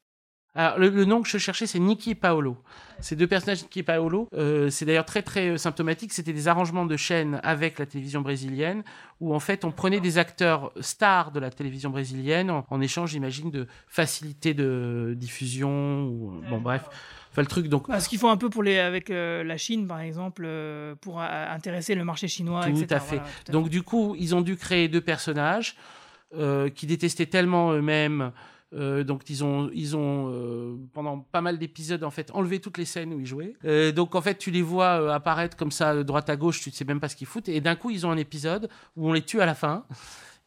[0.54, 2.56] Alors, le, le nom que je cherchais, c'est Nicky et Paolo.
[3.00, 6.12] Ces deux personnages, Nicky et Paolo, euh, c'est d'ailleurs très très euh, symptomatique.
[6.12, 8.82] C'était des arrangements de chaîne avec la télévision brésilienne,
[9.20, 13.10] où en fait on prenait des acteurs stars de la télévision brésilienne en, en échange,
[13.10, 16.06] j'imagine, de facilité de diffusion.
[16.06, 16.88] Ou, bon, bref.
[17.38, 17.88] Enfin, le truc, donc.
[17.88, 20.94] Bah, ce qu'ils font un peu pour les, avec euh, la Chine, par exemple, euh,
[21.00, 22.86] pour euh, intéresser le marché chinois, Tout etc.
[22.90, 23.16] à fait.
[23.16, 25.76] Voilà, tout à Donc du coup, ils ont dû créer deux personnages
[26.34, 28.32] euh, qui détestaient tellement eux-mêmes.
[28.74, 32.76] euh, donc ils ont, ils ont euh, pendant pas mal d'épisodes en fait enlevé toutes
[32.76, 33.54] les scènes où ils jouaient.
[33.64, 36.68] Euh, donc en fait tu les vois apparaître comme ça de droite à gauche, tu
[36.68, 37.48] ne sais même pas ce qu'ils foutent.
[37.48, 39.84] Et d'un coup ils ont un épisode où on les tue à la fin.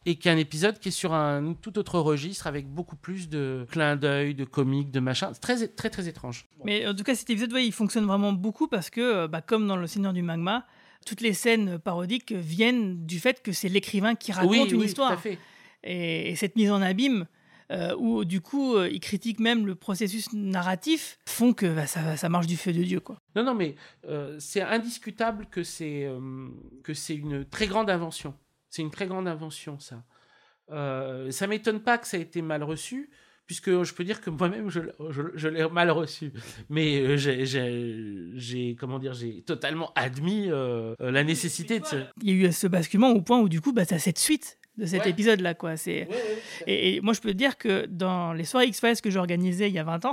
[0.04, 3.28] Et qui est un épisode qui est sur un tout autre registre avec beaucoup plus
[3.28, 5.30] de clins d'œil, de comiques, de machin.
[5.32, 6.46] C'est très, très, très étrange.
[6.64, 9.40] Mais en tout cas, cet épisode, ouais, il fonctionne vraiment beaucoup parce que, euh, bah,
[9.42, 10.66] comme dans Le Seigneur du Magma,
[11.06, 14.86] toutes les scènes parodiques viennent du fait que c'est l'écrivain qui raconte oui, une oui,
[14.86, 15.10] histoire.
[15.10, 15.38] Tout à fait.
[15.84, 17.26] Et, et cette mise en abîme,
[17.72, 22.16] euh, où du coup, euh, il critique même le processus narratif, font que bah, ça,
[22.16, 23.00] ça marche du feu de Dieu.
[23.00, 23.16] Quoi.
[23.34, 23.76] Non, non, mais
[24.08, 26.08] euh, c'est indiscutable que c'est
[26.82, 28.34] que c'est une très grande invention.
[28.72, 30.02] C'est une très grande invention, ça.
[30.70, 33.10] Euh, ça m'étonne pas que ça ait été mal reçu,
[33.46, 36.32] puisque je peux dire que moi-même, je, je, je l'ai mal reçu.
[36.70, 37.16] Mais euh,
[38.36, 41.96] j'ai- comment dire, j'ai totalement admis euh, la nécessité de ce...
[42.22, 44.18] Il y a eu ce basculement au point où du coup, bah, tu as cette
[44.18, 45.10] suite de cet Ouais.
[45.10, 45.52] épisode-là.
[45.52, 45.76] quoi.
[45.76, 46.08] C'est...
[46.66, 49.74] Et, et moi, je peux te dire que dans les soirées X-Files que j'organisais il
[49.74, 50.12] y a 20 ans,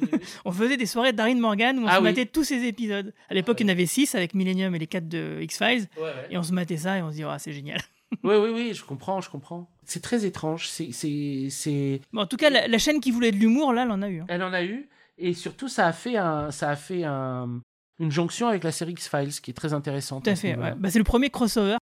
[0.46, 2.04] on faisait des soirées Darin Morgan où on Ah se oui.
[2.04, 3.12] matait tous ces épisodes.
[3.28, 5.88] À l'époque, il y en avait 6 avec Millennium et les 4 de X-Files.
[6.30, 7.80] Et on se matait ça et on se dit, oh, c'est génial.
[8.24, 9.68] Oui, oui, oui, je comprends, je comprends.
[9.84, 10.68] C'est très étrange.
[10.68, 12.00] C'est, c'est, c'est...
[12.12, 14.08] Bon, en tout cas, la, la chaîne qui voulait de l'humour, là, elle en a
[14.08, 14.20] eu.
[14.20, 14.26] hein.
[14.28, 14.88] Elle en a eu,
[15.18, 17.60] et surtout, ça a fait un, ça a fait un,
[18.00, 20.24] Une jonction avec la série X-Files qui est très intéressante.
[20.24, 20.56] Tout à ce fait.
[20.56, 20.74] ouais.
[20.78, 21.76] Bah, c'est le premier crossover.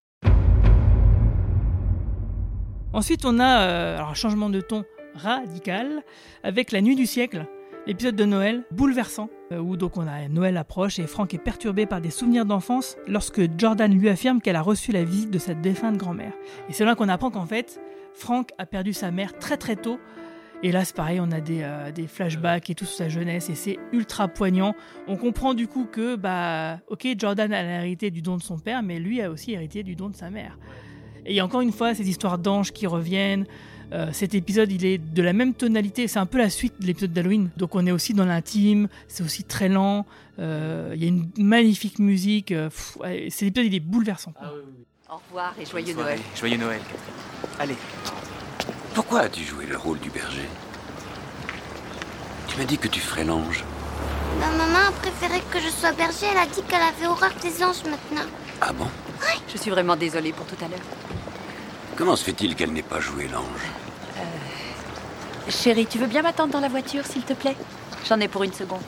[2.92, 6.02] Ensuite, on a euh, alors, un changement de ton radical
[6.42, 7.46] avec La Nuit du siècle,
[7.86, 11.86] l'épisode de Noël bouleversant, euh, où donc on a Noël approche et Frank est perturbé
[11.86, 15.54] par des souvenirs d'enfance lorsque Jordan lui affirme qu'elle a reçu la visite de sa
[15.54, 16.32] défunte grand-mère.
[16.68, 17.80] Et c'est là qu'on apprend qu'en fait,
[18.14, 19.98] Frank a perdu sa mère très très tôt.
[20.62, 23.50] Et là, c'est pareil, on a des, euh, des flashbacks et tout sur sa jeunesse,
[23.50, 24.74] et c'est ultra poignant.
[25.06, 28.82] On comprend du coup que, bah, ok, Jordan a hérité du don de son père,
[28.82, 30.58] mais lui a aussi hérité du don de sa mère.
[31.26, 33.46] Et il y a encore une fois ces histoires d'anges qui reviennent.
[33.94, 36.08] Euh, cet épisode, il est de la même tonalité.
[36.08, 37.50] C'est un peu la suite de l'épisode d'Halloween.
[37.56, 38.88] Donc on est aussi dans l'intime.
[39.08, 40.04] C'est aussi très lent.
[40.40, 42.50] Euh, Il y a une magnifique musique.
[42.50, 42.98] Euh, pff,
[43.30, 44.32] cet épisode, il est bouleversant.
[44.32, 44.52] quoi.
[45.10, 45.94] Au revoir et joyeux.
[45.94, 46.18] Noël.
[46.36, 47.60] Joyeux Noël, Catherine.
[47.60, 47.76] Allez.
[48.94, 50.48] Pourquoi as-tu joué le rôle du berger?
[52.48, 53.64] Tu m'as dit que tu ferais l'ange.
[54.40, 56.26] Ma maman a préféré que je sois berger.
[56.32, 58.26] Elle a dit qu'elle avait horreur des anges maintenant.
[58.60, 58.86] Ah bon?
[59.52, 60.80] Je suis vraiment désolée pour tout à l'heure.
[61.96, 63.44] Comment se fait-il qu'elle n'ait pas joué l'ange?
[65.48, 67.56] Chérie, tu veux bien m'attendre dans la voiture, s'il te plaît?
[68.08, 68.82] J'en ai pour une seconde.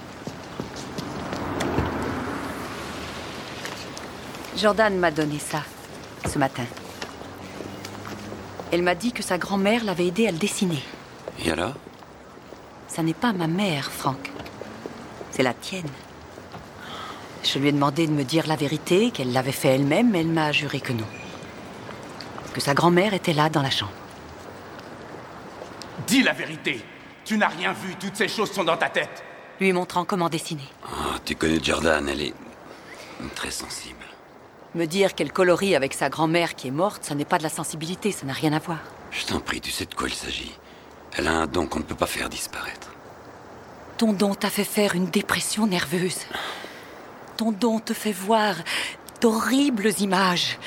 [4.57, 5.63] Jordan m'a donné ça
[6.27, 6.65] ce matin.
[8.73, 10.83] Elle m'a dit que sa grand-mère l'avait aidé à le dessiner.
[11.45, 11.75] Et alors?
[12.89, 14.31] Ça n'est pas ma mère, Franck.
[15.31, 15.89] C'est la tienne.
[17.43, 20.29] Je lui ai demandé de me dire la vérité, qu'elle l'avait fait elle-même, mais elle
[20.29, 21.07] m'a juré que non.
[22.55, 23.93] Que sa grand-mère était là dans la chambre.
[26.07, 26.83] Dis la vérité.
[27.25, 29.23] Tu n'as rien vu, toutes ces choses sont dans ta tête.
[29.61, 30.69] Lui montrant comment dessiner.
[30.85, 32.35] Ah, Tu connais Jordan, elle est
[33.35, 34.05] très sensible.
[34.75, 37.49] Me dire qu'elle colorie avec sa grand-mère qui est morte, ça n'est pas de la
[37.49, 38.79] sensibilité, ça n'a rien à voir.
[39.11, 40.53] Je t'en prie, tu sais de quoi il s'agit.
[41.17, 42.93] Elle a un don qu'on ne peut pas faire disparaître.
[43.97, 46.19] Ton don t'a fait faire une dépression nerveuse.
[47.39, 48.55] Ton don te fait voir
[49.23, 50.59] d'horribles images.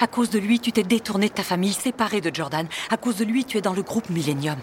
[0.00, 2.66] À cause de lui, tu t'es détourné de ta famille, séparé de Jordan.
[2.90, 4.58] À cause de lui, tu es dans le groupe Millennium.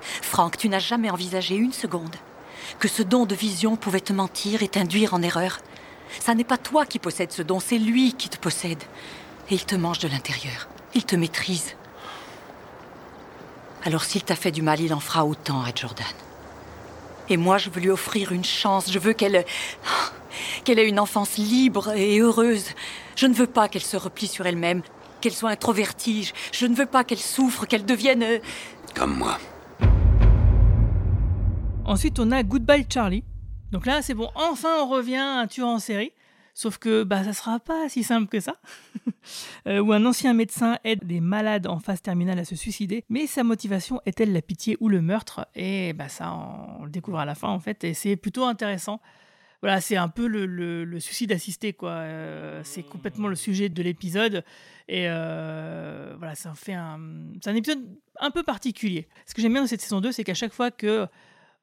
[0.00, 2.16] Franck, tu n'as jamais envisagé une seconde
[2.78, 5.60] que ce don de vision pouvait te mentir et t'induire en erreur.
[6.20, 8.82] Ça n'est pas toi qui possèdes ce don, c'est lui qui te possède.
[9.50, 10.68] Et il te mange de l'intérieur.
[10.94, 11.74] Il te maîtrise.
[13.84, 16.06] Alors s'il t'a fait du mal, il en fera autant à Jordan.
[17.32, 18.92] Et moi, je veux lui offrir une chance.
[18.92, 19.46] Je veux qu'elle.
[20.64, 22.66] qu'elle ait une enfance libre et heureuse.
[23.16, 24.82] Je ne veux pas qu'elle se replie sur elle-même,
[25.22, 26.30] qu'elle soit introvertie.
[26.52, 28.22] Je ne veux pas qu'elle souffre, qu'elle devienne.
[28.22, 28.38] euh,
[28.94, 29.38] Comme moi.
[31.86, 33.24] Ensuite, on a Goodbye Charlie.
[33.70, 36.12] Donc là, c'est bon, enfin on revient à un tueur en série.
[36.54, 38.56] Sauf que bah, ça sera pas si simple que ça.
[39.68, 43.04] Euh, où un ancien médecin aide des malades en phase terminale à se suicider.
[43.08, 46.32] Mais sa motivation est-elle la pitié ou le meurtre Et bah, ça,
[46.80, 47.84] on le découvre à la fin en fait.
[47.84, 49.00] Et c'est plutôt intéressant.
[49.60, 51.90] Voilà, c'est un peu le, le- suicide assisté, quoi.
[51.90, 54.44] Euh, c'est complètement le sujet de l'épisode.
[54.88, 56.98] Et euh, voilà, ça fait un.
[57.40, 57.86] C'est un épisode
[58.18, 59.06] un peu particulier.
[59.26, 61.06] Ce que j'aime bien dans cette saison 2, c'est qu'à chaque fois que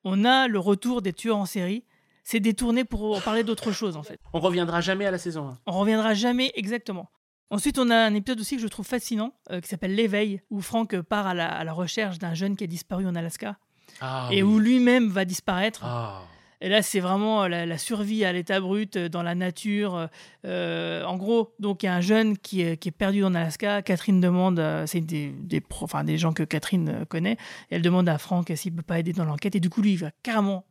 [0.05, 1.83] on a le retour des tueurs en série,
[2.23, 4.19] c'est détourné pour parler d'autre chose, en fait.
[4.33, 5.57] On reviendra jamais à la saison 1.
[5.67, 7.09] On reviendra jamais exactement.
[7.51, 10.61] Ensuite, on a un épisode aussi que je trouve fascinant, euh, qui s'appelle L'éveil, où
[10.61, 13.57] Frank part à la, à la recherche d'un jeune qui a disparu en Alaska,
[14.01, 14.53] Ah, et oui.
[14.53, 15.81] où lui-même va disparaître.
[15.83, 16.21] Ah.
[16.61, 20.09] Et là, c'est vraiment la, la survie à l'état brut, euh, dans la nature.
[20.45, 23.33] Euh, en gros, donc il y a un jeune qui est, qui est perdu en
[23.33, 23.81] Alaska.
[23.81, 27.37] Catherine demande, euh, c'est des, des, enfin, des gens que Catherine euh, connaît,
[27.71, 29.55] et elle demande à Franck s'il peut pas aider dans l'enquête.
[29.55, 30.65] Et du coup, lui, il va carrément.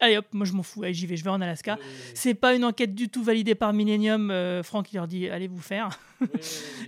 [0.00, 1.78] Allez hop, moi je m'en fous, allez, j'y vais, je vais en Alaska.
[2.14, 4.30] C'est pas une enquête du tout validée par Millennium.
[4.30, 5.98] euh, Franck, il leur dit, allez vous faire.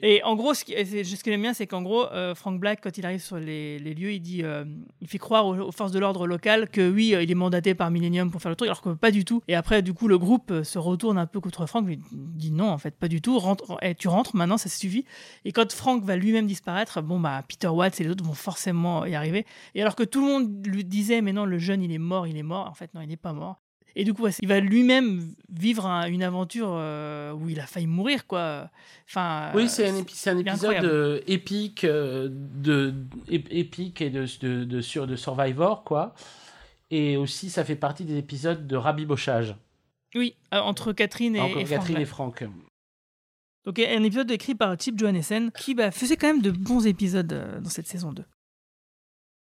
[0.02, 2.80] Et en gros, ce, qui, ce que j'aime bien, c'est qu'en gros, euh, Frank Black,
[2.82, 4.64] quand il arrive sur les, lieux, il dit, euh,
[5.00, 7.90] il fait croire aux, forces de l'ordre locales que oui, euh, il est mandaté par
[7.90, 9.42] Millennium pour faire le truc, alors que pas du tout.
[9.48, 12.68] Et après, du coup, le groupe se retourne un peu contre Frank, lui dit non,
[12.68, 13.40] en fait, pas du tout.
[13.82, 15.04] Eh, tu rentres maintenant, ça suffit.
[15.44, 19.06] Et quand Frank va lui-même disparaître, bon bah Peter Watts et les autres vont forcément
[19.06, 19.46] y arriver.
[19.74, 22.26] Et alors que tout le monde lui disait, mais non, le jeune, il est mort,
[22.26, 22.68] il est mort.
[22.68, 23.61] En fait, non, il n'est pas mort.
[23.94, 27.66] Et du coup, ouais, il va lui-même vivre un- une aventure euh, où il a
[27.66, 28.70] failli mourir, quoi.
[29.08, 32.94] Enfin, Oui, c'est un, épi- épisode euh, épique, euh, de,
[33.28, 36.14] ép- épique et de, de, de, sur, de Survivor, quoi.
[36.90, 39.54] Et aussi, ça fait partie des épisodes de rabibochage.
[40.14, 42.44] Oui, entre Catherine et, Entre et Catherine et Franck.
[43.64, 47.60] Donc un épisode écrit par Chip Johannessen qui bah, faisait quand même de bons épisodes
[47.62, 48.24] dans cette saison 2.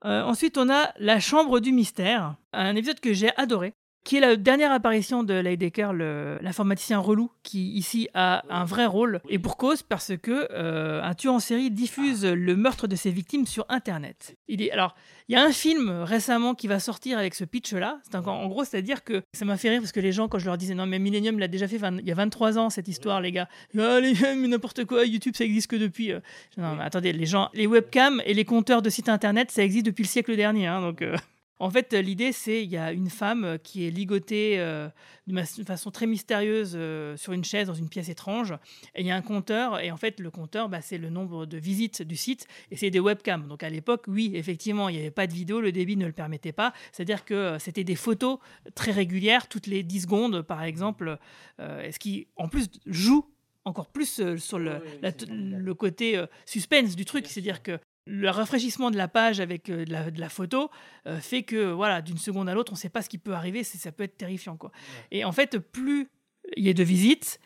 [0.05, 3.73] Euh, ensuite, on a La Chambre du Mystère, un épisode que j'ai adoré.
[4.03, 8.87] Qui est la dernière apparition de Leidecker, le- l'informaticien relou, qui ici a un vrai
[8.87, 12.97] rôle, et pour cause parce que euh, un tueur en série diffuse le meurtre de
[12.97, 14.37] ses victimes sur Internet.
[14.49, 14.95] Il alors,
[15.29, 17.99] il y a un film récemment qui va sortir avec ce pitch-là.
[18.15, 20.47] Un- en gros, c'est-à-dire que ça m'a fait rire parce que les gens, quand je
[20.47, 23.21] leur disais non mais Millennium l'a déjà fait il y a 23 ans cette histoire,
[23.21, 23.49] les gars.
[23.79, 26.13] Ah, les mais n'importe quoi, YouTube ça existe que depuis.
[26.13, 26.21] euh.
[26.57, 29.87] Non mais attendez, les gens, les webcams et les compteurs de sites internet ça existe
[29.87, 31.03] depuis le siècle dernier, hein, donc.
[31.03, 31.17] euh,
[31.61, 34.89] En fait, euh, l'idée, c'est il y a une femme euh, qui est ligotée euh,
[35.27, 38.53] d'une façon très mystérieuse euh, sur une chaise dans une pièce étrange.
[38.95, 41.47] Et il y a un compteur, et en fait, le compteur, bah, c'est le nombre
[41.47, 43.47] de visites du site, et c'est des webcams.
[43.47, 46.13] Donc à l'époque, oui, effectivement, il n'y avait pas de vidéo, le débit ne le
[46.13, 46.73] permettait pas.
[46.93, 48.39] C'est-à-dire que c'était des photos
[48.75, 51.19] très régulières, toutes les 10 secondes, par exemple,
[51.61, 53.27] euh, et ce qui, en plus, joue
[53.67, 55.13] encore plus sur le, la-
[55.59, 57.27] le côté suspense du truc.
[57.27, 60.71] C'est-à-dire que le rafraîchissement de la page avec euh, de, la, de la photo
[61.07, 63.35] euh, fait que voilà d'une seconde à l'autre on ne sait pas ce qui peut
[63.35, 64.73] arriver c'est- ça peut être terrifiant quoi.
[65.11, 66.09] Et en fait plus
[66.57, 67.39] il y a de visites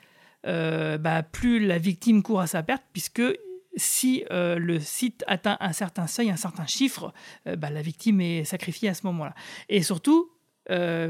[0.46, 3.22] euh, bah, plus la victime court à sa perte puisque
[3.76, 7.12] si euh, le site atteint un certain seuil un certain chiffre
[7.44, 9.34] bah, la victime est sacrifiée à ce moment là
[9.68, 10.30] et surtout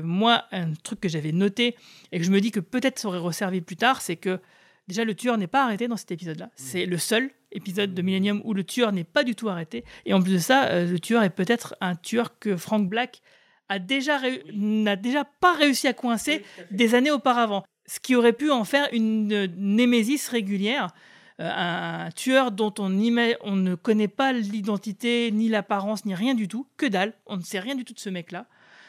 [0.02, 1.76] moi un truc que j'avais noté
[2.10, 4.40] et que je me dis que peut-être ça aurait resservi plus tard c'est que
[4.86, 6.50] Déjà, le tueur n'est pas arrêté dans cet épisode-là.
[6.56, 9.84] C'est le seul épisode de Millennium où le tueur n'est pas du tout arrêté.
[10.04, 13.22] Et en plus de ça, euh, le tueur est peut-être un tueur que Frank Black
[13.68, 14.20] a déjà
[14.52, 17.64] n'a déjà pas réussi à coincer des années auparavant.
[17.86, 20.88] Ce qui aurait pu en faire une euh, némésis régulière.
[21.40, 26.14] Euh, un, un tueur dont on, ima- on ne connaît pas l'identité, ni l'apparence, ni
[26.14, 26.66] rien du tout.
[26.76, 27.14] Que dalle.
[27.26, 28.46] On ne sait rien du tout de ce mec-là.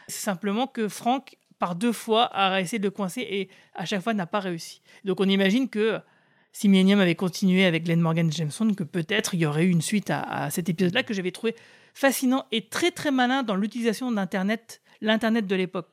[0.08, 4.02] C'est simplement que Frank, par deux fois, a essayé de le coincer et à chaque
[4.02, 4.82] fois n'a pas réussi.
[5.06, 6.00] Donc on imagine que
[6.56, 9.82] si Millennium avait continué avec Glenn Morgan Jameson, que peut-être il y aurait eu une
[9.82, 11.54] suite à, cet épisode-là que j'avais trouvé
[11.94, 15.90] fascinant et très très malin dans l'utilisation d'Internet, l'Internet de l'époque.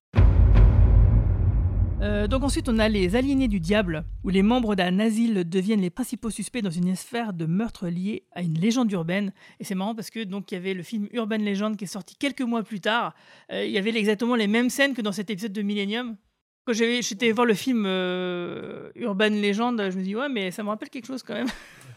[2.00, 5.80] Euh, donc ensuite, on a les aliénés du diable, où les membres d'un asile deviennent
[5.80, 9.32] les principaux suspects dans une affaire de meurtre liée à une légende urbaine.
[9.58, 11.88] Et c'est marrant parce que donc il y avait le film Urban Legend qui est
[11.88, 13.16] sorti quelques mois plus tard.
[13.50, 16.16] Euh, il y avait exactement les mêmes scènes que dans cet épisode de Millennium.
[16.64, 20.68] Quand j'étais voir le film euh, Urban Legend, je me dis ouais, mais ça me
[20.68, 21.48] rappelle quelque chose quand même.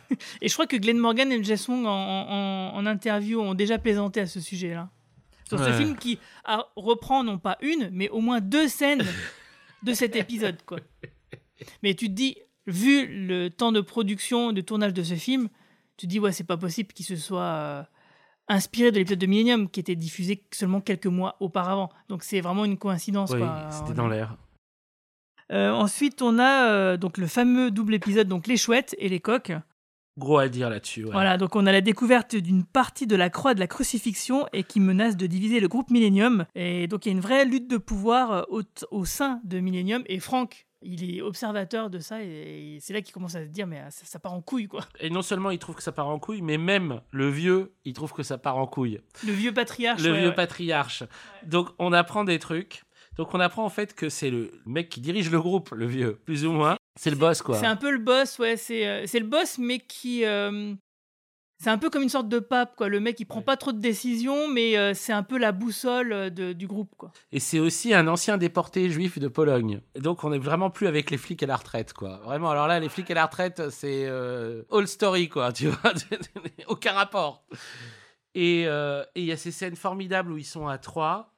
[0.42, 3.78] et je crois que Glenn Morgan et Jess Wong en, en- en interview ont déjà
[3.78, 4.90] plaisanté à ce sujet-là.
[5.48, 5.78] Sur ce Ouais.
[5.78, 9.04] film qui a- reprend non pas une, mais au moins deux scènes
[9.84, 10.58] de cet épisode.
[10.66, 10.80] Quoi.
[11.84, 12.36] Mais tu te dis,
[12.66, 15.48] vu le temps de production, de tournage de ce film,
[15.98, 17.84] tu te dis, ouais, c'est pas possible qu'il se soit euh,
[18.48, 21.90] inspiré de l'épisode de Millennium qui était diffusé seulement quelques mois auparavant.
[22.10, 23.30] Donc c'est vraiment une coïncidence.
[23.32, 24.36] Oui, c'était dans l'air.
[25.52, 29.20] Euh, ensuite, on a euh, donc le fameux double épisode, donc les chouettes et les
[29.20, 29.54] coqs.
[30.18, 31.04] Gros à dire là-dessus.
[31.04, 31.12] ouais.
[31.12, 34.64] Voilà, donc on a la découverte d'une partie de la croix de la crucifixion et
[34.64, 36.46] qui menace de diviser le groupe Millennium.
[36.56, 39.60] Et donc il y a une vraie lutte de pouvoir euh, au, au sein de
[39.60, 40.04] Millennium.
[40.06, 43.68] Et Franck, il est observateur de ça et, c'est là qu'il commence à se dire
[43.68, 44.86] mais ça, ça part en couille quoi.
[45.02, 47.92] Et non seulement il trouve que ça part en couille, mais même le vieux, il
[47.92, 49.02] trouve que ça part en couille.
[49.26, 50.02] Le vieux patriarche.
[50.02, 50.36] le ouais, vieux ouais.
[50.36, 51.04] patriarche.
[51.44, 52.85] Donc on apprend des trucs.
[53.18, 56.16] Donc on apprend en fait que c'est le mec qui dirige le groupe, le vieux,
[56.26, 56.76] plus ou moins.
[57.00, 57.58] C'est le boss quoi.
[57.58, 60.26] C'est un peu le boss, ouais, c'est euh, le boss, mais qui.
[60.26, 60.74] euh,
[61.64, 62.90] c'est un peu comme une sorte de pape, quoi.
[62.90, 66.30] Le mec, il prend pas trop de décisions, mais euh, c'est un peu la boussole
[66.30, 67.14] de- du groupe, quoi.
[67.32, 69.80] Et c'est aussi un ancien déporté juif de Pologne.
[69.96, 72.18] Et donc on est vraiment plus avec les flics à la retraite quoi.
[72.26, 75.94] Vraiment alors là les flics à la retraite c'est all story quoi, tu vois,
[76.68, 77.46] aucun rapport.
[78.34, 78.68] Et et
[79.16, 81.35] il y a ces scènes formidables où ils sont à trois.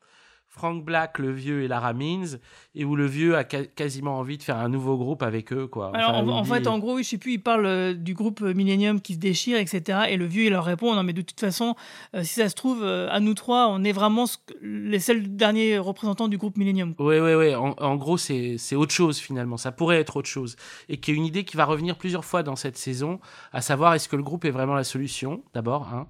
[0.57, 2.39] Frank Black, le vieux et Lara Means,
[2.73, 5.91] et où le vieux a quasiment envie de faire un nouveau groupe avec eux, quoi.
[5.93, 8.53] Alors, en, fait, en gros, oui, je sais plus, il parle euh, du groupe euh,
[8.53, 9.99] Millennium qui se déchire, etc.
[10.09, 11.75] Et le vieux, il leur répond Non, mais de toute façon,
[12.15, 15.35] euh, si ça se trouve, euh, à nous trois, on est vraiment ce les seuls
[15.35, 16.95] derniers représentants du groupe Millennium.
[16.97, 17.55] Ouais, ouais, ouais.
[17.55, 19.57] En, en gros, c'est autre chose finalement.
[19.57, 20.55] Ça pourrait être autre chose.
[20.89, 23.19] Et qui est une idée qui va revenir plusieurs fois dans cette saison,
[23.53, 26.07] à savoir est-ce que le groupe est vraiment la solution, d'abord, hein,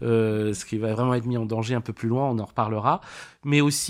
[0.00, 3.00] ce qui va vraiment être mis en danger un peu plus loin, on en reparlera.
[3.44, 3.81] Mais aussi,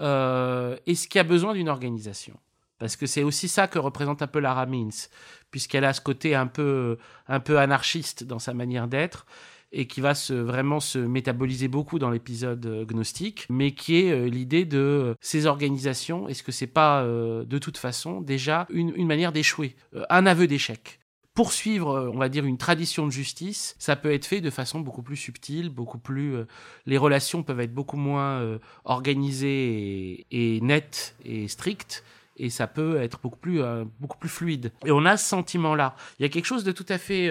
[0.00, 2.34] euh, est-ce qu'il y a besoin d'une organisation?
[2.78, 5.08] Parce que c'est aussi ça que représente un peu Lara Means,
[5.50, 9.26] puisqu'elle a ce côté un peu, un peu anarchiste dans sa manière d'être
[9.74, 14.28] et qui va vraiment se métaboliser beaucoup dans l'épisode euh, gnostique, mais qui est euh,
[14.28, 19.76] l'idée de ces organisations, est-ce que c'est pas de toute façon déjà une, manière d'échouer,
[20.10, 20.98] un aveu d'échec?
[21.34, 24.80] Poursuivre, euh, on va dire, une tradition de justice, ça peut être fait de façon
[24.80, 26.34] beaucoup plus subtile, beaucoup plus...
[26.34, 26.46] euh,
[26.86, 32.04] les relations peuvent être beaucoup moins euh, organisées et, et nettes et strictes,
[32.36, 33.60] et ça peut être beaucoup plus,
[34.00, 34.72] beaucoup plus fluide.
[34.86, 35.94] Et on a ce sentiment-là.
[36.18, 37.30] Il y a quelque chose de tout à fait...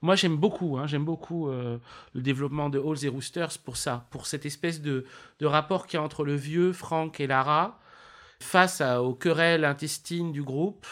[0.00, 1.80] moi, j'aime beaucoup, hein, j'aime beaucoup le
[2.14, 5.04] développement de Halls et Roosters pour ça, pour cette espèce de,
[5.38, 7.78] de rapport qu'il y a entre le vieux, Frank et Lara,
[8.40, 10.86] face aux querelles intestines du groupe,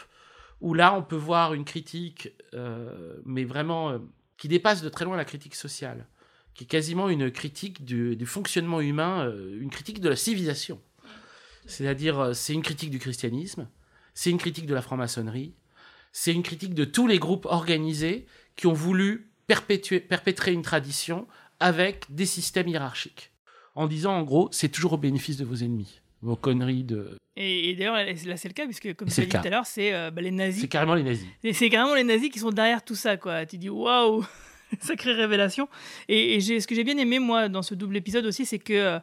[0.60, 2.32] où là, on peut voir une critique,
[3.24, 3.98] mais vraiment, euh,
[4.38, 6.06] qui dépasse de très loin la critique sociale,
[6.54, 10.80] qui est quasiment une critique du, fonctionnement humain, euh, une critique de la civilisation.
[11.66, 13.68] C'est-à-dire, euh, c'est une critique du christianisme,
[14.14, 15.54] c'est une critique de la franc-maçonnerie,
[16.12, 18.26] c'est une critique de tous les groupes organisés
[18.56, 21.26] qui ont voulu perpétuer, perpétrer une tradition
[21.60, 23.32] avec des systèmes hiérarchiques.
[23.74, 26.00] En disant, en gros, c'est toujours au bénéfice de vos ennemis.
[26.26, 27.16] Vos conneries de...
[27.36, 29.66] Et, et d'ailleurs, là, c'est le cas, puisque comme tu l'as dit tout à l'heure,
[29.66, 30.62] c'est euh, bah, les nazis.
[30.62, 31.26] C'est carrément les nazis.
[31.44, 33.46] Et c'est carrément les nazis qui sont derrière tout ça, quoi.
[33.46, 34.24] Tu dis waouh,
[34.80, 35.68] sacrée révélation.
[36.08, 38.58] Et, et j'ai- ce que j'ai bien aimé moi dans ce double épisode aussi, c'est
[38.58, 38.98] que euh,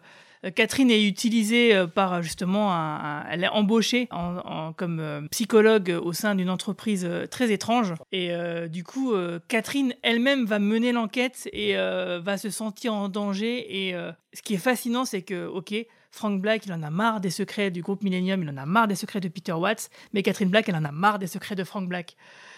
[0.55, 5.97] Catherine est utilisée euh, par justement, un, un- elle est embauchée en, en- comme psychologue
[6.03, 7.93] au sein d'une entreprise très étrange.
[8.11, 8.31] Et
[8.67, 9.13] du coup,
[9.47, 13.87] Catherine elle-même va mener l'enquête et va se sentir en danger.
[13.87, 13.93] Et
[14.33, 15.73] ce qui est fascinant, c'est que ok.
[16.13, 18.87] Frank Black, il en a marre des secrets du groupe Millennium, il en a marre
[18.87, 21.63] des secrets de Peter Watts, mais Catherine Black, elle en a marre des secrets de
[21.63, 22.15] Frank Black.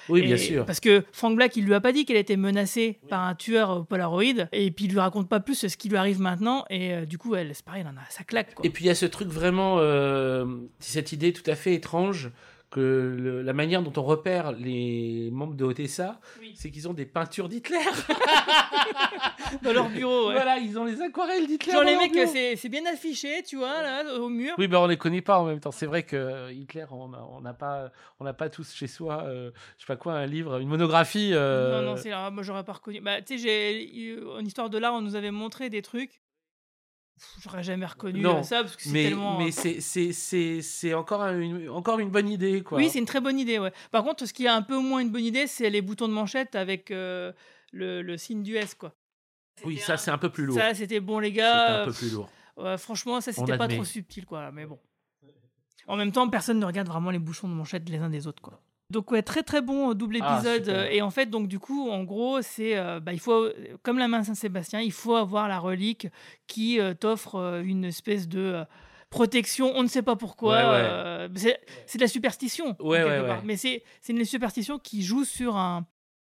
[0.10, 0.66] Oui, bien sûr.
[0.66, 3.70] Parce que Frank Black, il lui a pas dit qu'elle était menacée par un tueur
[3.70, 6.94] au Polaroid, et puis il lui raconte pas plus ce qui lui arrive maintenant, et
[6.94, 8.56] euh, du coup, elle, c'est pareil, elle en a, ça claque.
[8.56, 8.66] Quoi.
[8.66, 10.46] Et puis il y a ce truc vraiment, euh,
[10.80, 12.32] cette idée tout à fait étrange
[12.76, 16.20] que le- la manière dont on repère les membres de Odessa,
[16.56, 17.78] c'est qu'ils ont des peintures d'Hitler.
[19.64, 20.34] Dans leur bureau, ouais.
[20.34, 21.72] Voilà, ils ont les aquarelles d'Hitler.
[21.72, 24.54] Genre dans les mecs, c'est, bien affiché, tu vois, là, au mur.
[24.58, 25.72] Oui, ben on les connaît pas en même temps.
[25.72, 29.52] C'est vrai que Hitler, on n'a on pas, on n'a pas tous chez soi, euh,
[29.78, 31.32] je sais pas quoi, un livre, une monographie.
[31.34, 33.00] euh, Non, non, c'est là, moi j'aurais pas reconnu.
[33.02, 33.88] Bah, tu sais,
[34.38, 36.22] en histoire de l'art, on nous avait montré des trucs.
[37.42, 39.38] J'aurais jamais reconnu non, euh, ça, parce que c'est mais, tellement.
[39.40, 42.78] mais c'est, c'est, c'est, c'est encore un- une, encore une bonne idée, quoi.
[42.78, 43.72] Oui, c'est une très bonne idée, ouais.
[43.92, 46.14] Par contre, ce qui est un peu moins une bonne idée, c'est les boutons de
[46.14, 47.32] manchette avec euh,
[47.72, 48.94] le, le signe du S, quoi.
[49.64, 50.58] Oui, ça c'est un peu plus lourd.
[50.58, 51.82] Ça, c'était bon, les C'est gars.
[51.82, 52.30] un peu euh, plus lourd.
[52.58, 53.76] Ouais, franchement, ça, On c'était pas admet.
[53.78, 54.52] trop subtil, quoi.
[54.52, 54.80] Mais bon.
[55.88, 58.42] En même temps, personne ne regarde vraiment les bouchons de manchette les uns des autres,
[58.42, 58.60] quoi.
[58.92, 60.70] Donc ouais, très très bon euh, double Ah, épisode.
[60.70, 63.50] euh, et en fait, donc du coup, en gros, c'est euh, bah, il faut,
[63.82, 66.08] comme la main Saint-Sébastien, il faut avoir la relique
[66.48, 68.64] qui euh, t'offre euh, une espèce de
[69.10, 69.72] protection.
[69.76, 70.56] On ne sait pas pourquoi.
[70.56, 71.56] Ouais, ouais.
[71.88, 72.76] c'est de la superstition.
[72.80, 73.42] Ouais, part.
[73.44, 75.86] Mais c'est c'est une superstition qui joue sur un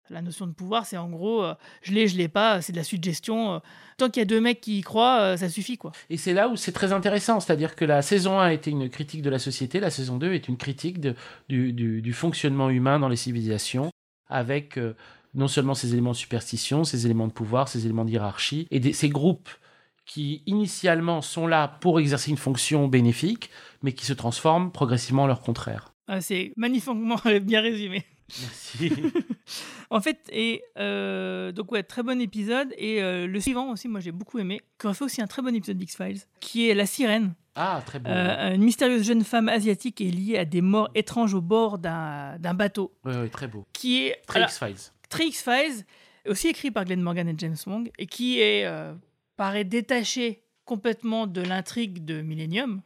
[0.10, 2.78] la notion de pouvoir, c'est en gros, euh, je l'ai, je l'ai pas, c'est de
[2.78, 3.53] la suggestion.
[3.55, 3.60] euh,
[3.97, 5.91] tant qu'il y a deux mecs qui y croient, euh, ça suffit, quoi.
[6.10, 9.22] Et c'est là où c'est très intéressant, c'est-à-dire que la saison 1 était une critique
[9.22, 11.16] de la société, la saison 2 est une critique de-
[11.49, 13.91] du, du- du fonctionnement humain dans les civilisations,
[14.28, 14.80] avec
[15.36, 18.80] non seulement ces éléments de superstition, ces éléments de pouvoir, ces éléments de hiérarchie, et
[18.80, 19.49] des- ces groupes
[20.05, 23.49] qui initialement sont là pour exercer une fonction bénéfique,
[23.84, 25.93] mais qui se transforment progressivement en leur contraire.
[26.07, 28.03] Ah, c'est magnifiquement bien résumé.
[28.41, 28.91] Merci.
[29.91, 32.73] En fait, et euh, donc ouais, très bon épisode.
[32.77, 35.41] Et euh, le suivant aussi, moi j'ai beaucoup aimé, qui aurait fait aussi un très
[35.41, 37.34] bon épisode d'X-Files, qui est La Sirène.
[37.55, 38.09] Ah, très beau.
[38.09, 42.53] Euh, une mystérieuse jeune femme asiatique est liée à des morts étranges au bord d'un
[42.53, 42.93] bateau.
[43.03, 43.65] Oui, oui, très beau.
[43.73, 44.21] Qui est.
[44.27, 44.91] Très X-Files.
[45.09, 45.86] Très X-Files,
[46.27, 48.71] aussi écrit par Glenn Morgan et James Wong, et qui est,
[49.36, 52.82] paraît détaché complètement de l'intrigue de Millennium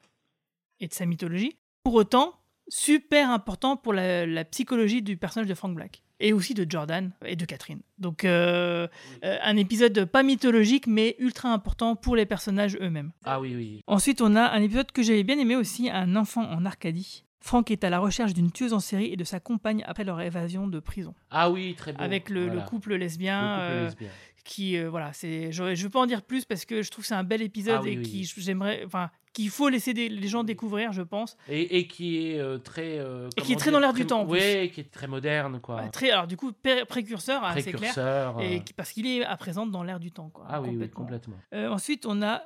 [0.80, 1.58] et de sa mythologie.
[1.84, 2.34] Pour autant,
[2.68, 6.02] super important pour la, la psychologie du personnage de Frank Black.
[6.20, 7.82] Et aussi de Jordan et de Catherine.
[7.98, 8.88] Donc, euh,
[9.26, 13.12] euh, un épisode pas mythologique, mais ultra important pour les personnages eux-mêmes.
[13.26, 13.82] Ah oui, oui.
[13.88, 17.26] Ensuite, on a un épisode que j'avais bien aimé aussi, Un enfant en Arcadie.
[17.46, 20.22] Frank est à la recherche d'une tueuse en série et de sa compagne après leur
[20.22, 21.14] évasion de prison.
[21.30, 22.02] Ah oui, très beau.
[22.02, 23.42] Avec le, couple lesbien.
[23.42, 24.08] Le couple euh, lesbien.
[24.46, 25.52] Qui, euh, voilà, c'est.
[25.52, 27.42] Je, je veux pas en dire plus parce que je trouve que c'est un bel
[27.42, 28.84] épisode Ah oui, et oui, qui, j'aimerais.
[28.86, 31.36] Enfin, qu'il faut laisser des- les gens découvrir, je pense.
[31.50, 32.96] Et, et qui est euh, très.
[33.38, 34.26] Et qui est très dire, dans l'air du temps.
[34.26, 35.82] Oui, qui est très moderne, quoi.
[35.90, 37.80] Très, alors, du coup, pré- précurseur, hein, c'est clair.
[37.94, 40.46] Précurseur, Et qui- parce qu'il est à présent dans l'air du temps, quoi.
[40.50, 41.36] Ah oui, oui, complètement.
[41.54, 42.44] Ensuite, on a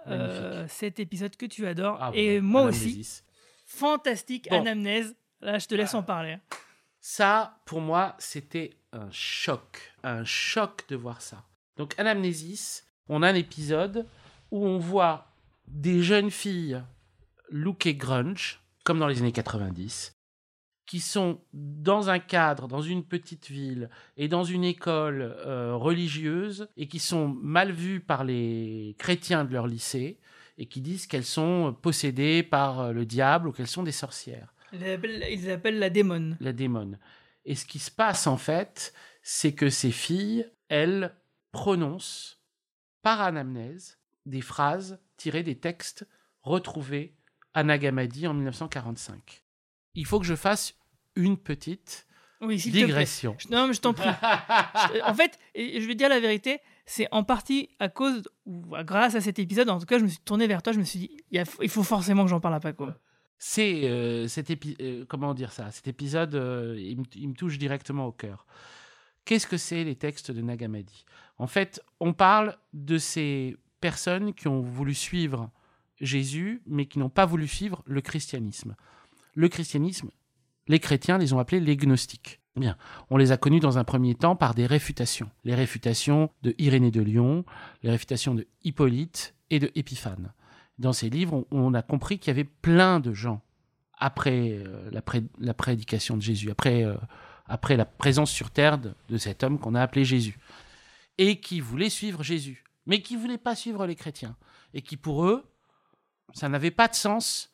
[0.68, 1.98] cet épisode que tu adores.
[2.02, 3.22] Ah, et moi aussi.
[3.78, 4.62] Fantastique, Bon.
[4.62, 5.16] Anamnèse.
[5.42, 6.32] Là, je te laisse en parler.
[6.34, 6.42] hein.
[7.00, 9.94] Ça, pour moi, c'était un choc.
[10.04, 11.44] Un choc de voir ça.
[11.78, 14.06] Donc, Anamnésis, on a un épisode
[14.52, 15.28] où on voit
[15.68, 16.82] des jeunes filles
[17.50, 20.14] lookées grunge, comme dans les années 90,
[20.86, 26.68] qui sont dans un cadre, dans une petite ville et dans une école euh, religieuse
[26.78, 30.18] et qui sont mal vues par les chrétiens de leur lycée
[30.58, 34.54] et qui disent qu'elles sont possédées par euh, le diable ou qu'elles sont des sorcières
[34.74, 34.80] Ils
[35.46, 36.38] l'appellent la démone.
[36.40, 37.00] la démone.
[37.46, 41.16] Et ce qui se passe en fait, c'est que ces filles, elles
[41.52, 42.40] prononcent
[43.02, 46.06] par anamnèse des phrases tirées des textes
[46.42, 47.16] retrouvés
[47.54, 49.44] à Nagamadi en 1945.
[49.96, 50.76] Il faut que je fasse
[51.16, 52.06] une petite
[52.42, 52.86] Oui, s'il te plaît.
[52.86, 53.36] digression.
[53.50, 54.10] Non, mais je t'en prie.
[55.06, 56.60] En fait, je vais dire la vérité,
[56.90, 59.70] c'est en partie à cause ou grâce à cet épisode.
[59.70, 60.72] En tout cas, je me suis tourné vers toi.
[60.72, 62.88] Je me suis dit, il, faut forcément que j'en parle à Paco.
[63.38, 65.70] C'est euh, cet épi- euh, comment dire ça?
[65.70, 68.46] Cet épisode, euh, il, me, il me touche directement au cœur.
[69.26, 71.06] Qu'est-ce que c'est les textes de Nag Hammadi
[71.38, 75.52] En fait, on parle de ces personnes qui ont voulu suivre
[76.00, 78.76] Jésus, mais qui n'ont pas voulu suivre le christianisme.
[79.34, 80.10] Le christianisme,
[80.70, 82.40] les chrétiens les ont appelés les gnostiques.
[83.10, 85.30] On les a connus dans un premier temps par des réfutations.
[85.44, 87.46] Les réfutations de Irénée de Lyon,
[87.84, 90.34] les réfutations de Hippolyte et de Épiphane.
[90.80, 93.42] Dans ces livres, on, a compris qu'il y avait plein de gens
[93.98, 96.96] après euh, la, pré- la prédication de Jésus, après, euh,
[97.48, 100.38] après la présence sur terre de, de cet homme qu'on a appelé Jésus,
[101.18, 104.36] et qui voulaient suivre Jésus, mais qui ne voulaient pas suivre les chrétiens,
[104.76, 105.44] et qui pour eux,
[106.34, 107.50] ça n'avait pas de sens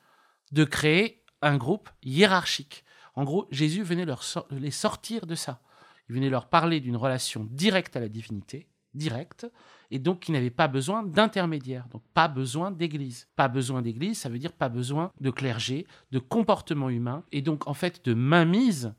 [0.51, 2.83] de créer un groupe hiérarchique.
[3.15, 5.61] En gros, Jésus venait leur les sortir de ça.
[6.09, 9.47] Il venait leur parler d'une relation directe à la divinité, directe,
[9.91, 13.27] et donc qui n'avait pas besoin d'intermédiaire, donc pas besoin d'église.
[13.35, 17.67] Pas besoin d'église, ça veut dire pas besoin de clergé, de comportement humain, et donc
[17.67, 18.93] en fait de mainmise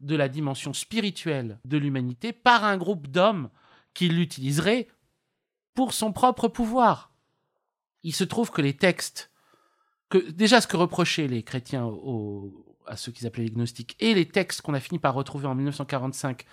[0.00, 3.50] de la dimension spirituelle de l'humanité par un groupe d'hommes
[3.94, 4.88] qui l'utiliserait
[5.74, 7.12] pour son propre pouvoir.
[8.02, 9.30] Il se trouve que les textes,
[10.08, 14.14] que déjà ce que reprochaient les chrétiens au- à ceux qu'ils appelaient les gnostiques, et
[14.14, 16.44] les textes qu'on a fini par retrouver en 1945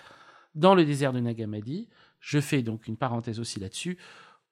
[0.55, 3.97] dans le désert de Nag Hammadi, je fais donc une parenthèse aussi là-dessus,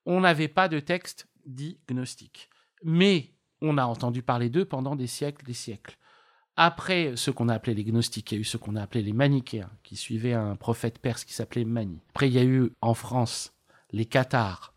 [0.06, 2.50] on n'avait pas de texte dit gnostique.
[2.84, 5.98] Mais on a entendu parler d'eux pendant des siècles, des siècles.
[6.58, 9.04] Après ce qu'on a appelé les gnostiques, il y a eu ce qu'on a appelé
[9.04, 12.00] les manichéens, qui suivaient un prophète perse qui s'appelait Mani.
[12.10, 13.54] Après, il y a eu en France
[13.92, 14.74] les cathares.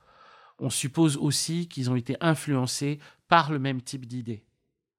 [0.58, 4.44] On suppose aussi qu'ils ont été influencés par le même type d'idées.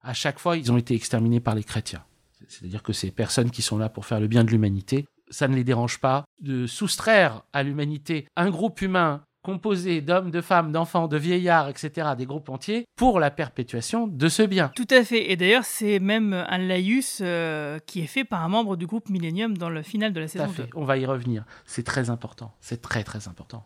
[0.02, 2.04] À chaque fois, ils ont été exterminés par les chrétiens.
[2.48, 5.54] C'est-à-dire que ces personnes qui sont là pour faire le bien de l'humanité, ça ne
[5.54, 11.08] les dérange pas de soustraire à l'humanité un groupe humain composé d'hommes, de femmes, d'enfants,
[11.08, 14.70] de vieillards, etc., des groupes entiers, pour la perpétuation de ce bien.
[14.74, 15.30] Tout à fait.
[15.30, 19.08] Et d'ailleurs, c'est même un laïus euh, qui est fait par un membre du groupe
[19.08, 20.62] Millennium dans le final de la Tout à saison fait.
[20.64, 20.68] 2.
[20.74, 21.44] On va y revenir.
[21.64, 22.54] C'est très important.
[22.60, 23.64] C'est très très important.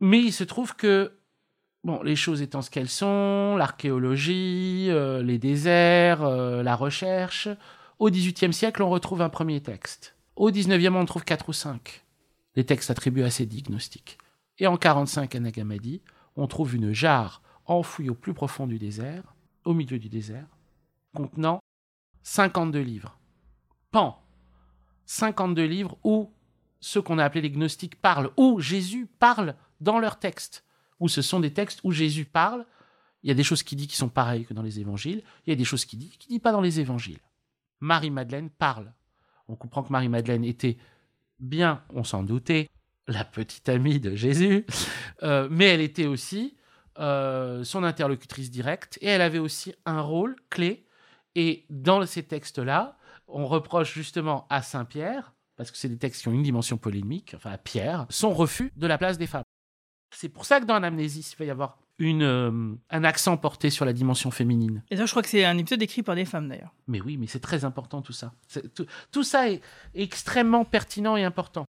[0.00, 1.12] Mais il se trouve que,
[1.84, 7.48] bon, les choses étant ce qu'elles sont, l'archéologie, euh, les déserts, euh, la recherche,
[7.98, 10.16] au XVIIIe siècle, on retrouve un premier texte.
[10.36, 12.04] Au XIXe, on trouve quatre ou cinq.
[12.56, 14.18] Les textes attribués à ces dix gnostiques.
[14.58, 16.02] Et en 45 à Nag Hammadi,
[16.36, 20.46] on trouve une jarre enfouie au plus profond du désert, au milieu du désert,
[21.14, 21.60] contenant
[22.22, 23.18] 52 livres.
[23.90, 24.18] Pan
[25.06, 26.32] 52 livres où
[26.80, 30.64] ceux qu'on a appelés les gnostiques parlent, où Jésus parle dans leurs textes,
[31.02, 32.64] où ce sont des textes où Jésus parle.
[33.24, 35.50] Il y a des choses qui dit qui sont pareilles que dans les évangiles, il
[35.50, 37.18] y a des choses qui dit qui dit pas dans les évangiles.
[37.80, 38.92] Marie-Madeleine parle.
[39.48, 40.78] On comprend que Marie-Madeleine était
[41.40, 42.70] bien, on s'en doutait,
[43.08, 44.64] la petite amie de Jésus,
[45.24, 46.56] euh, mais elle était aussi
[47.00, 50.86] euh, son interlocutrice directe et elle avait aussi un rôle clé.
[51.34, 52.96] Et dans ces textes-là,
[53.26, 56.76] on reproche justement à Saint Pierre, parce que c'est des textes qui ont une dimension
[56.76, 59.42] polémique, enfin à Pierre, son refus de la place des femmes.
[60.22, 63.70] C'est pour ça que dans Anamnésis, il va y avoir une, euh, un accent porté
[63.70, 64.84] sur la dimension féminine.
[64.88, 66.72] Et ça, je crois que c'est un épisode écrit par des femmes d'ailleurs.
[66.86, 68.32] Mais oui, mais c'est très important tout ça.
[68.76, 69.60] Tout, tout ça est
[69.96, 71.64] extrêmement pertinent et important.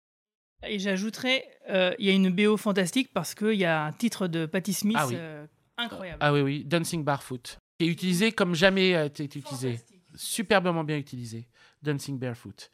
[0.67, 4.27] Et j'ajouterais, euh, il y a une BO fantastique parce qu'il y a un titre
[4.27, 5.15] de Patti Smith Ah oui.
[5.17, 5.47] euh,
[5.79, 6.19] incroyable.
[6.21, 7.57] Ah oui, oui, Dancing Barefoot.
[7.79, 9.79] Qui est utilisé comme jamais a été utilisé.
[10.13, 11.47] Superbement bien utilisé.
[11.81, 12.69] Dancing Barefoot.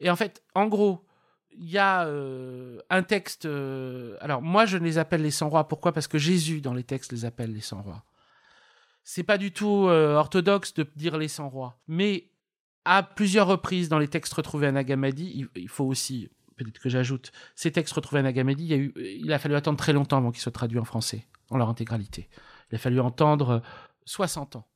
[0.00, 1.04] Et en fait, en gros,
[1.56, 3.46] il y a euh, un texte.
[3.46, 5.68] euh, alors, moi, je les appelle les 100 rois.
[5.68, 5.92] Pourquoi?
[5.92, 8.04] Parce que Jésus, dans les textes, les appelle les 100 rois.
[9.04, 11.78] C'est pas du tout euh, orthodoxe de dire les 100 rois.
[11.88, 12.30] Mais
[12.84, 16.88] à plusieurs reprises, dans les textes retrouvés à Nagamadi, il, il faut aussi, peut-être que
[16.88, 20.30] j'ajoute, ces textes retrouvés à Nagamadi, il, a il a fallu attendre très longtemps avant
[20.30, 22.28] qu'ils soient traduits en français, en leur intégralité.
[22.70, 23.60] Il a fallu entendre euh,
[24.04, 24.66] 60 ans.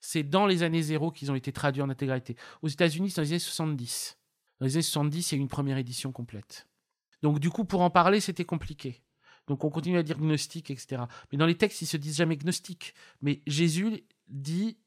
[0.00, 2.36] C'est dans les années zéro qu'ils ont été traduits en intégralité.
[2.62, 4.18] Aux États-Unis, c'est dans les années 70.
[4.58, 6.68] Dans les années 70, il y a une première édition complète.
[7.22, 9.02] Donc, du coup, pour en parler, c'était compliqué.
[9.46, 11.02] Donc, on continue à dire gnostique, etc.
[11.30, 12.94] Mais dans les textes, ils se disent jamais gnostique.
[13.20, 14.78] Mais Jésus dit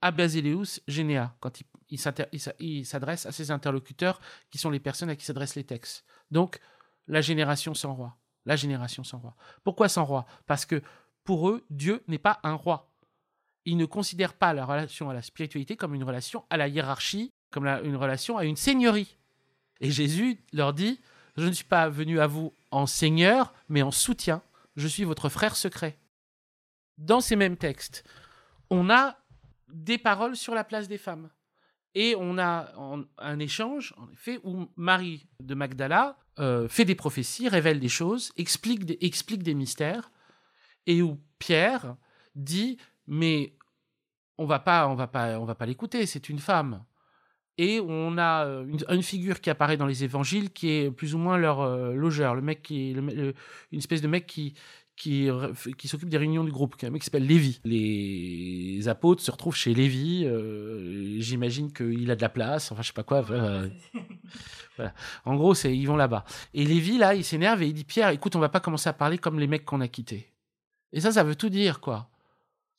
[0.00, 1.66] à Basileus Généa, quand il,
[2.58, 4.20] il s'adresse à ses interlocuteurs,
[4.50, 6.04] qui sont les personnes à qui s'adressent les textes.
[6.30, 6.60] Donc,
[7.06, 8.16] la génération sans roi.
[8.44, 9.36] La génération sans roi.
[9.62, 10.26] Pourquoi sans roi?
[10.46, 10.82] Parce que
[11.24, 12.92] pour eux, Dieu n'est pas un roi.
[13.64, 17.32] Ils ne considèrent pas la relation à la spiritualité comme une relation à la hiérarchie,
[17.54, 19.16] comme une relation à une seigneurie.
[19.80, 21.00] Et Jésus leur dit,
[21.36, 24.42] je ne suis pas venu à vous en seigneur, mais en soutien.
[24.74, 25.96] Je suis votre frère secret.
[26.98, 28.02] Dans ces mêmes textes,
[28.70, 29.16] on a
[29.68, 31.30] des paroles sur la place des femmes.
[31.94, 32.72] Et on a
[33.18, 38.32] un échange, en effet, où Marie de Magdala euh, fait des prophéties, révèle des choses,
[38.36, 40.10] explique des, explique des mystères,
[40.88, 41.94] et où Pierre
[42.34, 43.54] dit, mais
[44.38, 46.04] on va pas, on va pas, on va pas l'écouter.
[46.06, 46.82] C'est une femme.
[47.58, 51.14] Et on a euh, une, une figure qui apparaît dans les évangiles qui est plus
[51.14, 53.34] ou moins leur euh, logeur, le mec qui, le- le-
[53.70, 54.54] une espèce de mec qui
[54.96, 55.28] qui,
[55.76, 57.60] qui s'occupe des réunions du groupe, qui est un mec qui s'appelle Lévi.
[57.64, 60.22] Les apôtres se retrouvent chez Lévi.
[60.24, 62.70] euh, J'imagine qu'il a de la place.
[62.70, 63.20] Enfin, je sais pas quoi.
[63.20, 63.64] voilà.
[64.76, 64.94] Voilà.
[65.24, 66.24] En gros, c'est ils vont là-bas.
[66.52, 68.92] Et Lévi là, il s'énerve et il dit Pierre, écoute, on va pas commencer à
[68.92, 70.32] parler comme les mecs qu'on a quittés.
[70.92, 72.08] Et ça, ça veut tout dire, quoi.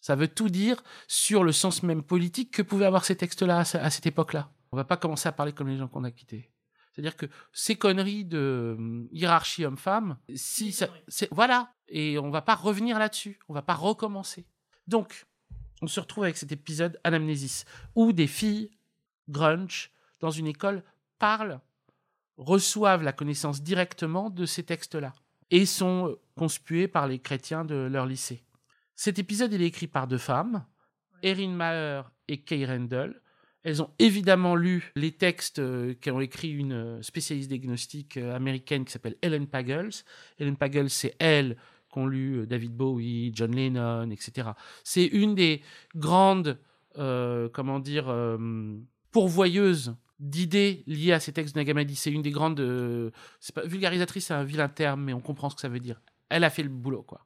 [0.02, 3.90] Ça veut tout dire sur le sens même politique que pouvaient avoir ces textes-là à
[3.90, 4.50] cette époque-là.
[4.76, 6.52] On va pas commencer à parler comme les gens qu'on a quittés.
[6.92, 12.42] C'est-à-dire que ces conneries de hum, hiérarchie homme-femme, si ça, c'est- voilà, et on va
[12.42, 14.46] pas revenir là-dessus, on va pas recommencer.
[14.86, 15.26] Donc,
[15.82, 17.64] on se retrouve avec cet épisode Anamnésis,
[17.96, 18.70] où des filles
[19.30, 20.84] grunge dans une école
[21.20, 21.62] parlent,
[22.36, 25.14] reçoivent la connaissance directement de ces textes-là
[25.52, 28.44] et sont euh, conspuées par les chrétiens de leur lycée.
[28.94, 30.66] Cet épisode, il est écrit par deux femmes,
[31.24, 33.22] Erin Maher et Kay Randall.
[33.66, 38.36] Elles ont évidemment lu les textes euh, qu'ont écrit une euh, spécialiste des gnostiques euh,
[38.36, 39.90] américaine qui s'appelle Ellen Pagels.
[40.40, 41.58] Ellen Pagels, c'est elle
[41.90, 44.50] qu'ont lu David Bowie, John Lennon, etc.
[44.84, 45.62] C'est une des
[45.96, 46.60] grandes,
[46.94, 48.14] comment dire,
[49.12, 51.96] pourvoyeuses d'idées liées à ces textes de Nagamadi.
[51.96, 55.50] C'est une des grandes, euh, c'est pas vulgarisatrice, c'est un vilain terme, mais on comprend
[55.50, 56.02] ce que ça veut dire.
[56.30, 57.26] Elle a fait le boulot, quoi.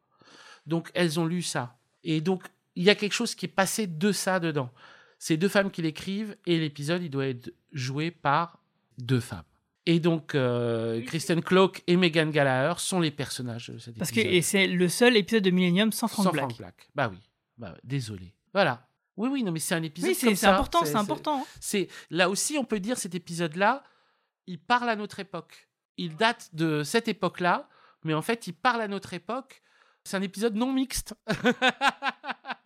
[0.66, 1.78] Donc elles ont lu ça.
[2.04, 2.44] Et donc
[2.76, 4.72] il y a quelque chose qui est passé de ça dedans.
[5.20, 8.60] C'est deux femmes qui l'écrivent et l'épisode il doit être joué par
[8.98, 9.44] deux femmes.
[9.86, 14.20] Et donc euh, Kristen Cloak et Megan Gallagher sont les personnages de cet Parce que
[14.22, 14.42] épisode.
[14.44, 16.46] c'est le seul épisode de Millennium sans Frank Sans Black.
[16.46, 16.90] Frank Black.
[16.96, 17.18] Bah oui.
[17.58, 18.34] Bah, désolé.
[18.54, 18.88] Voilà.
[19.18, 21.46] Oui, oui, non, mais c'est un épisode Oui, c'est- important, c'est important.
[21.60, 23.84] C'est là aussi, on peut dire cet épisode-là,
[24.48, 25.68] il parle à notre époque.
[25.98, 27.68] Il date de cette époque-là,
[28.06, 29.62] mais en fait, il parle à notre époque.
[30.06, 31.14] C'est un épisode non mixte.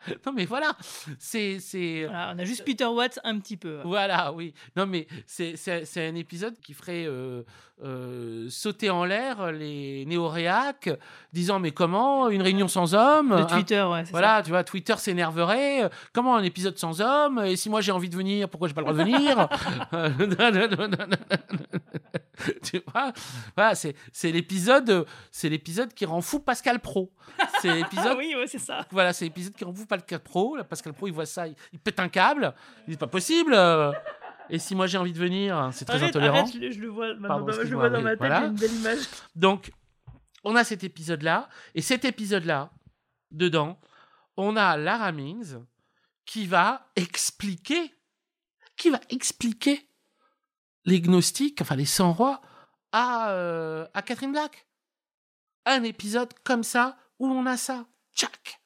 [0.25, 0.75] non, mais voilà,
[1.19, 1.57] c'est.
[2.05, 3.79] Voilà, on a juste Peter Watts un petit peu.
[3.83, 4.53] Voilà, oui.
[4.75, 5.55] Non, mais c'est-
[5.97, 7.43] un épisode qui ferait euh,
[7.83, 10.89] euh, sauter en l'air les néoréacs,
[11.31, 13.45] disant Mais comment Une réunion sans hommes Le hein?
[13.45, 15.89] Twitter, ouais, c'est Voilà, tu vois, Twitter s'énerverait.
[16.13, 18.81] Comment un épisode sans hommes Et si moi j'ai envie de venir, pourquoi j'ai pas
[18.81, 19.47] le droit de venir
[22.63, 23.13] Tu vois?
[23.55, 23.95] Voilà, c'est
[24.31, 27.11] l'épisode c'est l'épisode qui rend fou Pascal Pro.
[27.61, 28.85] C'est l'épisode Ah oui, ouais, c'est ça.
[28.91, 30.55] voilà, c'est l'épisode qui rend fou Pascal Pro.
[30.55, 32.53] Là, Pascal Pro, il voit ça, il, il pète un câble.
[32.87, 33.53] Il dit pas possible.
[33.53, 33.91] euh.
[34.49, 36.39] Et si moi j'ai envie de venir, c'est très Arrête, intolérant.
[36.41, 38.09] arrête, je, le- je le vois, maintenant, Pardon, je le excuse-moi, vois dans oui, ma
[38.11, 38.39] tête, voilà.
[38.41, 38.99] j'ai une belle image.
[39.35, 39.71] Donc,
[40.43, 41.47] on a cet épisode-là.
[41.75, 42.69] Et cet épisode-là,
[43.31, 43.79] dedans,
[44.35, 45.55] on a Lara Mings
[46.25, 47.93] qui va expliquer,
[48.75, 49.87] qui va expliquer
[50.85, 52.41] les gnostiques, enfin les 100 rois,
[52.91, 54.67] à, euh, à Catherine Black.
[55.65, 57.85] Un épisode comme ça où on a ça.
[58.13, 58.59] Tchac.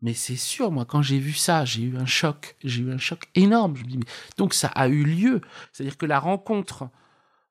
[0.00, 2.56] Mais c'est sûr, moi, quand j'ai vu ça, j'ai eu un choc.
[2.62, 3.76] J'ai eu un choc énorme.
[3.76, 4.04] Je me dis, mais
[4.36, 5.40] donc ça a eu lieu.
[5.72, 6.88] C'est-à-dire que la rencontre,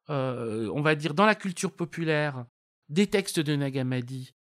[0.09, 2.45] euh, on va dire, dans la culture populaire,
[2.89, 4.33] des textes de Nagamadi,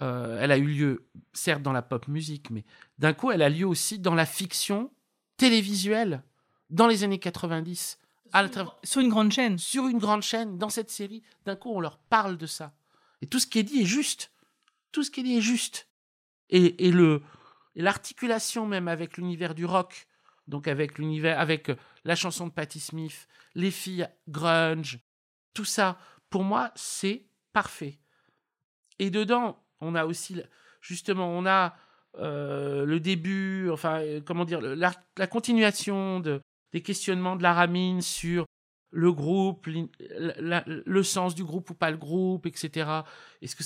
[0.00, 2.64] euh, elle a eu lieu, certes, dans la pop musique, mais
[2.98, 4.90] d'un coup, elle a lieu aussi dans la fiction
[5.36, 6.22] télévisuelle,
[6.70, 7.98] dans les années 90.
[8.32, 9.58] à la tra- Sur une grande chaîne.
[9.58, 12.72] Sur une grande chaîne, dans cette série, d'un coup, on leur parle de ça.
[13.22, 14.30] Et tout ce qui est dit est juste.
[14.92, 15.88] Tout ce qui est dit est juste.
[16.50, 17.22] Et, et le
[17.74, 20.06] l'articulation même avec l'univers du rock,
[20.46, 24.98] donc avec l'univers, avec euh, la chanson de Patti Smith, les filles grunge,
[25.54, 25.98] tout ça,
[26.28, 27.98] pour moi, c'est parfait.
[28.98, 30.40] Et dedans, on a aussi,
[30.80, 31.74] justement, on a
[32.18, 34.92] euh, le début, enfin, euh, comment dire, la,
[35.26, 36.40] continuation de,
[36.72, 38.44] des questionnements de la Ramine sur
[38.92, 42.90] le groupe, le sens du groupe ou pas le groupe, etc.
[43.40, 43.62] Est-ce que,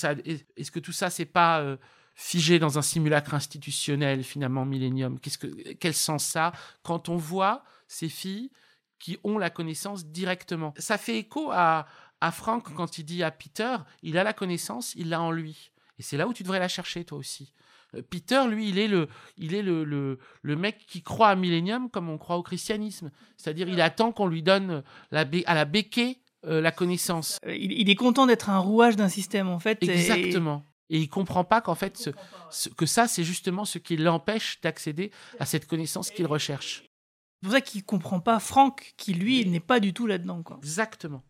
[0.57, 1.79] est-ce que tout ça, c'est pas
[2.15, 6.53] figé dans un simulacre institutionnel, finalement, Millennium Qu'est-ce que, Quel sens ça
[6.83, 8.51] quand on voit ces filles
[8.99, 10.75] qui ont la connaissance directement?
[10.79, 11.87] Ça fait écho à,
[12.21, 15.73] à Frank quand il dit à Peter, il a la connaissance, il l'a en lui.
[15.99, 17.53] Et c'est là où tu devrais la chercher, toi aussi.
[17.95, 21.37] Euh, Peter, lui, il est le, il est le, le, le mec qui croit à
[21.37, 23.11] Millennium comme on croit au christianisme.
[23.37, 27.39] C'est-à-dire, il attend qu'on lui donne la, à la béquée euh, la connaissance.
[27.47, 29.83] Euh, Il, il est content d'être un rouage d'un système, en fait.
[29.83, 30.65] Exactement.
[30.91, 32.11] Et il comprend pas qu'en fait, ce-
[32.51, 35.11] ce- que ça, c'est justement ce qui l'empêche d'accéder
[35.41, 36.83] à cette connaissance qu'il recherche.
[36.83, 40.43] C'est pour ça qu'il comprend pas Franck, qui lui n'est pas du tout là-dedans.
[40.43, 40.57] Quoi.
[40.59, 41.23] Exactement.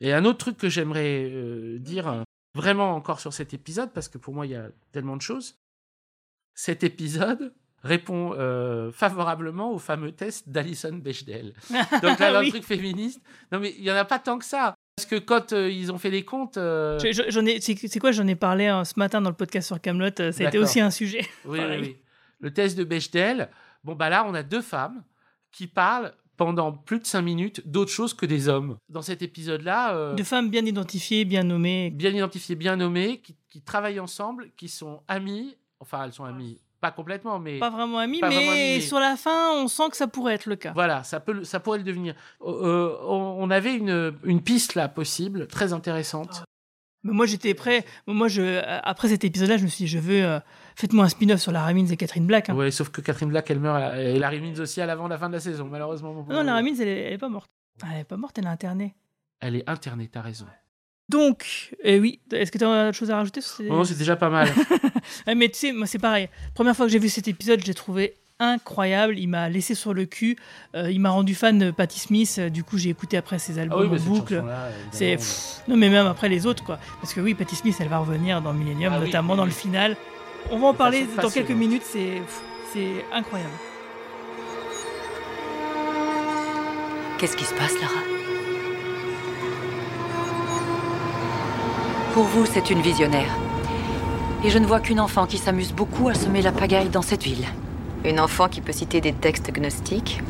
[0.00, 2.22] Et un autre truc que j'aimerais euh, dire euh,
[2.54, 5.56] vraiment encore sur cet épisode, parce que pour moi, il y a tellement de choses.
[6.54, 11.54] Cet épisode répond euh, favorablement au fameux test d'Alison Bechdel.
[12.02, 12.46] Donc là, Oui.
[12.46, 13.20] le truc féministe,
[13.50, 14.74] non mais il y en a pas tant que ça.
[14.96, 17.98] Parce que quand euh, ils ont fait les comptes, euh, Je- je- J'en ai, c'est
[17.98, 20.10] quoi J'en ai parlé euh, ce matin dans le podcast sur Camelot.
[20.16, 21.26] Ça a été aussi un sujet.
[21.46, 21.96] Oui, oui, oui.
[22.40, 23.48] le test de Bechdel.
[23.84, 25.02] Bon, bah là, on a deux femmes
[25.50, 28.76] qui parlent pendant plus de cinq minutes d'autre chose que des hommes.
[28.88, 29.94] Dans cet épisode-là...
[29.96, 31.90] euh, De femmes bien identifiées, bien nommées.
[31.90, 35.56] bien identifiées, bien nommées, qui, qui travaillent ensemble, qui sont amies.
[35.80, 37.58] Enfin, elles sont amies, pas complètement, mais...
[37.58, 40.34] Pas vraiment Pas mais, vraiment amies, mais- sur la fin, on sent que ça pourrait
[40.34, 40.72] être le cas.
[40.74, 42.14] Voilà, ça, peut, ça pourrait le devenir.
[42.42, 46.44] Euh, on, on avait une, une piste là possible, très intéressante.
[47.04, 47.84] Mais moi, j'étais prêt.
[48.06, 50.22] Moi, je, après cet épisode-là, je me suis dit, je veux.
[50.24, 50.38] euh,
[50.76, 52.48] Faites-moi un spin-off sur Lara Mims et Catherine Black.
[52.50, 52.54] hein.
[52.54, 55.18] Ouais, sauf que Catherine Black, elle meurt, à- et Larry Means aussi à l'avant la
[55.18, 56.12] fin de la saison, malheureusement.
[56.14, 56.42] mon Non.
[56.42, 57.50] Lara Mims, elle elle est pas morte.
[57.90, 58.94] Elle est pas morte, elle est internée.
[59.40, 60.46] Elle est internée, t'as raison.
[61.08, 63.98] Donc, eh oui, est-ce que tu as autre chose à rajouter sur ces- Non, c'est
[63.98, 64.48] déjà pas mal.
[65.26, 66.28] Ah, mais tu sais, moi c'est pareil.
[66.54, 69.18] Première fois que j'ai vu cet épisode, je l'ai trouvé incroyable.
[69.18, 70.36] Il m'a laissé sur le cul.
[70.74, 72.36] Euh, il m'a rendu fan de Patti Smith.
[72.38, 74.42] Euh, Du coup, j'ai écouté après ses albums Ah oui, en boucle.
[74.90, 75.16] C'est
[75.68, 76.78] non, mais même après les autres, quoi.
[77.00, 79.50] Parce que oui, Patti Smith, elle va revenir dans Millennium, Ah notamment oui, dans oui.
[79.50, 79.96] le final.
[80.50, 81.82] On va en parler dans quelques minutes.
[81.84, 82.22] C'est
[82.72, 83.52] c'est incroyable.
[87.18, 88.11] Qu'est-ce qui se passe, Lara?
[92.12, 93.30] Pour vous, c'est une visionnaire.
[94.44, 97.22] Et je ne vois qu'une enfant qui s'amuse beaucoup à semer la pagaille dans cette
[97.22, 97.46] ville.
[98.04, 100.20] Une enfant qui peut citer des textes gnostiques?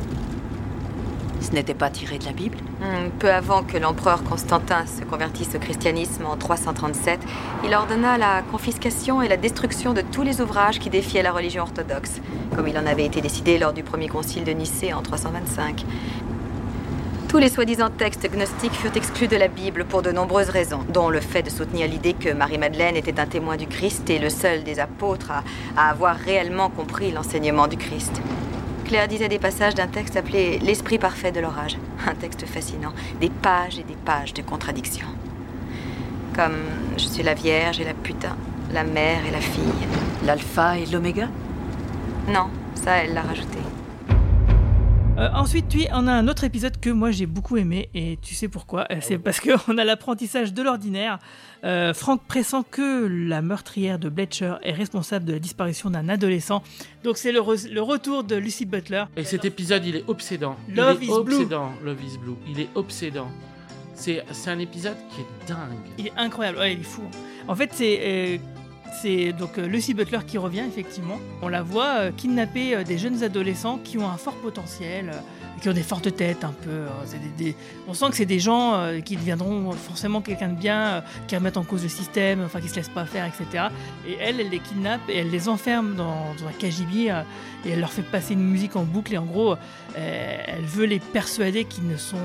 [1.40, 5.54] Ce n'était pas tiré de la Bible Hmm, Peu avant que l'empereur Constantin se convertisse
[5.56, 7.20] au christianisme en 337,
[7.64, 11.62] il ordonna la confiscation et la destruction de tous les ouvrages qui défiaient la religion
[11.62, 12.20] orthodoxe,
[12.54, 15.84] comme il en avait été décidé lors du premier concile de Nicée en 325.
[17.32, 21.08] Tous les soi-disant textes gnostiques furent exclus de la Bible pour de nombreuses raisons, dont
[21.08, 24.64] le fait de soutenir l'idée que Marie-Madeleine était un témoin du Christ et le seul
[24.64, 25.42] des apôtres à,
[25.78, 28.20] à avoir réellement compris l'enseignement du Christ.
[28.84, 31.78] Claire disait des passages d'un texte appelé L'Esprit parfait de l'orage.
[32.06, 32.92] Un texte fascinant.
[33.18, 35.08] Des pages et des pages de contradictions.
[36.36, 36.58] Comme
[36.98, 38.36] Je suis la Vierge et la putain,
[38.70, 39.62] la mère et la fille.
[40.26, 41.28] L'alpha et l'oméga?
[42.28, 43.58] Non, ça, elle l'a rajouté.
[45.18, 48.48] Euh, ensuite, on a un autre épisode que moi j'ai beaucoup aimé et tu sais
[48.48, 51.18] pourquoi Euh, C'est parce qu'on a l'apprentissage de l'ordinaire.
[51.64, 56.62] Euh, Franck pressent que la meurtrière de Bletcher est responsable de la disparition d'un adolescent.
[57.04, 59.04] Donc c'est le, re- le retour de Lucy Butler.
[59.16, 60.56] Et cet épisode, il est obsédant.
[60.74, 61.34] Love il is est blue.
[61.34, 62.36] obsédant, Love is Blue.
[62.48, 63.28] Il est obsédant.
[63.94, 65.58] C'est c'est un épisode qui est dingue.
[65.98, 67.02] Il est incroyable, ouais, il est fou.
[67.46, 68.38] En fait, c'est euh,
[69.00, 71.18] c'est donc euh, Lucy Butler qui revient effectivement.
[71.40, 75.10] On la voit euh, kidnapper euh, des jeunes adolescents qui ont un fort potentiel,
[75.60, 76.82] qui ont des fortes têtes un peu.
[77.38, 77.56] des-
[77.88, 81.64] On sent que c'est des gens qui deviendront forcément quelqu'un de bien, qui remettent en
[81.64, 83.66] cause le système, enfin qui se laissent pas faire, etc.
[84.06, 87.14] Et elle, elle les kidnappe et elle les enferme dans, un cagibier
[87.64, 89.54] et elle leur fait passer une musique en boucle et en gros,
[89.94, 92.16] elle veut les persuader qu'ils ne sont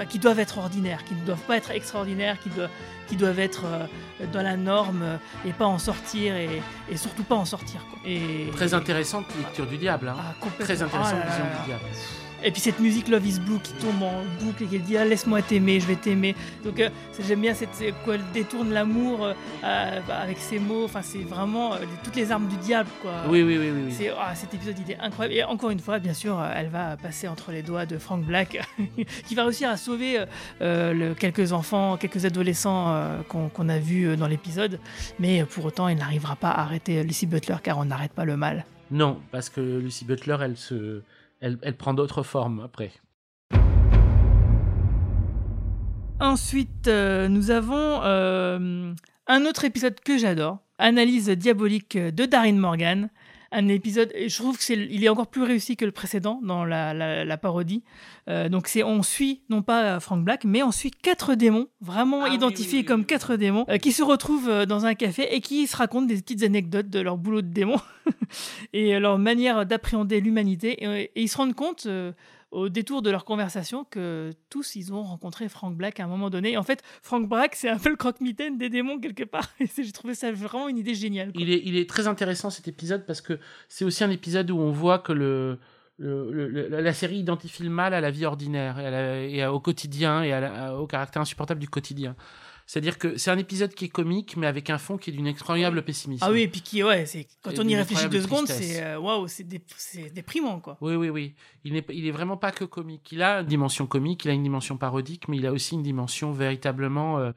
[0.00, 2.70] enfin, qui doivent être ordinaires, qui ne doivent pas être extraordinaires, qui doivent,
[3.06, 5.16] qui doivent être euh, dans la norme euh,
[5.46, 7.80] et pas en sortir et, et surtout pas en sortir.
[7.90, 7.98] quoi.
[8.04, 10.08] Et, Très intéressante lecture du diable.
[10.08, 10.16] Hein.
[10.18, 10.46] Ah.
[10.58, 11.60] Très intéressante là vision là là.
[11.60, 11.84] du diable.
[12.42, 15.04] Et puis cette musique Love is Blue qui tombe en boucle et qui dit ah,
[15.04, 16.34] laisse-moi t'aimer, je vais t'aimer.
[16.64, 16.88] Donc euh,
[17.26, 17.68] j'aime bien cette
[18.04, 19.34] quoi elle détourne l'amour euh,
[19.64, 20.84] euh, bah, avec ses mots.
[20.84, 23.12] Enfin c'est vraiment euh, toutes les armes du diable quoi.
[23.28, 23.92] Oui, oui, oui, oui, oui.
[23.92, 26.96] C'est ah, cet épisode il est incroyable et encore une fois bien sûr elle va
[26.96, 28.58] passer entre les doigts de Frank Black
[29.26, 30.24] qui va réussir à sauver
[30.60, 34.78] le- quelques enfants, quelques adolescents qu'on a vus dans l'épisode.
[35.18, 38.36] Mais pour autant il n'arrivera pas à arrêter Lucy Butler car on n'arrête pas le
[38.36, 38.64] mal.
[38.90, 41.02] Non, parce que Lucy Butler, elle se,
[41.40, 42.92] elle, prend d'autres formes après.
[46.20, 48.92] Ensuite, euh, nous avons euh,
[49.26, 53.10] un autre épisode que j'adore, Analyse diabolique de Darren Morgan.
[53.52, 56.40] Un épisode, et je trouve que c'est, il est encore plus réussi que le précédent
[56.44, 57.82] dans la, la- la parodie.
[58.28, 62.26] Euh, donc c'est, on suit non pas Frank Black, mais on suit quatre démons, vraiment
[62.26, 65.76] identifiés comme quatre démons, euh, qui se retrouvent euh, dans un café et qui se
[65.76, 67.80] racontent des petites anecdotes de leur boulot de démon
[68.72, 70.84] et euh, leur manière d'appréhender l'humanité.
[70.84, 72.12] Et, et ils se rendent compte euh,
[72.50, 76.30] au détour de leur conversation que tous ils ont rencontré Frank Black à un moment
[76.30, 76.56] donné.
[76.56, 79.48] En fait, Frank Black, c'est un peu le croque-mitaine des démons quelque part.
[79.60, 81.30] Et j'ai trouvé ça vraiment une idée géniale.
[81.34, 84.98] Il est, très intéressant cet épisode parce que c'est aussi un épisode où on voit
[84.98, 85.58] que
[85.98, 90.32] la série identifie le mal à la vie ordinaire et, au quotidien et
[90.72, 92.16] au caractère insupportable du quotidien.
[92.70, 95.26] C'est-à-dire que c'est un épisode qui est comique, mais avec un fond qui est d'une
[95.26, 96.24] incroyable pessimisme.
[96.24, 99.00] Ah oui, et puis qui, ouais, c'est quand on y réfléchit deux secondes, c'est euh,
[99.00, 100.78] waouh, c'est dé- c'est déprimant quoi.
[100.80, 101.34] Oui, oui, oui.
[101.64, 103.10] Il n'est, il est vraiment pas que comique.
[103.10, 105.82] Il a une dimension comique, il a une dimension parodique, mais il a aussi une
[105.82, 107.32] dimension véritablement euh,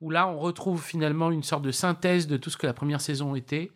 [0.00, 3.00] où là, on retrouve finalement une sorte de synthèse de tout ce que la première
[3.00, 3.70] saison était,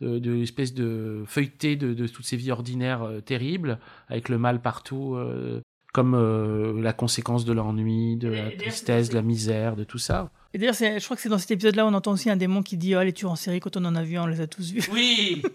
[0.00, 4.36] de, de l'espèce de feuilleté de, de toutes ces vies ordinaires euh, terribles, avec le
[4.36, 5.62] mal partout, euh,
[5.94, 10.28] comme euh, la conséquence de l'ennui, de la tristesse, de la misère, de tout ça.
[10.52, 12.76] Et d'ailleurs, je crois que c'est dans cet épisode-là, on entend aussi un démon qui
[12.76, 14.72] dit oh, les tueurs en série, quand on en a vu, on les a tous
[14.72, 14.82] vus.
[14.92, 15.40] Oui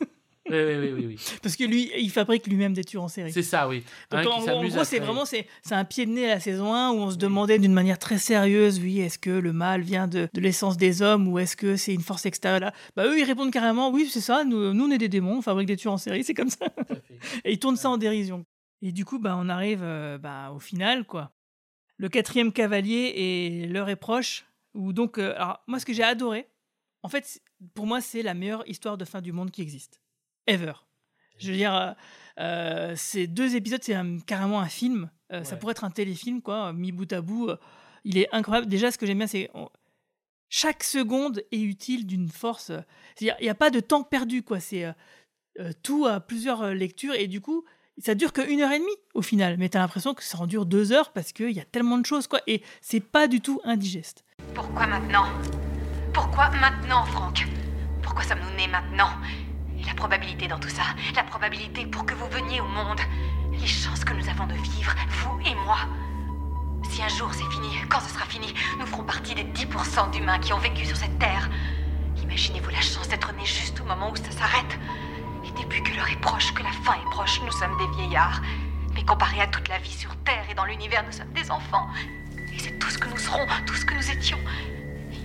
[0.49, 1.37] Oui, oui, oui, oui, oui.
[1.43, 3.31] Parce que lui, il fabrique lui-même des tueurs en série.
[3.31, 3.83] C'est ça, oui.
[4.09, 6.91] Donc, en, gros, c'est vraiment c'est, c'est un pied de nez à la saison 1
[6.91, 10.27] où on se demandait d'une manière très sérieuse, oui, est-ce que le mal vient de,
[10.33, 13.25] de l'essence des hommes ou est-ce que c'est une force extérieure là Bah eux, ils
[13.25, 15.93] répondent carrément, oui, c'est ça, nous, nous on est des démons, on fabrique des tueurs
[15.93, 16.65] en série, c'est comme ça.
[17.45, 18.43] Et ils tournent ça en dérision.
[18.81, 21.31] Et du coup, bah, on arrive euh, bah, au final, quoi.
[21.97, 24.45] Le quatrième cavalier et l'heure est proche.
[24.73, 26.47] Où donc, euh, alors moi, ce que j'ai adoré,
[27.03, 27.41] en fait,
[27.73, 30.01] pour moi, c'est la meilleure histoire de fin du monde qui existe,
[30.47, 30.73] ever.
[31.39, 31.95] Je veux dire,
[32.39, 35.09] euh, ces deux épisodes, c'est un- carrément un film.
[35.43, 37.49] Ça pourrait être un téléfilm, quoi, mis bout à bout.
[38.05, 38.67] il est incroyable.
[38.67, 39.69] Déjà, ce que j'aime bien, c'est on-
[40.49, 42.71] chaque seconde est utile d'une force.
[43.21, 44.59] il n'y a pas de temps perdu, quoi.
[44.59, 44.85] C'est
[45.83, 47.65] tout à plusieurs lectures et du coup,
[47.99, 49.57] ça dure qu'une heure et demie au final.
[49.57, 52.05] Mais t'as l'impression que ça en dure deux heures parce qu'il y a tellement de
[52.05, 52.39] choses, quoi.
[52.47, 54.23] Et c'est pas du tout indigeste.
[54.53, 55.25] Pourquoi maintenant?
[56.13, 57.47] Pourquoi maintenant, Franck?
[58.01, 59.09] Pourquoi sommes-nous nés maintenant?
[59.79, 60.83] Et la probabilité dans tout ça,
[61.15, 62.99] la probabilité pour que vous veniez au monde,
[63.51, 65.77] les chances que nous avons de vivre, vous et moi.
[66.89, 70.39] Si un jour c'est fini, quand ce sera fini, nous ferons partie des 10% d'humains
[70.39, 71.49] qui ont vécu sur cette terre.
[72.23, 74.77] Imaginez-vous la chance d'être nés juste au moment où ça s'arrête.
[75.49, 78.41] Et depuis que l'heure est proche, que la fin est proche, nous sommes des vieillards.
[78.93, 81.87] Mais comparé à toute la vie sur Terre et dans l'univers, nous sommes des enfants.
[82.53, 84.39] Et c'est tout ce que nous serons, tout ce que nous étions.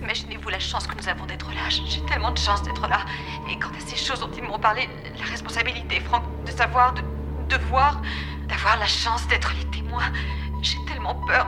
[0.01, 1.69] Imaginez-vous la chance que nous avons d'être là.
[1.69, 3.05] J'ai tellement de chance d'être là.
[3.49, 7.01] Et quant à ces choses dont ils m'ont parlé, la responsabilité, Franck, de savoir, de,
[7.49, 8.01] de voir,
[8.47, 10.11] d'avoir la chance d'être les témoins,
[10.61, 11.47] j'ai tellement peur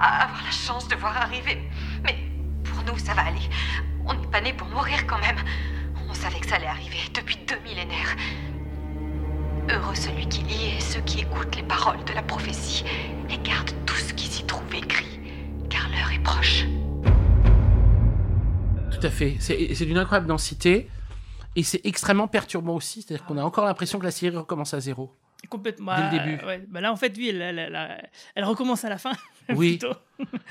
[0.00, 1.68] à avoir la chance de voir arriver.
[2.04, 2.16] Mais
[2.64, 3.48] pour nous, ça va aller.
[4.04, 5.38] On n'est pas nés pour mourir quand même.
[6.18, 8.16] On savait que ça allait arriver depuis deux millénaires.
[9.68, 12.84] Heureux celui qui lit et ceux qui écoutent les paroles de la prophétie
[13.28, 15.20] et gardent tout ce qui s'y trouve écrit,
[15.68, 16.64] car l'heure est proche.
[18.92, 19.36] Tout à fait.
[19.40, 20.88] C'est d'une incroyable densité.
[21.54, 23.02] Et c'est extrêmement perturbant aussi.
[23.02, 25.14] C'est-à-dire qu'on a encore l'impression que la série recommence à zéro.
[25.50, 25.94] Complètement.
[25.96, 26.44] Dès le bah, début.
[26.46, 26.64] ouais.
[26.68, 29.12] Bah là, en fait, oui, elle, elle- elle- elle recommence à la fin.
[29.54, 29.78] Oui.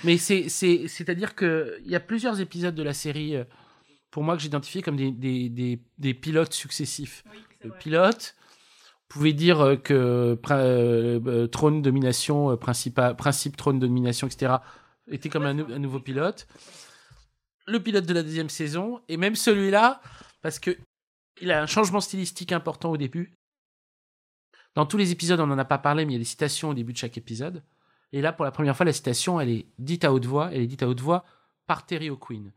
[0.05, 3.43] Mais c'est, c'est, c'est-à-dire qu'il y a plusieurs épisodes de la série, euh,
[4.15, 7.25] pour moi, que j'ai identifiés comme des, des, des, des pilotes successifs.
[7.61, 13.77] Le pilote, vous pouvez dire euh, que euh, euh, trône domination, euh, principa- principe trône
[13.77, 14.53] domination, etc.,
[15.11, 16.47] était comme un, un nouveau pilote.
[17.67, 19.99] Le pilote de la deuxième saison, et même celui-là,
[20.41, 20.77] parce que
[21.41, 23.35] il a un changement stylistique important au début.
[24.75, 26.69] Dans tous les épisodes, on n'en a pas parlé, mais il y a des citations
[26.69, 27.65] au début de chaque épisode.
[28.13, 30.51] Et là, pour la première fois, la citation, elle est dite à haute voix.
[30.53, 31.25] Elle est dite à haute voix
[31.67, 32.53] par Terry O'Quinn.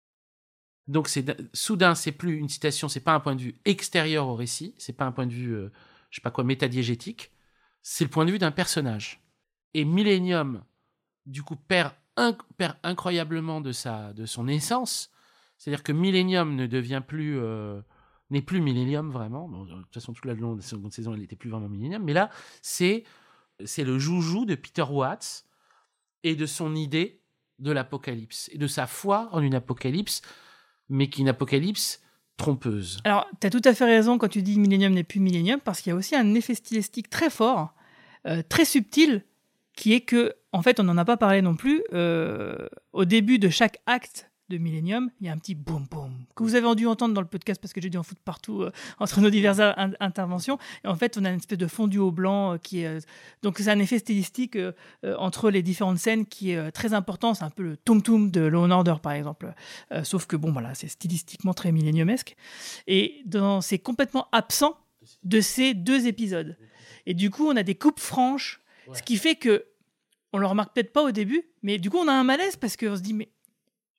[0.88, 4.34] Donc, c'est soudain, c'est plus une citation, c'est pas un point de vue extérieur au
[4.34, 5.70] récit, c'est pas un point de vue, euh,
[6.10, 7.30] je sais pas quoi, métadiégétique.
[7.82, 9.20] C'est le point de vue d'un personnage.
[9.74, 10.64] Et Millennium,
[11.26, 11.92] du coup, perd,
[12.56, 15.10] perd incroyablement de sa, de son essence.
[15.58, 17.80] C'est-à-dire que Millennium ne devient plus, euh,
[18.30, 19.48] n'est plus Millennium vraiment.
[19.48, 22.02] De toute façon, toute la long de la seconde saison, elle n'était plus vraiment Millennium.
[22.02, 22.30] Mais là,
[22.62, 23.04] c'est
[23.64, 25.44] c'est le joujou de Peter Watts
[26.22, 27.20] et de son idée
[27.58, 30.22] de l'apocalypse et de sa foi en une apocalypse,
[30.88, 32.02] mais qui est une apocalypse
[32.36, 33.00] trompeuse.
[33.04, 35.80] Alors, tu as tout à fait raison quand tu dis Millennium n'est plus Millennium, parce
[35.80, 37.74] qu'il y a aussi un effet stylistique très fort,
[38.26, 39.24] euh, très subtil,
[39.74, 43.38] qui est que, en fait, on n'en a pas parlé non plus, euh, au début
[43.38, 46.74] de chaque acte de Millennium, il y a un petit boum boum que vous avez
[46.74, 49.30] dû entendre dans le podcast parce que j'ai dû en foutre partout euh, entre nos
[49.30, 50.58] diverses in- interventions.
[50.84, 52.86] Et en fait, on a une espèce de fondu au blanc euh, qui est.
[52.86, 53.00] euh,
[53.42, 54.58] donc, c'est un effet stylistique
[55.18, 57.34] entre les différentes scènes qui est très important.
[57.34, 59.52] C'est un peu le tum-tum de Law Order, par exemple.
[60.02, 62.36] Sauf que, bon, voilà, c'est stylistiquement très milléniumesque.
[62.86, 64.76] Et dans- c'est complètement absent
[65.24, 66.56] de ces deux épisodes.
[67.06, 68.60] Et du coup, on a des coupes franches,
[68.94, 69.64] ce qui fait que
[70.32, 72.76] on le remarque peut-être pas au début, mais du coup, on a un malaise parce
[72.76, 73.30] qu'on se dit, mais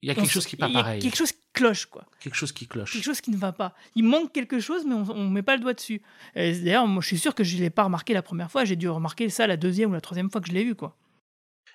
[0.02, 1.02] Il y a quelque se- chose qui n'est pas il y a pareil.
[1.02, 2.06] Quelque chose qui cloche, quoi.
[2.20, 2.94] Quelque chose qui cloche.
[2.94, 3.74] Quelque chose qui ne va pas.
[3.96, 6.02] Il manque quelque chose, mais on ne met pas le doigt dessus.
[6.36, 8.64] D'ailleurs, moi, je suis sûr que je ne l'ai pas remarqué la première fois.
[8.66, 10.96] J'ai dû remarquer ça la deuxième ou la troisième fois que je l'ai vu, quoi.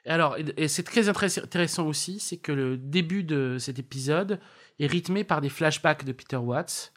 [0.07, 4.41] Et alors, et, c'est très intéressant aussi, c'est que le début de cet épisode
[4.79, 6.93] est rythmé par des flashbacks de Peter Watts.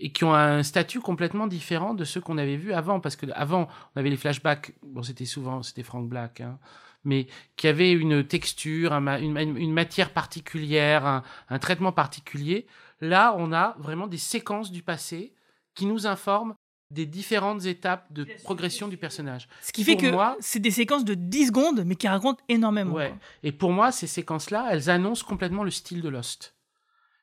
[0.00, 3.26] Et qui ont un statut complètement différent de ceux qu'on avait vus avant, parce que
[3.32, 6.58] avant on avait les flashbacks, bon c'était souvent c'était Frank Black, hein,
[7.04, 7.26] mais
[7.56, 12.66] qui avaient une texture, un une, matière particulière, un, un traitement particulier.
[13.00, 15.34] Là, on a vraiment des séquences du passé
[15.74, 16.54] qui nous informent
[16.90, 19.48] des différentes étapes de progression du personnage.
[19.60, 22.42] Ce qui fait Pour que moi, c'est des séquences de 10 secondes, mais qui racontent
[22.48, 22.94] énormément.
[22.94, 23.14] Ouais.
[23.42, 26.56] Et pour moi, ces séquences-là, elles annoncent complètement le style de Lost.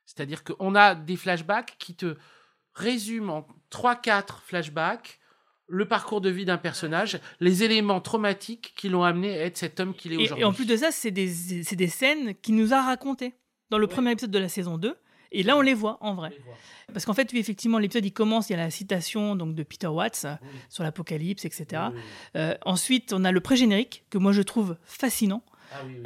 [0.05, 2.15] C'est-à-dire qu'on a des flashbacks qui te
[2.73, 5.19] résument en 3-4 flashbacks
[5.67, 9.79] le parcours de vie d'un personnage, les éléments traumatiques qui l'ont amené à être cet
[9.79, 10.41] homme qu'il est aujourd'hui.
[10.41, 13.33] et en plus de ça, c'est des, c'est des scènes qu'il nous a racontées
[13.69, 14.95] dans le premier épisode de la saison 2
[15.31, 16.31] Et là, on les voit en vrai.
[16.93, 19.63] Parce qu'en fait, oui, effectivement, l'épisode, il commence, il y a la citation donc, de
[19.63, 20.27] Peter Watts
[20.69, 21.83] sur l'Apocalypse, etc.
[22.35, 25.43] Euh, ensuite, on a le pré-générique, que moi, je trouve fascinant,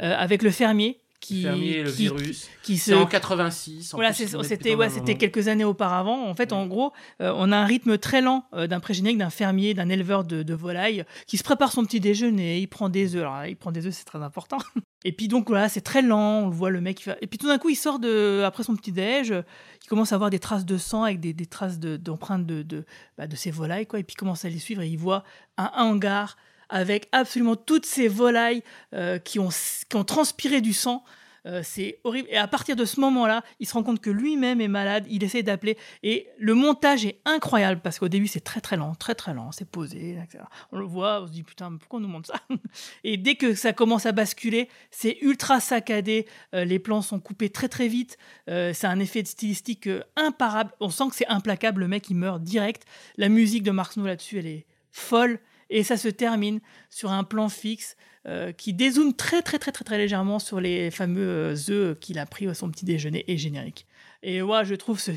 [0.01, 2.47] euh, avec le fermier qui, fermier et le qui- virus.
[2.63, 3.93] qui se en 86.
[3.93, 6.25] en voilà, c'était ouais, c'était quelques années auparavant.
[6.27, 9.29] En fait, en gros, euh, on a un rythme très lent euh, d'un pré-générique d'un
[9.29, 13.15] fermier, d'un éleveur de, de volailles qui se prépare son petit déjeuner, il prend des
[13.15, 13.21] œufs.
[13.23, 14.57] Alors, il prend des œufs, c'est très important.
[15.05, 17.01] Et puis donc voilà, c'est très lent, on le voit le mec.
[17.01, 20.11] fait- Et puis tout d'un coup, il sort de après son petit déj, il commence
[20.11, 22.85] à avoir des traces de sang avec des, des traces de- d'empreintes de de,
[23.17, 23.99] bah, de ces volailles quoi.
[23.99, 25.23] Et puis il commence à les suivre et il voit
[25.57, 26.35] un hangar
[26.69, 28.63] avec absolument toutes ces volailles
[28.93, 31.03] euh, qui ont qui ont transpiré du sang.
[31.45, 32.27] Euh, c'est horrible.
[32.29, 35.05] Et à partir de ce moment-là, il se rend compte que lui-même est malade.
[35.09, 35.77] Il essaie d'appeler.
[36.03, 39.51] Et le montage est incroyable parce qu'au début, c'est très très lent, très très lent.
[39.51, 40.43] C'est posé, etc.
[40.71, 42.41] On le voit, on se dit putain, pourquoi on nous montre ça
[43.03, 46.27] Et dès que ça commence à basculer, c'est ultra saccadé.
[46.53, 48.17] Euh, les plans sont coupés très très vite.
[48.47, 50.71] C'est un effet de stylistique imparable.
[50.79, 51.81] On sent que c'est implacable.
[51.81, 52.85] Le mec, il meurt direct.
[53.17, 55.39] La musique de Mark Snow là-dessus, elle est folle.
[55.69, 56.59] Et ça se termine
[56.89, 57.95] sur un plan fixe
[58.27, 62.19] euh, qui dézoome très très très très très légèrement sur les fameux euh, œufs qu'il
[62.19, 63.87] a pris à son petit déjeuner et générique.
[64.23, 65.11] Et moi, je trouve ce,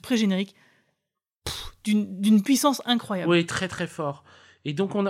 [0.00, 0.56] pré-générique
[1.84, 3.30] d'une puissance incroyable.
[3.30, 4.24] Oui, très très fort.
[4.64, 5.06] Et donc on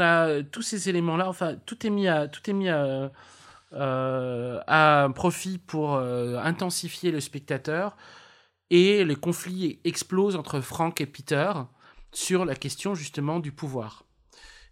[0.00, 1.28] a, tous ces éléments-là.
[1.28, 2.28] Enfin, tout est mis à,
[3.72, 7.96] euh, profit pour intensifier le spectateur.
[8.70, 11.52] Et les conflits explosent entre Frank et Peter
[12.12, 14.03] sur la question justement du pouvoir.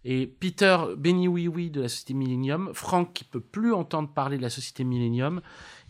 [0.05, 4.37] Et Peter béni oui oui de la société Millennium, Frank qui peut plus entendre parler
[4.37, 5.41] de la société Millennium,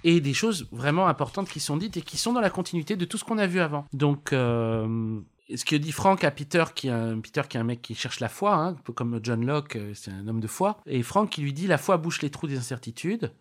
[0.03, 3.05] et des choses vraiment importantes qui sont dites et qui sont dans la continuité de
[3.05, 3.85] tout ce qu'on a vu avant.
[3.93, 5.19] Donc, euh,
[5.55, 7.95] ce que dit Frank à Peter, qui est un, Peter qui est un mec qui
[7.95, 10.79] cherche la foi, hein, un peu comme John Locke, euh, c'est un homme de foi,
[10.85, 13.33] et Frank qui lui dit la foi bouche les trous des incertitudes,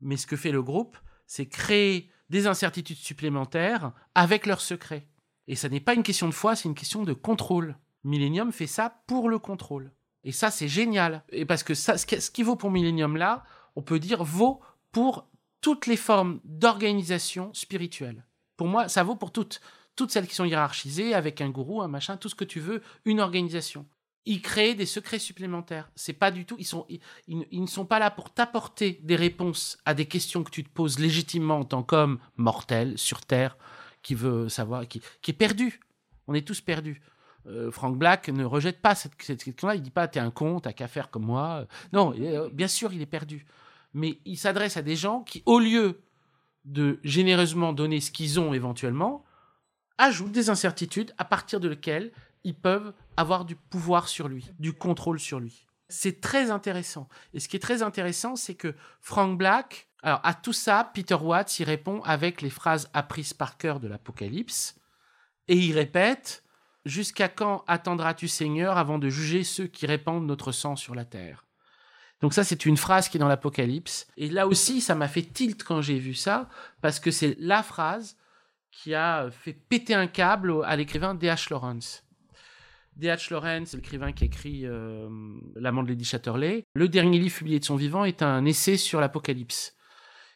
[0.00, 0.96] mais ce que fait le groupe,
[1.26, 5.06] c'est créer des incertitudes supplémentaires avec leurs secrets.
[5.48, 7.76] Et ça n'est pas une question de foi, c'est une question de contrôle.
[8.04, 9.92] Millennium fait ça pour le contrôle.
[10.24, 11.22] Et ça, c'est génial.
[11.30, 13.44] Et parce que ça, ce qui, vaut pour Millennium là,
[13.76, 14.60] on peut dire vaut
[14.92, 15.26] pour
[15.60, 18.24] toutes les formes d'organisation spirituelle.
[18.56, 19.60] Pour moi, ça vaut pour toutes.
[19.96, 22.82] Toutes celles qui sont hiérarchisées, avec un gourou, un machin, tout ce que tu veux,
[23.04, 23.86] une organisation.
[24.26, 25.90] Ils créent des secrets supplémentaires.
[25.94, 26.56] C'est pas du tout.
[27.26, 30.68] Ils, ne sont pas là pour t'apporter des réponses à des questions que tu te
[30.68, 33.56] poses légitimement en tant qu'homme mortel sur Terre
[34.02, 35.80] qui veut savoir, qui est perdu.
[36.26, 37.02] On est tous perdus.
[37.46, 39.74] Euh, Frank Black ne rejette pas cette, question-là.
[39.74, 41.66] Il dit pas t'es un con, t'as qu'à faire comme moi.
[41.92, 43.46] Non, euh, bien sûr, il est perdu.
[43.94, 46.00] Mais il s'adresse à des gens qui, au lieu
[46.64, 49.24] de généreusement donner ce qu'ils ont éventuellement,
[49.98, 52.12] ajoutent des incertitudes à partir de lesquelles
[52.44, 55.66] ils peuvent avoir du pouvoir sur lui, du contrôle sur lui.
[55.88, 57.08] C'est très intéressant.
[57.34, 61.16] Et ce qui est très intéressant, c'est que Frank Black, alors à tout ça, Peter
[61.16, 64.76] Watts y répond avec les phrases apprises par cœur de l'Apocalypse,
[65.48, 66.44] et il répète
[66.84, 71.46] Jusqu'à quand attendras-tu, Seigneur, avant de juger ceux qui répandent notre sang sur la terre?
[72.20, 74.06] Donc ça, c'est une phrase qui est dans l'Apocalypse.
[74.16, 76.48] Et là aussi, ça m'a fait tilt quand j'ai vu ça,
[76.80, 78.16] parce que c'est la phrase
[78.70, 81.50] qui a fait péter un câble à l'écrivain D.H.
[81.50, 82.04] Lawrence.
[82.96, 83.32] D.H.
[83.32, 85.08] Lawrence, l'écrivain qui écrit euh,
[85.56, 89.00] L'amant de Lady Chatterley, le dernier livre publié de son vivant est un essai sur
[89.00, 89.74] l'Apocalypse.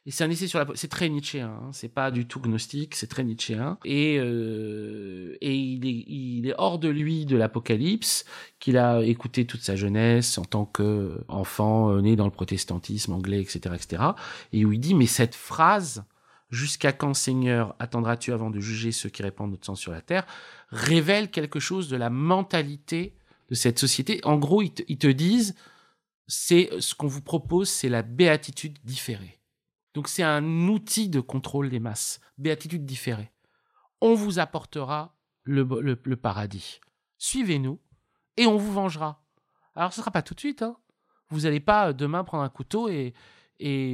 [0.06, 2.94] Et c'est un essai sur la, c'est très nietzschéen, hein, c'est pas du tout gnostique,
[2.94, 3.78] c'est très nietzschéen.
[3.86, 8.26] Et, euh, et il, est, il est hors de lui de l'Apocalypse,
[8.58, 13.40] qu'il a écouté toute sa jeunesse en tant qu'enfant euh, né dans le protestantisme anglais,
[13.40, 14.02] etc., etc.
[14.52, 16.04] Et où il dit, mais cette phrase,
[16.50, 20.26] jusqu'à quand Seigneur attendras-tu avant de juger ceux qui répandent notre sang sur la terre,
[20.68, 23.16] révèle quelque chose de la mentalité
[23.48, 24.20] de cette société.
[24.24, 25.54] En gros, ils te, ils te disent,
[26.26, 29.38] c'est ce qu'on vous propose, c'est la béatitude différée.
[29.94, 33.32] Donc c'est un outil de contrôle des masses, béatitude différée.
[34.00, 36.80] On vous apportera le, paradis.
[37.16, 37.80] Suivez-nous
[38.36, 39.24] et on vous vengera.
[39.76, 40.62] Alors ce ne sera pas tout de suite.
[40.62, 40.76] Hein.
[41.30, 43.14] Vous n'allez pas euh, demain prendre un couteau et,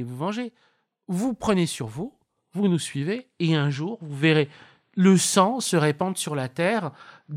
[0.03, 0.53] vous venger.
[1.07, 2.17] Vous prenez sur vous,
[2.53, 4.49] vous nous suivez et un jour vous verrez
[4.93, 6.91] le sang se répandre sur la terre.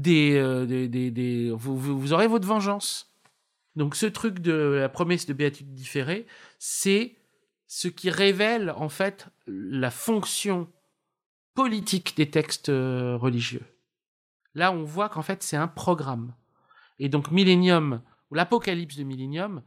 [0.06, 3.14] Euh, vous aurez votre vengeance.
[3.76, 6.26] Donc ce truc de la promesse de béatitude différée,
[6.58, 7.16] c'est
[7.76, 10.68] ce qui révèle en fait la fonction
[11.54, 13.64] politique des textes euh, religieux.
[14.54, 16.34] Là, on voit qu'en fait, c'est un programme.
[17.00, 19.60] Et donc, Millennium, ou l'Apocalypse de Millennium,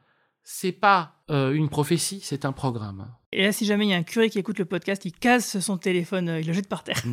[0.43, 3.13] c'est pas euh, une prophétie, c'est un programme.
[3.34, 5.59] Et là, si jamais il y a un curé qui écoute le podcast, il casse
[5.59, 7.03] son téléphone, euh, il le jette par terre.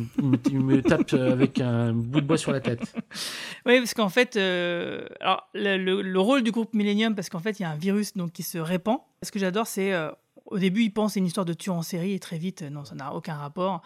[0.49, 2.95] Il me, tape avec un bout de bois sur la tête.
[3.65, 7.39] Oui, parce qu'en fait, euh, alors, le, le- le rôle du groupe Millennium, parce qu'en
[7.39, 8.99] fait, il y a un virus donc, qui se répand.
[9.23, 9.91] Ce que j'adore, c'est
[10.45, 12.85] au début, ils pensent à une histoire de tueur en série et très vite, non,
[12.85, 13.81] ça n'a aucun rapport.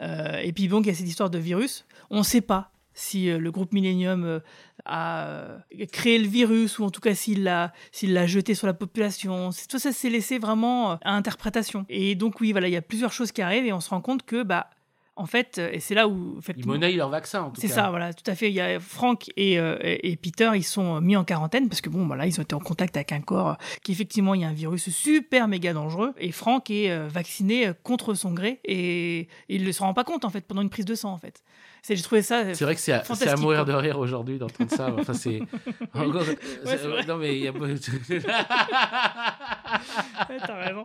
[0.00, 1.86] Euh, et puis bon, il y a cette histoire de virus.
[2.10, 4.40] On ne sait pas si euh, le groupe Millennium euh,
[4.84, 5.58] a euh,
[5.90, 9.50] créé le virus ou en tout cas s'il l'a s'il l'a jeté sur la population.
[9.68, 11.86] Tout ça s'est laissé vraiment à interprétation.
[11.88, 14.00] Et donc oui, voilà, il y a plusieurs choses qui arrivent et on se rend
[14.00, 14.68] compte que bah
[15.14, 16.36] en fait, et c'est là où.
[16.38, 17.68] En fait, Ils monnaient leur vaccin, en tout cas.
[17.68, 18.48] C'est ça, voilà, tout à fait.
[18.48, 21.80] Il y a Frank et, euh, et, et Peter, ils sont mis en quarantaine parce
[21.82, 24.44] que, bon, voilà, ils ont été en contact avec un corps qui, effectivement, il y
[24.44, 26.14] a un virus super méga dangereux.
[26.18, 30.04] Et Frank est euh, vacciné contre son gré et, et il ne se rend pas
[30.04, 31.42] compte, en fait, pendant une prise de sang, en fait.
[31.82, 32.54] C'est- J'ai trouvé ça.
[32.54, 34.94] C'est vrai que c'est à, c'est à mourir de rire aujourd'hui d'entendre ça.
[34.98, 35.40] Enfin, c'est.
[35.94, 36.22] Encore-
[36.64, 37.52] Ouais, non, mais il y a.
[40.46, 40.84] T'as raison.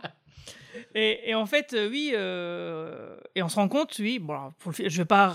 [0.94, 4.52] Et, et en fait, euh, oui, euh, et on se rend compte, oui, bon, alors,
[4.58, 5.34] pour le fi- je vais pas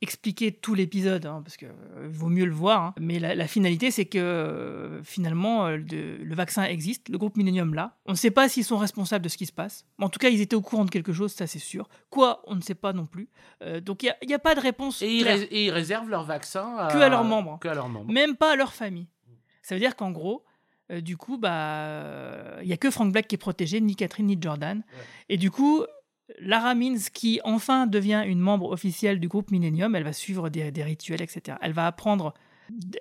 [0.00, 1.68] expliquer tout l'épisode, hein, parce qu'il
[2.08, 6.18] vaut mieux le voir, hein, mais la, la finalité, c'est que euh, finalement, euh, de-
[6.22, 7.96] le vaccin existe, le groupe Millennium là.
[8.06, 9.84] On ne sait pas s'ils sont responsables de ce qui se passe.
[9.98, 11.88] Mais en tout cas, ils étaient au courant de quelque chose, ça c'est sûr.
[12.10, 13.28] Quoi, on ne sait pas non plus.
[13.62, 15.02] Euh, donc il n'y a, pas de réponse.
[15.02, 15.38] Et ils, claire.
[15.38, 16.88] rés- et ils réservent leur vaccin à...
[16.92, 17.58] Que à leurs membres.
[17.60, 18.12] Que à leurs membres.
[18.12, 19.06] Même pas à leur famille.
[19.62, 20.44] Ça veut dire qu'en gros,
[20.90, 24.26] euh, du coup, bah, il y a que Frank Black qui est protégé, ni Catherine
[24.26, 24.82] ni Jordan.
[25.28, 25.84] Et du coup,
[26.38, 30.70] Lara Means, qui enfin devient une membre officielle du groupe Millennium, elle va suivre des,
[30.70, 31.58] des rituels, etc.
[31.60, 32.34] Elle va apprendre,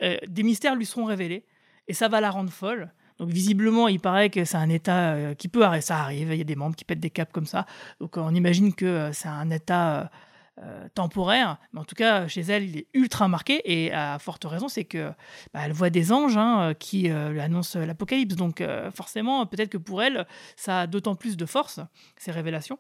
[0.01, 1.45] euh, des mystères lui seront révélés,
[1.87, 2.91] et ça va la rendre folle.
[3.19, 6.37] Donc visiblement, il paraît que c'est un état euh, qui peut arrêter, ça arrive, il
[6.37, 7.65] y a des membres qui pètent des câbles comme ça.
[7.99, 10.09] Donc on imagine que c'est un état
[10.57, 14.19] euh, euh, temporaire, mais en tout cas chez elle, il est ultra marqué et à
[14.19, 15.11] forte raison, c'est que
[15.53, 18.35] bah, elle voit des anges hein, qui euh, lui annoncent l'apocalypse.
[18.35, 21.79] Donc euh, forcément, peut-être que pour elle, ça a d'autant plus de force
[22.17, 22.79] ces révélations.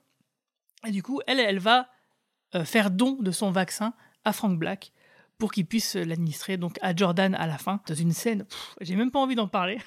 [0.85, 1.87] Et du coup, elle, elle va
[2.55, 3.93] euh, faire don de son vaccin
[4.25, 4.91] à Frank Black
[5.37, 8.45] pour qu'il puisse l'administrer donc à Jordan à la fin dans une scène.
[8.81, 9.79] J'ai même pas envie d'en parler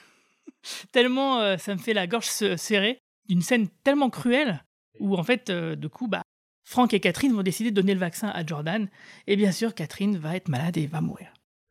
[0.92, 2.98] tellement euh, ça me fait la gorge se- serrée
[3.28, 4.64] d'une scène tellement cruelle
[4.98, 6.22] où en fait euh, de coup bah
[6.64, 8.88] Frank et Catherine vont décider de donner le vaccin à Jordan
[9.26, 11.28] et bien sûr Catherine va être malade et va mourir.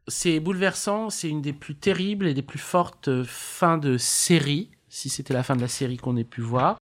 [0.07, 4.69] C'est bouleversant, c'est une des plus terribles et des plus fortes euh, fins de série,
[4.89, 6.77] si c'était la fin de la série qu'on ait pu voir.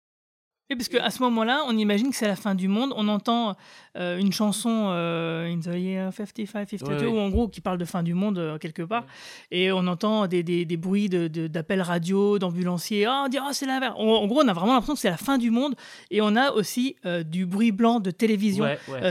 [0.73, 2.95] Et parce qu'à ce moment-là, on imagine que c'est la fin du monde.
[2.97, 3.57] On entend
[3.99, 7.07] euh, une chanson euh, In the year 55, 52, Ouais, ouais.
[7.09, 9.05] où en gros qui parle de fin du monde euh, quelque part.
[9.51, 13.05] Et on entend des, des, des bruits de- de- d'appels radio, d'ambulanciers.
[13.05, 13.95] Ah, on dit, ah, c'est l'inverse.
[13.99, 15.75] En, en gros, on a vraiment l'impression que c'est la fin du monde.
[16.11, 16.97] Et on a aussi
[17.27, 18.65] du bruit blanc de télévision.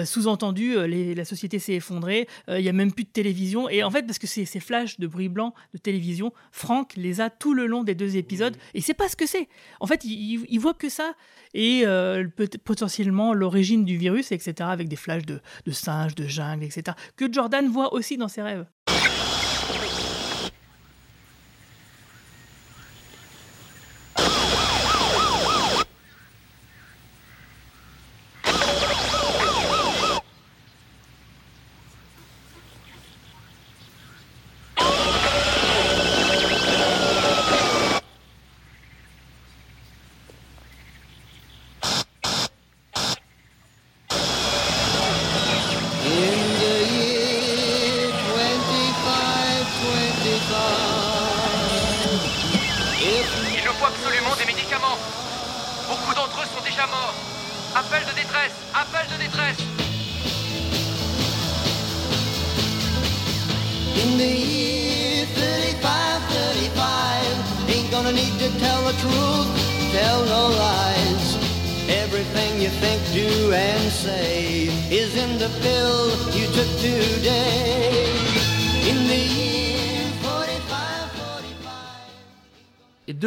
[0.05, 0.75] Sous-entendu,
[1.15, 2.27] la société s'est effondrée.
[2.49, 3.69] Il y a même plus de télévision.
[3.69, 7.21] Et en fait, parce que ces, ces flashs de bruit blanc de télévision, Franck les
[7.21, 8.57] a tout le long des deux épisodes.
[8.73, 9.47] Et sait pas ce que c'est.
[9.79, 11.13] En fait, il, il- il voit que ça.
[11.53, 12.27] Et euh,
[12.63, 14.53] potentiellement l'origine du virus, etc.
[14.61, 16.95] Avec des flashs de, de singes, de jungle, etc.
[17.15, 18.65] Que Jordan voit aussi dans ses rêves.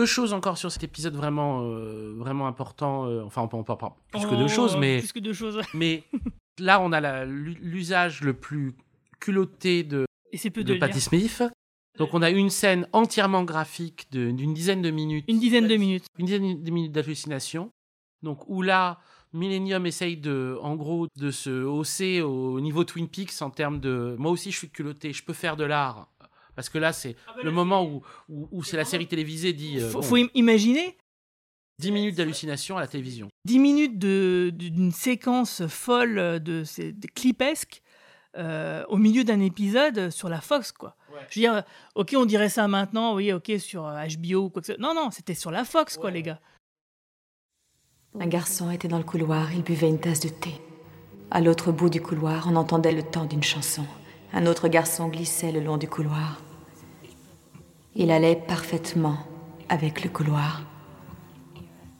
[0.04, 3.06] Deux choses encore sur cet épisode vraiment, euh, vraiment important.
[3.06, 5.58] euh, enfin, on peut en parler plus que deux choses, mais Plus que deux choses.
[5.74, 6.04] mais
[6.58, 8.74] là, on a l'usage le plus
[9.18, 11.00] culotté de, Et c'est peu de de dire.
[11.00, 11.42] Smith.
[11.98, 15.24] Donc, on a une scène entièrement graphique d'une dizaine de minutes.
[15.26, 16.04] Une dizaine de minutes.
[16.18, 17.70] Une dizaine de minutes d'hallucination.
[18.22, 19.00] Donc, où là,
[19.32, 24.16] Millennium essaye de, en gros, de se hausser au niveau Twin Peaks en termes de
[24.18, 26.08] moi aussi je suis culotté, je peux faire de l'art.
[26.56, 29.88] Parce que là, c'est le moment où, où, où c'est la série télévisée dit euh,
[29.90, 30.96] Faut, bon, faut im- imaginer
[31.80, 33.28] 10 minutes d'hallucination à la télévision.
[33.46, 37.82] 10 minutes d'une séquence folle de, de clipesque
[38.36, 40.96] euh, au milieu d'un épisode sur la Fox, quoi.
[41.30, 41.62] Je veux dire,
[41.94, 44.82] ok, on dirait ça maintenant, oui, ok, sur euh, HBO ou quoi que ce soit.
[44.82, 46.40] Non, non, c'était sur la Fox, quoi, les gars.
[48.18, 50.52] Un garçon était dans le couloir, il buvait une tasse de thé.
[51.30, 53.84] À l'autre bout du couloir, on entendait le temps d'une chanson.
[54.36, 56.40] Un autre garçon glissait le long du couloir.
[57.94, 59.16] Il allait parfaitement
[59.68, 60.62] avec le couloir.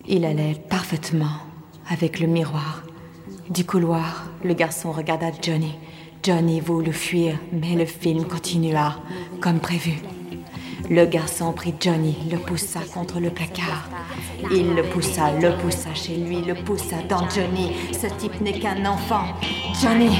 [0.08, 1.36] Il allait parfaitement
[1.88, 2.82] avec le miroir.
[3.50, 5.78] Du couloir, le garçon regarda Johnny.
[6.24, 8.96] Johnny voulut fuir, mais le film continua,
[9.40, 9.92] comme prévu.
[10.90, 13.88] Le garçon prit Johnny, le poussa contre le placard.
[14.50, 17.72] Il le poussa, le poussa chez lui, le poussa dans Johnny.
[17.92, 19.24] Ce type n'est qu'un enfant.
[19.80, 20.10] Johnny.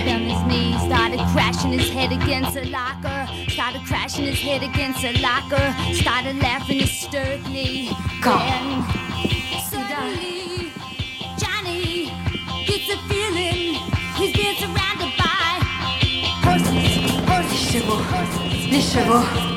[8.22, 8.38] Quand?
[8.38, 8.82] Then,
[9.70, 10.72] suddenly,
[11.38, 12.10] Johnny
[12.66, 13.74] gets a feeling
[14.16, 15.60] he's being surrounded by
[16.42, 16.66] horses,
[17.28, 18.02] horses, Les chevaux.
[18.70, 19.54] Les chevaux.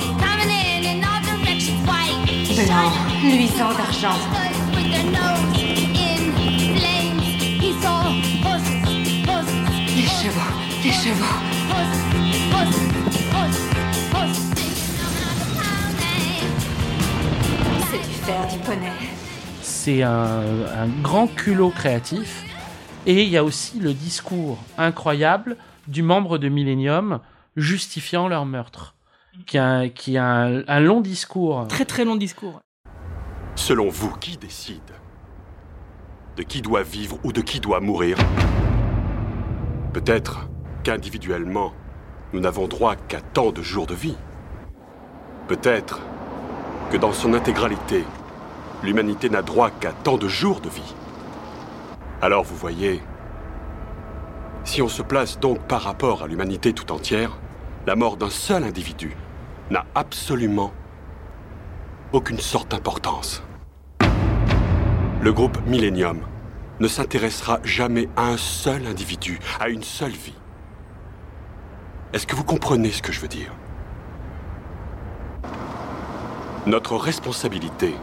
[2.58, 4.18] Blanc, luisant d'argent.
[9.96, 10.40] Les chevaux.
[10.84, 11.36] Les chevaux.
[17.92, 18.92] C'est du fer du poney.
[19.62, 20.42] C'est un,
[20.76, 22.44] un grand culot créatif.
[23.06, 25.58] Et il y a aussi le discours incroyable
[25.88, 27.20] du membre de Millennium
[27.56, 28.96] justifiant leur meurtre.
[29.45, 31.68] Qui a, un- qui a un, un long discours.
[31.68, 32.61] Très très long discours.
[33.55, 34.81] Selon vous, qui décide
[36.35, 38.18] De qui doit vivre ou de qui doit mourir?
[39.93, 40.47] Peut-être
[40.84, 41.73] qu'individuellement,
[42.34, 44.18] nous n'avons droit qu'à tant de jours de vie.
[45.47, 46.01] Peut-être
[46.91, 48.03] que dans son intégralité,
[48.84, 50.95] l'humanité n'a droit qu'à tant de jours de vie.
[52.22, 53.01] Alors vous voyez,
[54.64, 57.38] si on se place donc par rapport à l'humanité tout entière,
[57.85, 59.15] la mort d'un seul individu
[59.69, 60.72] n'a absolument
[62.14, 63.44] aucune sorte d'importance.
[65.22, 66.19] Le groupe Millennium
[66.80, 70.35] ne s'intéressera jamais à un seul individu, à une seule vie.
[72.14, 73.52] Est-ce que vous comprenez ce que je veux dire?
[76.65, 77.95] Notre responsabilité,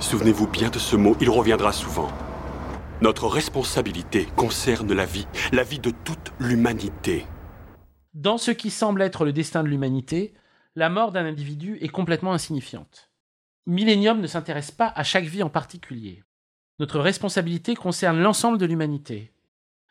[0.00, 2.08] souvenez-vous bien de ce mot, il reviendra souvent.
[3.02, 7.26] Notre responsabilité concerne la vie, la vie de toute l'humanité.
[8.16, 10.32] Dans ce qui semble être le destin de l'humanité,
[10.74, 13.10] la mort d'un individu est complètement insignifiante.
[13.66, 16.24] Millennium ne s'intéresse pas à chaque vie en particulier.
[16.78, 19.34] Notre responsabilité concerne l'ensemble de l'humanité.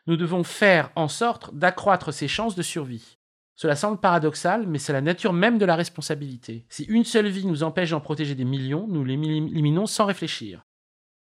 [0.08, 3.18] Nous devons faire en sorte d'accroître ses chances de survie.
[3.54, 6.66] Cela semble paradoxal, mais c'est la nature même de la responsabilité.
[6.68, 10.64] Si une seule vie nous empêche d'en protéger des millions, nous l'éliminons sans réfléchir.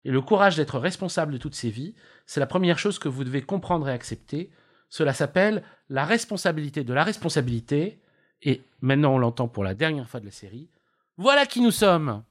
[0.05, 1.93] Et le courage d'être responsable de toutes ces vies,
[2.25, 4.49] c'est la première chose que vous devez comprendre et accepter.
[4.95, 7.99] Cela s'appelle la responsabilité de la responsabilité.
[8.41, 10.69] Et maintenant, on l'entend pour la dernière fois de la série.
[11.17, 12.23] Voilà qui nous sommes.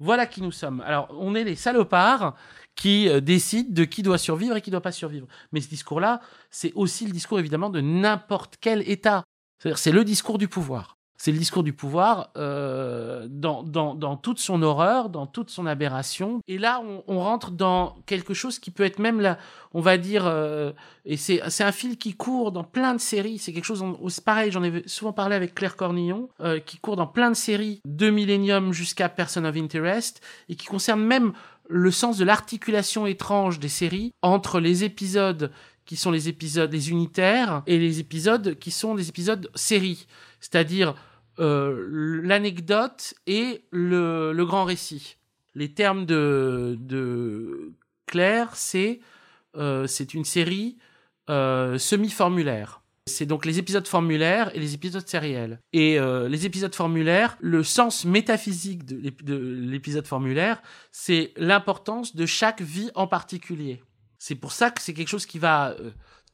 [0.00, 0.80] Voilà qui nous sommes.
[0.80, 2.34] Alors, on est les salopards
[2.74, 5.28] qui euh, décident de qui doit survivre et qui ne doit pas survivre.
[5.52, 6.20] Mais ce discours-là,
[6.50, 9.22] c'est aussi le discours évidemment de n'importe quel État.
[9.60, 10.96] C'est-à-dire, c'est le discours du pouvoir.
[11.24, 15.66] C'est le discours du pouvoir euh, dans, dans, dans toute son horreur, dans toute son
[15.66, 16.40] aberration.
[16.48, 19.38] Et là, on, rentre dans quelque chose qui peut être même là,
[19.72, 20.72] on va dire, euh,
[21.04, 23.38] et c'est un fil qui court dans plein de séries.
[23.38, 23.84] C'est quelque chose,
[24.18, 27.80] pareil, j'en ai souvent parlé avec Claire Cornillon, euh, qui court dans plein de séries,
[27.84, 31.34] de Millennium jusqu'à Person of Interest, et qui concerne même
[31.68, 35.52] le sens de l'articulation étrange des séries entre les épisodes
[35.84, 40.06] qui sont les épisodes les unitaires et les épisodes qui sont des épisodes séries,
[40.40, 40.94] c'est-à-dire
[41.38, 45.16] euh, l'anecdote et le, grand récit.
[45.54, 47.72] Les termes de,
[48.06, 49.00] Claire, c'est
[49.56, 50.76] euh, une série
[51.30, 52.82] euh, semi-formulaire.
[53.06, 55.58] C'est donc les épisodes formulaires et les épisodes sériels.
[55.72, 62.26] Et euh, les épisodes formulaires, le sens métaphysique de de l'épisode formulaire, c'est l'importance de
[62.26, 63.82] chaque vie en particulier.
[64.18, 65.74] C'est pour ça que c'est quelque chose qui va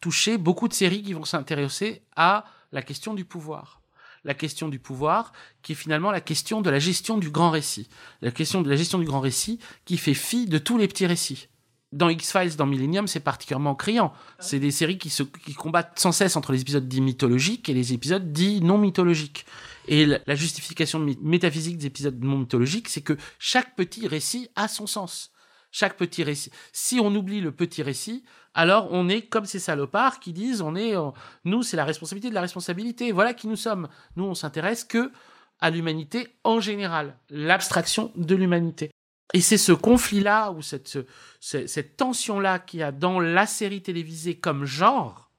[0.01, 3.81] toucher beaucoup de séries qui vont s'intéresser à la question du pouvoir.
[4.29, 5.33] La question du pouvoir,
[5.63, 7.89] qui est finalement la question de la gestion du grand récit.
[8.21, 11.07] La question de la gestion du grand récit qui fait fi de tous les petits
[11.07, 11.49] récits.
[11.93, 14.13] Dans X-Files, dans Millennium, c'est particulièrement criant.
[14.39, 17.73] C'est des séries qui, se, qui combattent sans cesse entre les épisodes dits mythologiques et
[17.73, 19.47] les épisodes dits non mythologiques.
[19.87, 24.87] Et la justification métaphysique des épisodes non mythologiques, c'est que chaque petit récit a son
[24.87, 25.33] sens.
[25.71, 26.51] Chaque petit récit.
[26.73, 28.25] Si on oublie le petit récit,
[28.55, 31.11] alors on est comme ces salopards qui disent on est, euh,
[31.45, 33.13] nous, c'est la responsabilité de la responsabilité.
[33.13, 33.89] Voilà qui nous sommes.
[34.17, 35.13] Nous, on s'intéresse que
[35.61, 38.91] à l'humanité en général, l'abstraction de l'humanité.
[39.35, 41.05] Et c'est ce conflit-là, ou cette, ce-
[41.41, 45.31] ce- cette tension-là qu'il y a dans la série télévisée comme genre,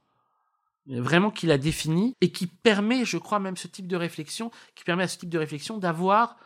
[0.86, 4.84] vraiment qui la définit, et qui permet, je crois, même ce type de réflexion, qui
[4.84, 6.38] permet à ce type de réflexion d'avoir,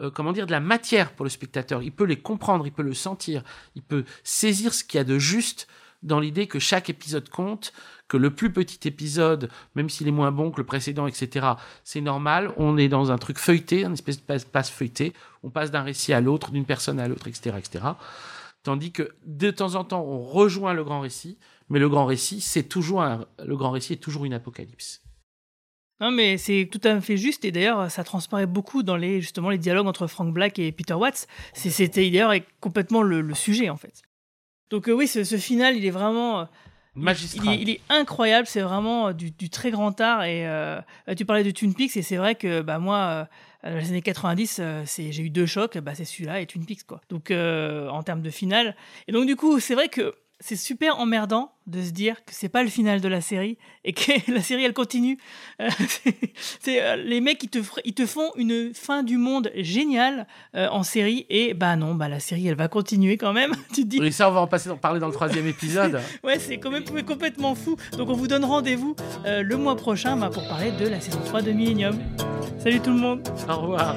[0.00, 1.82] euh, comment dire, de la matière pour le spectateur.
[1.82, 3.42] Il peut les comprendre, il peut le sentir,
[3.74, 5.66] il peut saisir ce qu'il y a de juste
[6.02, 7.72] dans l'idée que chaque épisode compte,
[8.06, 11.46] que le plus petit épisode, même s'il est moins bon que le précédent, etc.,
[11.82, 12.52] c'est normal.
[12.56, 15.12] On est dans un truc feuilleté, un espèce de passe, feuilleté.
[15.42, 17.84] On passe d'un récit à l'autre, d'une personne à l'autre, etc., etc.
[18.62, 21.36] Tandis que de temps en temps, on rejoint le grand récit,
[21.68, 25.02] mais le grand récit, c'est toujours un- le grand récit est toujours une apocalypse.
[26.00, 27.44] Non, mais c'est tout à fait juste.
[27.44, 30.94] Et d'ailleurs, ça transparaît beaucoup dans les, justement, les dialogues entre Frank Black et Peter
[30.94, 31.26] Watts.
[31.54, 34.02] C'était d'ailleurs complètement le, le sujet, en fait.
[34.70, 36.40] Donc, euh, oui, ce, ce final, il est vraiment.
[36.40, 36.44] euh,
[36.94, 37.46] Magistral.
[37.46, 38.46] Il, est, il est incroyable.
[38.46, 40.24] C'est vraiment euh, du, du très grand art.
[40.24, 40.80] Et euh,
[41.16, 41.96] tu parlais de Twin Peaks.
[41.96, 43.28] Et c'est vrai que bah, moi,
[43.64, 45.78] dans les années 90, euh, c'est- j'ai eu deux chocs.
[45.78, 47.00] Bah, c'est celui-là et Twin Peaks, quoi.
[47.08, 48.76] Donc, en termes de final.
[49.08, 52.48] Et donc, du coup, c'est vrai que c'est super emmerdant de se dire que c'est
[52.48, 55.18] pas le final de la série et que la série elle continue.
[55.60, 55.68] Euh,
[56.60, 60.68] c'est- euh, les mecs ils te ils te font une fin du monde géniale euh,
[60.70, 63.52] en série et bah non bah la série elle va continuer quand même.
[63.74, 66.00] tu te dis Et ça, on va en passer, en parler dans le troisième épisode.
[66.24, 67.76] ouais c'est quand même complètement fou.
[67.96, 68.94] Donc on vous donne rendez-vous
[69.26, 71.98] euh, le mois prochain bah, pour parler de la saison 3 de Millennium.
[72.62, 73.28] Salut tout le monde.
[73.48, 73.96] Au revoir.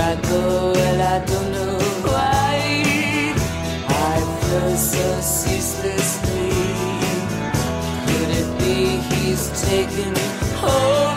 [0.00, 1.78] I go, and I don't know
[2.08, 3.34] why.
[3.88, 6.50] I so ceaselessly.
[8.08, 10.14] Could it be he's taken
[10.64, 11.09] over